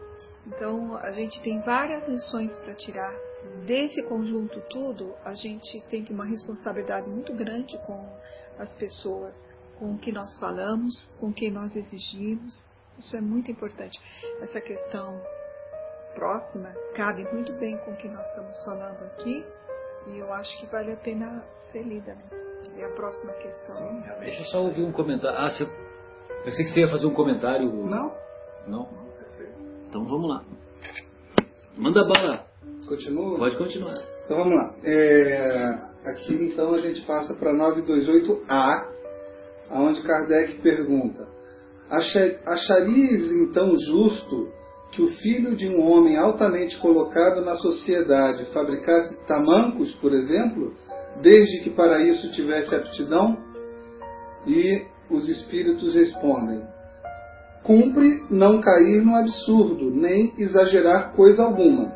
Então, 0.47 0.95
a 0.97 1.11
gente 1.11 1.41
tem 1.41 1.59
várias 1.59 2.07
lições 2.07 2.55
para 2.59 2.73
tirar. 2.73 3.13
Desse 3.65 4.01
conjunto 4.03 4.61
tudo, 4.69 5.13
a 5.25 5.33
gente 5.33 5.81
tem 5.89 6.05
uma 6.09 6.25
responsabilidade 6.25 7.09
muito 7.09 7.33
grande 7.33 7.77
com 7.85 8.09
as 8.57 8.73
pessoas, 8.75 9.35
com 9.79 9.93
o 9.93 9.97
que 9.97 10.11
nós 10.11 10.37
falamos, 10.37 11.09
com 11.19 11.29
o 11.29 11.33
que 11.33 11.49
nós 11.49 11.75
exigimos. 11.75 12.69
Isso 12.97 13.15
é 13.15 13.21
muito 13.21 13.49
importante. 13.49 13.99
Essa 14.41 14.59
questão 14.59 15.19
próxima 16.13 16.73
cabe 16.95 17.23
muito 17.33 17.53
bem 17.53 17.77
com 17.77 17.91
o 17.91 17.95
que 17.95 18.07
nós 18.09 18.25
estamos 18.27 18.61
falando 18.63 19.01
aqui 19.05 19.45
e 20.07 20.17
eu 20.17 20.33
acho 20.33 20.59
que 20.59 20.65
vale 20.65 20.91
a 20.91 20.97
pena 20.97 21.43
ser 21.71 21.83
lida. 21.83 22.13
Né? 22.13 22.23
E 22.77 22.83
a 22.83 22.89
próxima 22.89 23.31
questão. 23.33 23.75
Sim, 23.75 24.03
Deixa 24.19 24.41
eu 24.41 24.45
só 24.45 24.63
ouvir 24.63 24.83
um 24.83 24.91
comentário. 24.91 25.37
Ah, 25.37 25.49
você... 25.49 25.63
eu 25.63 26.43
pensei 26.43 26.65
que 26.65 26.71
você 26.71 26.81
ia 26.81 26.89
fazer 26.89 27.05
um 27.05 27.13
comentário. 27.13 27.71
Não? 27.71 28.13
Não? 28.67 28.89
Então 29.87 30.05
vamos 30.05 30.29
lá. 30.29 30.43
Manda 31.77 32.03
bala. 32.05 32.45
Continua? 32.87 33.37
Pode 33.37 33.57
continuar. 33.57 33.95
Então 34.25 34.37
vamos 34.37 34.55
lá. 34.55 34.75
É, 34.83 35.69
aqui 36.05 36.33
então 36.33 36.73
a 36.75 36.79
gente 36.79 37.01
passa 37.01 37.33
para 37.33 37.53
928A, 37.53 38.98
onde 39.71 40.01
Kardec 40.01 40.61
pergunta: 40.61 41.27
Acharias 42.45 43.31
então 43.31 43.75
justo 43.77 44.49
que 44.91 45.01
o 45.01 45.07
filho 45.07 45.55
de 45.55 45.67
um 45.67 45.81
homem 45.89 46.17
altamente 46.17 46.77
colocado 46.79 47.41
na 47.41 47.55
sociedade 47.55 48.45
fabricasse 48.53 49.15
tamancos, 49.27 49.93
por 49.95 50.13
exemplo, 50.13 50.73
desde 51.21 51.61
que 51.61 51.69
para 51.69 52.01
isso 52.03 52.31
tivesse 52.31 52.73
aptidão? 52.73 53.37
E 54.47 54.85
os 55.09 55.27
espíritos 55.27 55.93
respondem: 55.93 56.61
Cumpre 57.63 58.23
não 58.29 58.61
cair 58.61 59.03
no 59.03 59.15
absurdo, 59.15 59.91
nem 59.91 60.33
exagerar 60.37 61.13
coisa 61.13 61.43
alguma. 61.43 61.93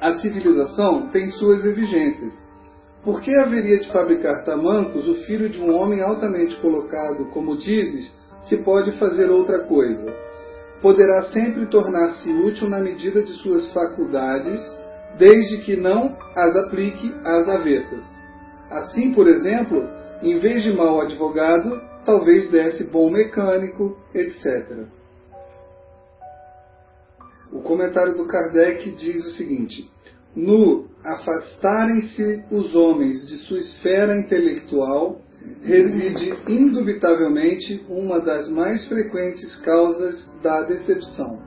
A 0.00 0.18
civilização 0.18 1.08
tem 1.08 1.30
suas 1.30 1.64
exigências. 1.64 2.45
Por 3.06 3.20
que 3.20 3.32
haveria 3.36 3.78
de 3.78 3.88
fabricar 3.92 4.42
tamancos 4.42 5.06
o 5.06 5.14
filho 5.26 5.48
de 5.48 5.60
um 5.60 5.72
homem 5.72 6.02
altamente 6.02 6.56
colocado, 6.56 7.26
como 7.26 7.56
dizes, 7.56 8.12
se 8.48 8.56
pode 8.56 8.98
fazer 8.98 9.30
outra 9.30 9.60
coisa? 9.60 10.12
Poderá 10.82 11.22
sempre 11.26 11.66
tornar-se 11.66 12.28
útil 12.32 12.68
na 12.68 12.80
medida 12.80 13.22
de 13.22 13.32
suas 13.34 13.72
faculdades, 13.72 14.60
desde 15.16 15.58
que 15.58 15.76
não 15.76 16.18
as 16.34 16.56
aplique 16.56 17.14
às 17.24 17.48
avessas. 17.48 18.02
Assim, 18.68 19.14
por 19.14 19.28
exemplo, 19.28 19.88
em 20.20 20.40
vez 20.40 20.64
de 20.64 20.74
mau 20.74 21.00
advogado, 21.00 21.80
talvez 22.04 22.50
desse 22.50 22.82
bom 22.82 23.08
mecânico, 23.08 23.96
etc. 24.12 24.84
O 27.52 27.60
comentário 27.60 28.16
do 28.16 28.26
Kardec 28.26 28.90
diz 28.90 29.24
o 29.26 29.30
seguinte: 29.34 29.88
No 30.36 30.84
afastarem-se 31.02 32.44
os 32.50 32.74
homens 32.74 33.26
de 33.26 33.38
sua 33.38 33.58
esfera 33.58 34.14
intelectual, 34.18 35.22
reside 35.62 36.34
indubitavelmente 36.46 37.82
uma 37.88 38.20
das 38.20 38.46
mais 38.48 38.84
frequentes 38.86 39.56
causas 39.56 40.30
da 40.42 40.62
decepção. 40.62 41.40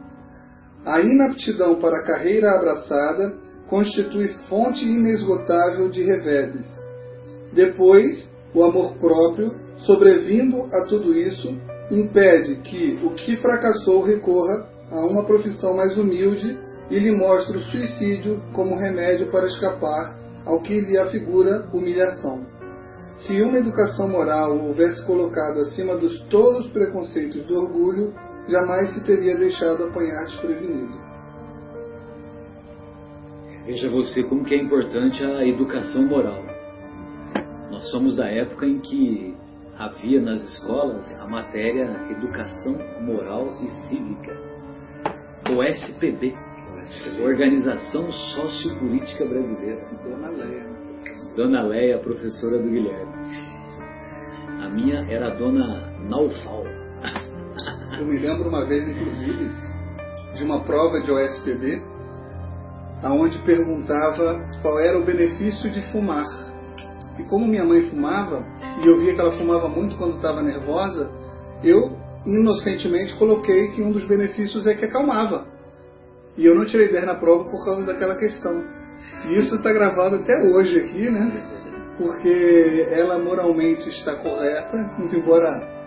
A 0.84 1.02
inaptidão 1.02 1.76
para 1.76 1.98
a 1.98 2.04
carreira 2.04 2.56
abraçada 2.56 3.38
constitui 3.68 4.30
fonte 4.50 4.84
inesgotável 4.84 5.90
de 5.90 6.02
reveses. 6.02 6.66
Depois, 7.54 8.28
o 8.56 8.64
amor 8.64 8.96
próprio, 8.96 9.54
sobrevindo 9.80 10.68
a 10.74 10.86
tudo 10.86 11.14
isso, 11.14 11.56
impede 11.92 12.56
que 12.64 12.98
o 13.04 13.12
que 13.12 13.38
fracassou 13.38 14.02
recorra 14.04 14.68
a 14.90 15.06
uma 15.06 15.24
profissão 15.24 15.76
mais 15.76 15.96
humilde 15.96 16.58
e 16.90 16.98
lhe 16.98 17.12
mostre 17.12 17.58
o 17.58 17.62
suicídio 17.62 18.42
como 18.54 18.76
remédio 18.76 19.28
para 19.32 19.46
escapar 19.46 20.18
ao 20.46 20.62
que 20.62 20.82
lhe 20.82 20.98
afigura 20.98 21.68
humilhação. 21.74 22.46
Se 23.18 23.42
uma 23.42 23.58
educação 23.58 24.08
moral 24.08 24.58
houvesse 24.58 25.06
colocado 25.06 25.60
acima 25.60 25.96
dos 25.98 26.20
tolos 26.30 26.68
preconceitos 26.70 27.46
do 27.46 27.56
orgulho, 27.56 28.14
jamais 28.48 28.94
se 28.94 29.04
teria 29.04 29.38
deixado 29.38 29.84
apanhar 29.84 30.26
desprevenido. 30.26 30.98
Veja 33.66 33.90
você 33.90 34.24
como 34.24 34.44
que 34.44 34.56
é 34.56 34.58
importante 34.58 35.24
a 35.24 35.46
educação 35.46 36.08
moral. 36.08 36.44
Nós 37.70 37.92
somos 37.92 38.16
da 38.16 38.28
época 38.28 38.66
em 38.66 38.80
que 38.80 39.38
havia 39.78 40.20
nas 40.20 40.42
escolas 40.42 41.06
a 41.20 41.28
matéria 41.28 41.86
Educação 42.10 42.78
Moral 43.02 43.46
e 43.62 43.68
Cívica, 43.88 44.36
OSPB, 45.50 46.36
Organização 47.22 48.12
Sociopolítica 48.12 49.26
Brasileira. 49.26 49.88
Dona 50.04 50.30
Leia. 50.30 50.66
Dona 51.36 51.64
Leia, 51.64 52.00
professora 52.00 52.58
do 52.58 52.70
Guilherme. 52.70 53.14
A 54.64 54.70
minha 54.70 55.06
era 55.10 55.28
a 55.28 55.36
Dona 55.36 55.92
Naufal. 56.02 56.64
Eu 58.00 58.06
me 58.06 58.18
lembro 58.20 58.50
uma 58.50 58.66
vez, 58.66 58.88
inclusive, 58.88 59.50
de 60.36 60.44
uma 60.44 60.62
prova 60.64 61.00
de 61.02 61.12
OSPB, 61.12 61.82
aonde 63.04 63.38
perguntava 63.40 64.40
qual 64.62 64.80
era 64.80 64.98
o 64.98 65.06
benefício 65.06 65.70
de 65.70 65.82
fumar. 65.92 66.26
E 67.18 67.24
como 67.24 67.48
minha 67.48 67.66
mãe 67.66 67.82
fumava, 67.90 68.46
e 68.82 68.88
eu 68.88 68.98
via 69.00 69.14
que 69.14 69.20
ela 69.20 69.38
fumava 69.38 69.68
muito 69.68 69.98
quando 69.98 70.16
estava 70.16 70.42
nervosa, 70.42 71.12
eu 71.64 71.98
inocentemente 72.26 73.16
coloquei 73.16 73.70
que 73.70 73.82
um 73.82 73.92
dos 73.92 74.06
benefícios 74.06 74.66
é 74.66 74.74
que 74.74 74.86
acalmava. 74.86 75.59
E 76.40 76.46
eu 76.46 76.56
não 76.56 76.66
tirei 76.66 76.88
10 76.88 77.06
na 77.06 77.16
prova 77.16 77.50
por 77.50 77.66
causa 77.66 77.86
daquela 77.86 78.16
questão. 78.16 78.64
E 79.28 79.38
isso 79.38 79.56
está 79.56 79.74
gravado 79.74 80.16
até 80.16 80.34
hoje 80.42 80.78
aqui, 80.78 81.10
né? 81.10 81.44
Porque 81.98 82.88
ela 82.92 83.20
moralmente 83.20 83.90
está 83.90 84.16
correta, 84.16 84.78
muito 84.98 85.18
embora 85.18 85.78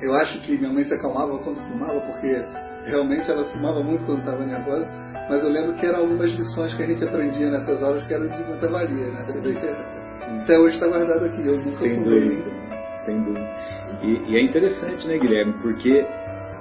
eu 0.00 0.14
acho 0.14 0.40
que 0.42 0.56
minha 0.56 0.72
mãe 0.72 0.84
se 0.84 0.94
acalmava 0.94 1.38
quando 1.38 1.58
fumava, 1.68 2.00
porque 2.00 2.44
realmente 2.86 3.30
ela 3.30 3.44
fumava 3.44 3.82
muito 3.82 4.04
quando 4.04 4.20
estava 4.20 4.44
nervosa. 4.46 4.86
Mas 5.28 5.44
eu 5.44 5.50
lembro 5.50 5.74
que 5.74 5.84
eram 5.84 6.00
algumas 6.00 6.30
lições 6.30 6.72
que 6.74 6.82
a 6.82 6.86
gente 6.86 7.04
aprendia 7.04 7.50
nessas 7.50 7.82
aulas 7.82 8.04
que 8.06 8.14
eram 8.14 8.28
de 8.28 8.42
muita 8.44 8.66
valia, 8.68 9.10
né? 9.12 9.26
Até 10.42 10.58
hoje 10.58 10.76
está 10.76 10.88
guardado 10.88 11.24
aqui. 11.26 11.46
Eu 11.46 11.56
nunca 11.58 11.78
Sem 11.80 12.02
dúvida. 12.02 12.50
Sem 13.04 13.22
dúvida. 13.24 13.48
E, 14.02 14.32
e, 14.32 14.36
é 14.36 14.42
interessante, 14.42 15.06
né, 15.06 15.18
Guilherme? 15.18 15.52
Porque 15.60 16.06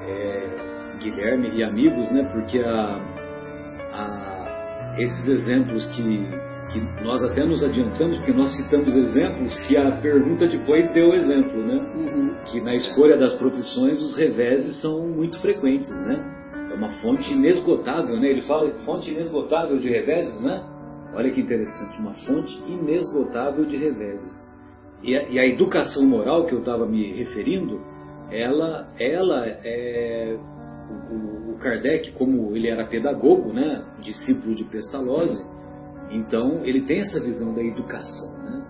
é, 0.06 0.50
Guilherme 1.00 1.50
e 1.56 1.64
amigos, 1.64 2.12
né? 2.12 2.24
Porque 2.34 2.60
a, 2.60 3.00
esses 4.98 5.28
exemplos 5.28 5.86
que, 5.88 6.04
que 6.72 7.04
nós 7.04 7.24
até 7.24 7.46
nos 7.46 7.64
adiantamos, 7.64 8.18
porque 8.18 8.34
nós 8.34 8.56
citamos 8.56 8.96
exemplos 8.96 9.58
que 9.68 9.78
a 9.78 9.92
pergunta 10.02 10.48
depois 10.48 10.92
deu 10.94 11.14
exemplo, 11.14 11.64
né? 11.64 11.94
Uhum. 11.96 12.36
Que 12.46 12.62
na 12.62 12.76
escolha 12.76 13.18
das 13.18 13.36
profissões 13.36 14.02
os 14.02 14.16
reveses 14.18 14.82
são 14.82 15.08
muito 15.08 15.40
frequentes, 15.40 15.90
né? 15.90 16.70
É 16.72 16.74
uma 16.74 16.90
fonte 17.02 17.32
inesgotável, 17.32 18.20
né? 18.20 18.30
Ele 18.30 18.42
fala 18.42 18.70
fonte 18.86 19.12
inesgotável 19.12 19.78
de 19.78 19.90
reveses, 19.90 20.42
né? 20.42 20.64
Olha 21.14 21.32
que 21.32 21.42
interessante, 21.42 22.00
uma 22.00 22.14
fonte 22.14 22.62
inesgotável 22.68 23.66
de 23.66 23.78
reveses. 23.78 24.48
E 25.04 25.16
a, 25.16 25.30
e 25.30 25.40
a 25.40 25.46
educação 25.46 26.06
moral 26.06 26.46
que 26.46 26.54
eu 26.54 26.60
estava 26.60 26.86
me 26.86 27.14
referindo, 27.14 27.80
ela, 28.32 28.88
ela 29.00 29.46
é 29.46 30.38
o, 30.90 31.58
Kardec, 31.58 32.12
como 32.14 32.56
ele 32.56 32.68
era 32.68 32.86
pedagogo, 32.86 33.52
né, 33.52 33.84
discípulo 34.02 34.56
de 34.56 34.64
Pestalozzi, 34.66 35.44
então 36.12 36.64
ele 36.64 36.82
tem 36.82 37.00
essa 37.00 37.20
visão 37.20 37.54
da 37.54 37.64
educação, 37.64 38.38
né, 38.44 38.64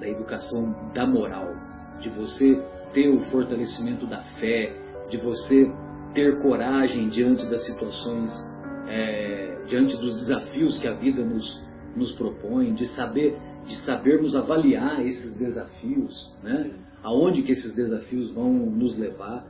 da 0.00 0.08
educação 0.08 0.92
da 0.94 1.06
moral, 1.06 1.54
de 2.00 2.10
você 2.10 2.62
ter 2.92 3.08
o 3.08 3.20
fortalecimento 3.30 4.06
da 4.06 4.22
fé, 4.38 4.76
de 5.10 5.16
você 5.16 5.72
ter 6.14 6.40
coragem 6.42 7.08
diante 7.08 7.46
das 7.46 7.64
situações, 7.64 8.30
é, 8.86 9.62
diante 9.66 9.96
dos 9.96 10.14
desafios 10.16 10.78
que 10.78 10.86
a 10.86 10.92
vida 10.92 11.24
nos, 11.24 11.62
nos 11.96 12.12
propõe, 12.12 12.74
de 12.74 12.86
saber 12.88 13.38
de 13.64 13.76
sabermos 13.84 14.34
avaliar 14.34 15.04
esses 15.06 15.36
desafios, 15.36 16.36
né? 16.42 16.72
aonde 17.02 17.42
que 17.42 17.52
esses 17.52 17.74
desafios 17.74 18.32
vão 18.32 18.52
nos 18.52 18.96
levar, 18.96 19.46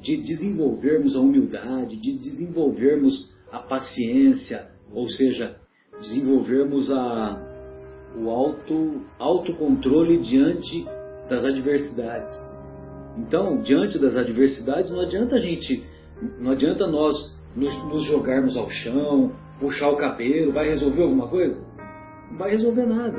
de 0.00 0.16
desenvolvermos 0.16 1.16
a 1.16 1.20
humildade, 1.20 1.96
de 1.96 2.18
desenvolvermos 2.18 3.30
a 3.52 3.58
paciência, 3.58 4.68
ou 4.92 5.08
seja, 5.08 5.56
desenvolvermos 6.00 6.90
a, 6.90 7.38
o 8.16 8.30
auto, 8.30 9.02
autocontrole 9.18 10.18
diante 10.18 10.84
das 11.28 11.44
adversidades. 11.44 12.30
Então, 13.18 13.60
diante 13.60 13.98
das 13.98 14.16
adversidades, 14.16 14.90
não 14.90 15.00
adianta 15.00 15.36
a 15.36 15.38
gente, 15.38 15.84
não 16.38 16.52
adianta 16.52 16.86
nós 16.86 17.16
nos, 17.54 17.74
nos 17.84 18.04
jogarmos 18.06 18.56
ao 18.56 18.68
chão, 18.70 19.32
puxar 19.58 19.90
o 19.90 19.96
cabelo, 19.96 20.52
vai 20.52 20.68
resolver 20.68 21.02
alguma 21.02 21.28
coisa? 21.28 21.60
Não 22.30 22.38
vai 22.38 22.50
resolver 22.50 22.86
nada. 22.86 23.18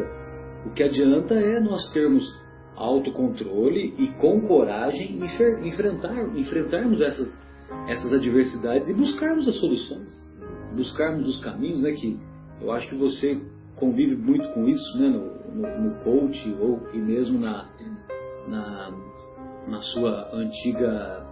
O 0.66 0.72
que 0.72 0.84
adianta 0.84 1.36
é 1.36 1.60
nós 1.60 1.92
termos 1.94 2.24
autocontrole 2.76 3.94
e 3.98 4.08
com 4.20 4.42
coragem 4.42 5.20
enfrentar, 5.64 6.38
enfrentarmos 6.38 7.02
essas, 7.02 7.40
essas 7.88 8.14
adversidades 8.14 8.88
e 8.88 8.94
buscarmos 8.94 9.48
as 9.48 9.56
soluções, 9.56 10.12
buscarmos 10.76 11.28
os 11.28 11.44
caminhos, 11.44 11.82
né, 11.82 11.92
que 11.92 12.20
eu 12.62 12.72
acho 12.72 12.88
que 12.88 12.96
você 12.96 13.40
convive 13.76 14.16
muito 14.16 14.48
com 14.50 14.68
isso, 14.68 15.00
né, 15.00 15.10
no, 15.10 15.56
no, 15.56 15.82
no 15.90 16.04
coach 16.04 16.56
ou 16.60 16.82
e 16.94 16.98
mesmo 16.98 17.40
na, 17.40 17.70
na, 18.48 18.92
na 19.68 19.82
sua 19.82 20.30
antiga 20.34 21.26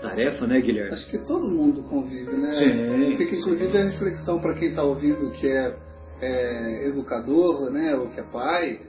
tarefa, 0.00 0.46
né, 0.46 0.60
Guilherme? 0.60 0.92
Acho 0.92 1.10
que 1.10 1.18
todo 1.18 1.48
mundo 1.48 1.82
convive, 1.84 2.36
né? 2.36 2.52
Sim. 2.52 3.16
Fica 3.16 3.34
inclusive 3.34 3.78
a 3.78 3.84
reflexão 3.84 4.40
para 4.40 4.54
quem 4.54 4.68
está 4.68 4.82
ouvindo 4.82 5.30
que 5.32 5.48
é 5.48 5.86
é, 6.20 6.88
educador, 6.88 7.70
né, 7.70 7.94
ou 7.96 8.08
que 8.08 8.20
é 8.20 8.22
pai, 8.24 8.80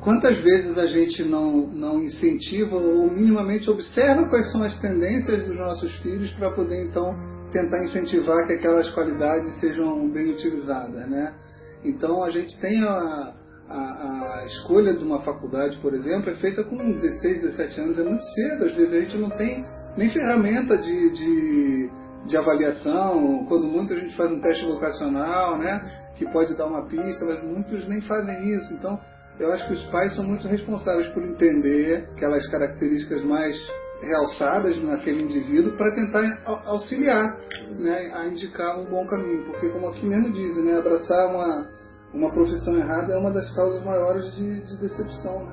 quantas 0.00 0.36
vezes 0.38 0.76
a 0.78 0.86
gente 0.86 1.22
não, 1.24 1.66
não 1.66 2.00
incentiva 2.00 2.76
ou 2.76 3.10
minimamente 3.10 3.70
observa 3.70 4.28
quais 4.28 4.50
são 4.52 4.62
as 4.62 4.78
tendências 4.78 5.46
dos 5.46 5.56
nossos 5.56 5.94
filhos 5.96 6.30
para 6.32 6.50
poder 6.50 6.84
então 6.84 7.16
tentar 7.52 7.82
incentivar 7.84 8.46
que 8.46 8.52
aquelas 8.52 8.90
qualidades 8.90 9.58
sejam 9.60 10.08
bem 10.10 10.30
utilizadas, 10.30 11.08
né? 11.08 11.34
Então 11.82 12.22
a 12.22 12.30
gente 12.30 12.58
tem 12.60 12.82
a, 12.82 13.34
a, 13.68 14.40
a, 14.40 14.46
escolha 14.46 14.92
de 14.92 15.04
uma 15.04 15.20
faculdade, 15.20 15.78
por 15.78 15.94
exemplo, 15.94 16.30
é 16.30 16.34
feita 16.34 16.62
com 16.64 16.76
16, 16.76 17.42
17 17.42 17.80
anos, 17.80 17.98
é 17.98 18.02
muito 18.02 18.24
cedo. 18.24 18.64
Às 18.64 18.74
vezes 18.74 18.92
a 18.92 19.00
gente 19.00 19.16
não 19.16 19.30
tem 19.30 19.64
nem 19.96 20.10
ferramenta 20.10 20.76
de, 20.76 21.10
de, 21.10 21.90
de 22.26 22.36
avaliação. 22.36 23.46
Quando 23.48 23.66
muito 23.66 23.92
a 23.92 23.96
gente 23.96 24.14
faz 24.16 24.30
um 24.30 24.40
teste 24.40 24.64
vocacional, 24.66 25.56
né? 25.56 25.80
que 26.18 26.26
pode 26.26 26.54
dar 26.56 26.66
uma 26.66 26.82
pista, 26.82 27.24
mas 27.24 27.42
muitos 27.42 27.86
nem 27.88 28.00
fazem 28.02 28.52
isso. 28.52 28.74
Então, 28.74 29.00
eu 29.38 29.52
acho 29.52 29.66
que 29.66 29.72
os 29.74 29.82
pais 29.84 30.14
são 30.14 30.24
muito 30.24 30.48
responsáveis 30.48 31.08
por 31.08 31.22
entender 31.22 32.08
aquelas 32.12 32.46
características 32.48 33.22
mais 33.24 33.56
realçadas 34.00 34.82
naquele 34.82 35.22
indivíduo 35.22 35.76
para 35.76 35.94
tentar 35.94 36.22
auxiliar 36.66 37.36
né, 37.78 38.12
a 38.14 38.26
indicar 38.26 38.78
um 38.78 38.84
bom 38.84 39.06
caminho. 39.06 39.44
Porque, 39.44 39.68
como 39.70 39.88
aqui 39.88 40.06
mesmo 40.06 40.32
dizem, 40.32 40.64
né, 40.64 40.78
abraçar 40.78 41.28
uma, 41.28 41.68
uma 42.14 42.30
profissão 42.30 42.76
errada 42.76 43.12
é 43.12 43.18
uma 43.18 43.30
das 43.30 43.52
causas 43.54 43.84
maiores 43.84 44.34
de, 44.34 44.60
de 44.60 44.76
decepção. 44.80 45.44
Né? 45.44 45.52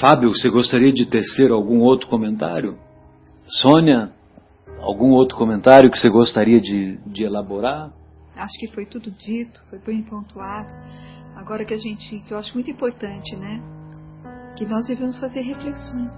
Fábio, 0.00 0.30
você 0.30 0.50
gostaria 0.50 0.92
de 0.92 1.06
tecer 1.06 1.50
algum 1.50 1.80
outro 1.80 2.08
comentário? 2.08 2.78
Sônia, 3.46 4.10
algum 4.78 5.10
outro 5.10 5.36
comentário 5.36 5.90
que 5.90 5.98
você 5.98 6.08
gostaria 6.08 6.60
de, 6.60 6.96
de 7.06 7.24
elaborar? 7.24 7.92
Acho 8.34 8.58
que 8.58 8.68
foi 8.68 8.84
tudo 8.84 9.10
dito, 9.10 9.62
foi 9.70 9.78
bem 9.78 10.02
pontuado. 10.02 10.72
Agora 11.36 11.64
que 11.64 11.74
a 11.74 11.78
gente, 11.78 12.18
que 12.20 12.32
eu 12.32 12.38
acho 12.38 12.54
muito 12.54 12.70
importante, 12.70 13.36
né? 13.36 13.62
Que 14.56 14.64
nós 14.64 14.86
devemos 14.86 15.20
fazer 15.20 15.42
reflexões. 15.42 16.16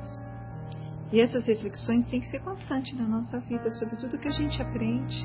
E 1.13 1.21
essas 1.21 1.45
reflexões 1.47 2.07
têm 2.07 2.21
que 2.21 2.29
ser 2.29 2.41
constantes 2.41 2.97
na 2.97 3.07
nossa 3.07 3.41
vida 3.41 3.71
sobre 3.73 3.97
tudo 3.97 4.19
que 4.19 4.29
a 4.29 4.33
gente 4.33 4.61
aprende 4.63 5.17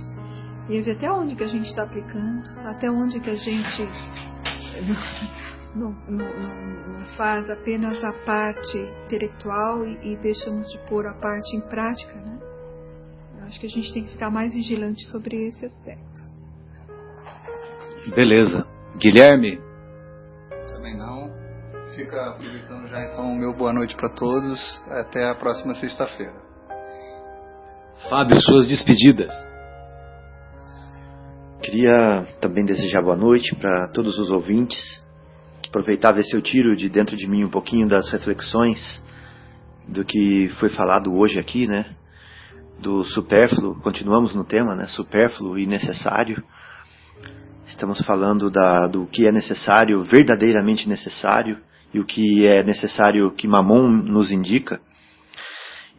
e 0.69 0.81
ver 0.81 0.91
até 0.93 1.11
onde 1.11 1.35
que 1.35 1.43
a 1.43 1.47
gente 1.47 1.69
está 1.69 1.83
aplicando, 1.83 2.43
até 2.67 2.89
onde 2.89 3.19
que 3.19 3.29
a 3.29 3.35
gente 3.35 3.87
não, 5.75 5.91
não, 6.07 6.17
não, 6.17 7.05
faz 7.17 7.49
apenas 7.49 8.01
a 8.03 8.13
parte 8.25 8.77
intelectual 9.05 9.85
e, 9.85 10.13
e 10.13 10.17
deixamos 10.17 10.69
de 10.69 10.77
pôr 10.87 11.05
a 11.05 11.13
parte 11.13 11.55
em 11.55 11.61
prática, 11.61 12.13
né? 12.13 12.39
Eu 13.37 13.43
acho 13.43 13.59
que 13.59 13.65
a 13.65 13.69
gente 13.69 13.93
tem 13.93 14.05
que 14.05 14.11
ficar 14.11 14.29
mais 14.29 14.53
vigilante 14.53 15.03
sobre 15.11 15.47
esse 15.47 15.65
aspecto. 15.65 16.23
Beleza. 18.15 18.65
Guilherme? 18.97 19.59
Fica 22.13 22.29
aproveitando 22.29 22.87
já 22.89 23.03
então 23.05 23.33
o 23.33 23.35
meu 23.35 23.55
boa 23.55 23.73
noite 23.73 23.95
para 23.95 24.07
todos. 24.09 24.61
Até 24.87 25.31
a 25.31 25.33
próxima 25.33 25.73
sexta-feira. 25.73 26.35
Fábio, 28.07 28.39
suas 28.39 28.67
despedidas. 28.67 29.33
Queria 31.63 32.27
também 32.39 32.65
desejar 32.65 33.01
boa 33.01 33.15
noite 33.15 33.55
para 33.55 33.87
todos 33.87 34.19
os 34.19 34.29
ouvintes. 34.29 35.03
Aproveitar 35.67 36.11
ver 36.11 36.21
se 36.21 36.35
eu 36.35 36.41
tiro 36.43 36.75
de 36.75 36.87
dentro 36.87 37.17
de 37.17 37.27
mim 37.27 37.45
um 37.45 37.49
pouquinho 37.49 37.87
das 37.87 38.07
reflexões 38.11 39.01
do 39.87 40.05
que 40.05 40.49
foi 40.59 40.69
falado 40.69 41.11
hoje 41.15 41.39
aqui, 41.39 41.65
né? 41.65 41.95
Do 42.79 43.03
supérfluo, 43.05 43.81
continuamos 43.81 44.35
no 44.35 44.45
tema, 44.45 44.75
né? 44.75 44.85
Supérfluo 44.85 45.57
e 45.57 45.65
necessário. 45.65 46.43
Estamos 47.65 47.99
falando 48.01 48.51
da, 48.51 48.85
do 48.85 49.07
que 49.07 49.27
é 49.27 49.31
necessário, 49.31 50.03
verdadeiramente 50.03 50.87
necessário, 50.87 51.57
e 51.93 51.99
o 51.99 52.05
que 52.05 52.45
é 52.45 52.63
necessário 52.63 53.31
que 53.31 53.47
Mamon 53.47 53.87
nos 53.89 54.31
indica. 54.31 54.81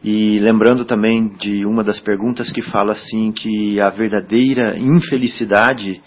E 0.03 0.37
lembrando 0.39 0.85
também 0.85 1.29
de 1.39 1.65
uma 1.65 1.83
das 1.83 1.99
perguntas 1.99 2.51
que 2.51 2.61
fala 2.61 2.93
assim 2.93 3.31
que 3.31 3.79
a 3.79 3.89
verdadeira 3.89 4.77
infelicidade 4.77 6.01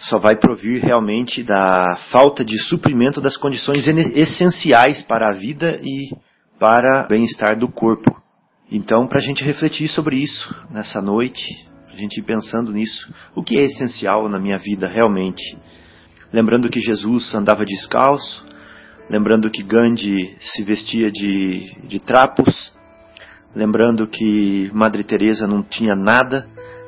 só 0.00 0.18
vai 0.18 0.36
provir 0.36 0.82
realmente 0.82 1.42
da 1.42 1.96
falta 2.10 2.44
de 2.44 2.58
suprimento 2.58 3.20
das 3.20 3.36
condições 3.36 3.86
essenciais 3.86 5.02
para 5.02 5.28
a 5.28 5.32
vida 5.32 5.76
e 5.82 6.08
para 6.58 7.04
o 7.04 7.08
bem-estar 7.08 7.58
do 7.58 7.68
corpo. 7.68 8.10
Então, 8.70 9.06
para 9.06 9.18
a 9.18 9.22
gente 9.22 9.44
refletir 9.44 9.88
sobre 9.88 10.16
isso 10.16 10.54
nessa 10.70 11.00
noite, 11.00 11.42
a 11.90 11.96
gente 11.96 12.18
ir 12.18 12.22
pensando 12.22 12.72
nisso. 12.72 13.12
O 13.34 13.42
que 13.42 13.58
é 13.58 13.64
essencial 13.64 14.28
na 14.28 14.38
minha 14.38 14.58
vida 14.58 14.86
realmente? 14.86 15.42
Lembrando 16.32 16.68
que 16.68 16.80
Jesus 16.80 17.34
andava 17.34 17.64
descalço, 17.64 18.44
lembrando 19.08 19.50
que 19.50 19.62
Gandhi 19.62 20.36
se 20.40 20.62
vestia 20.62 21.10
de, 21.10 21.74
de 21.86 21.98
trapos, 21.98 22.72
lembrando 23.54 24.06
que 24.06 24.70
Madre 24.74 25.04
Teresa 25.04 25.46
não 25.46 25.62
tinha 25.62 25.94
nada 25.94 26.46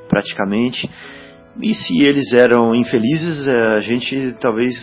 praticamente. 0.09 0.91
E 1.61 1.75
se 1.75 2.03
eles 2.03 2.33
eram 2.33 2.75
infelizes, 2.75 3.47
eh, 3.47 3.75
a 3.75 3.79
gente 3.79 4.37
talvez 4.41 4.75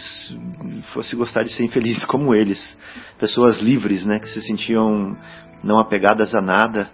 fosse 0.94 1.16
gostar 1.16 1.44
de 1.44 1.52
ser 1.54 1.64
infeliz 1.64 2.04
como 2.06 2.36
eles. 2.36 2.78
Pessoas 3.18 3.60
livres, 3.60 4.06
né, 4.06 4.20
que 4.20 4.28
se 4.28 4.42
sentiam 4.42 5.16
não 5.64 5.80
apegadas 5.80 6.36
a 6.36 6.42
nada, 6.42 6.92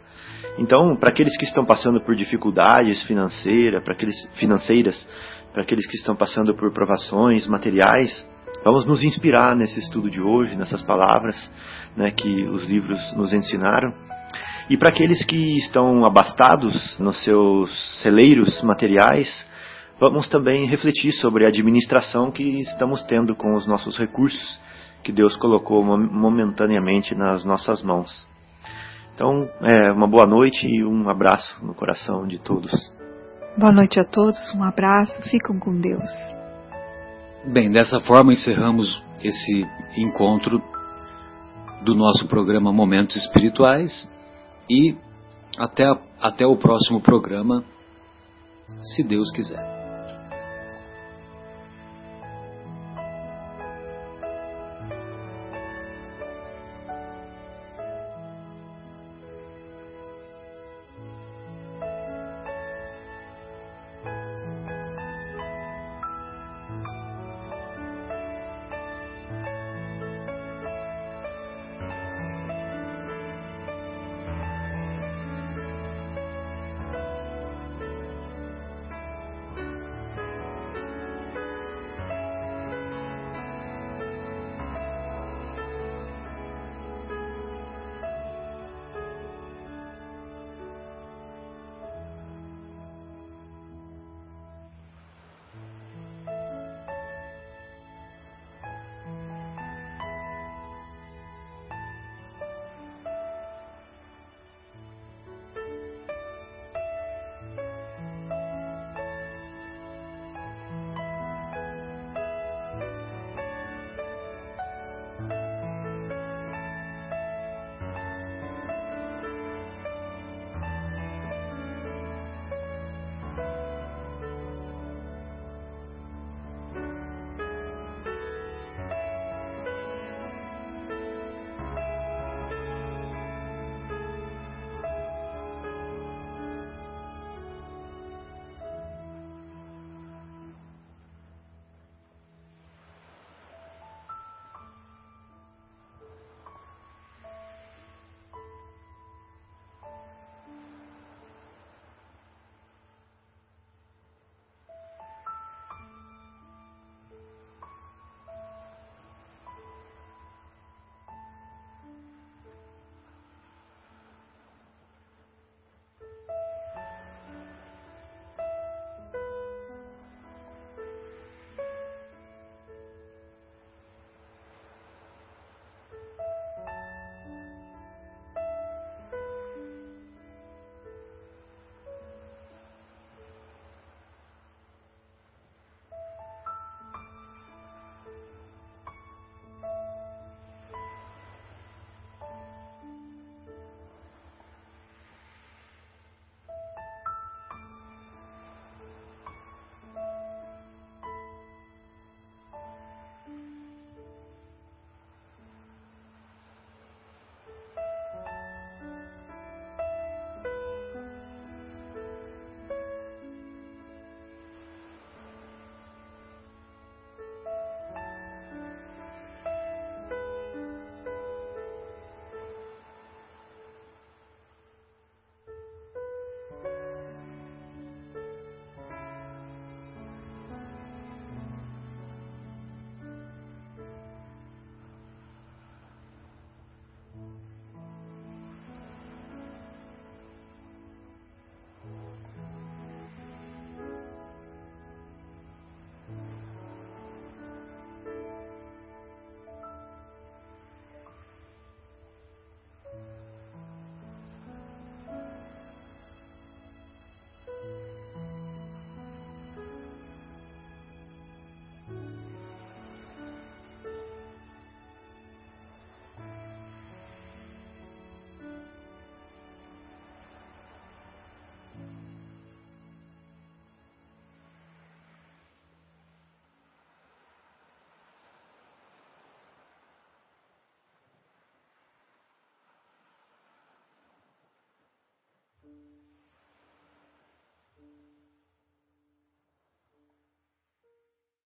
então, 0.57 0.95
para 0.95 1.09
aqueles 1.09 1.35
que 1.37 1.45
estão 1.45 1.65
passando 1.65 1.99
por 2.01 2.15
dificuldades 2.15 3.01
financeiras, 3.03 3.83
para 3.83 3.93
aqueles 3.93 4.15
financeiras, 4.35 5.07
para 5.51 5.63
aqueles 5.63 5.87
que 5.87 5.97
estão 5.97 6.15
passando 6.15 6.55
por 6.55 6.71
provações 6.71 7.47
materiais, 7.47 8.29
vamos 8.63 8.85
nos 8.85 9.03
inspirar 9.03 9.55
nesse 9.55 9.79
estudo 9.79 10.09
de 10.09 10.21
hoje, 10.21 10.55
nessas 10.55 10.81
palavras 10.81 11.51
né, 11.95 12.11
que 12.11 12.43
os 12.45 12.65
livros 12.65 12.99
nos 13.15 13.33
ensinaram. 13.33 13.93
E 14.69 14.77
para 14.77 14.89
aqueles 14.89 15.23
que 15.25 15.57
estão 15.57 16.05
abastados 16.05 16.97
nos 16.97 17.23
seus 17.23 18.01
celeiros 18.01 18.61
materiais, 18.61 19.45
vamos 19.99 20.27
também 20.29 20.65
refletir 20.65 21.11
sobre 21.13 21.45
a 21.45 21.49
administração 21.49 22.31
que 22.31 22.61
estamos 22.61 23.03
tendo 23.03 23.35
com 23.35 23.55
os 23.55 23.67
nossos 23.67 23.97
recursos 23.97 24.59
que 25.03 25.11
Deus 25.11 25.35
colocou 25.35 25.83
momentaneamente 25.83 27.13
nas 27.13 27.43
nossas 27.43 27.83
mãos. 27.83 28.27
Então, 29.13 29.47
é, 29.61 29.91
uma 29.91 30.07
boa 30.07 30.25
noite 30.25 30.65
e 30.65 30.83
um 30.83 31.09
abraço 31.09 31.63
no 31.63 31.75
coração 31.75 32.25
de 32.25 32.39
todos. 32.39 32.71
Boa 33.57 33.71
noite 33.71 33.99
a 33.99 34.03
todos, 34.03 34.39
um 34.55 34.63
abraço, 34.63 35.21
ficam 35.23 35.59
com 35.59 35.79
Deus. 35.79 36.09
Bem, 37.45 37.69
dessa 37.69 37.99
forma 37.99 38.31
encerramos 38.31 39.03
esse 39.21 39.67
encontro 39.97 40.63
do 41.83 41.93
nosso 41.93 42.25
programa 42.27 42.71
Momentos 42.71 43.17
Espirituais 43.17 44.09
e 44.69 44.95
até, 45.57 45.83
até 46.21 46.47
o 46.47 46.55
próximo 46.55 47.01
programa, 47.01 47.65
se 48.81 49.03
Deus 49.03 49.29
quiser. 49.31 49.72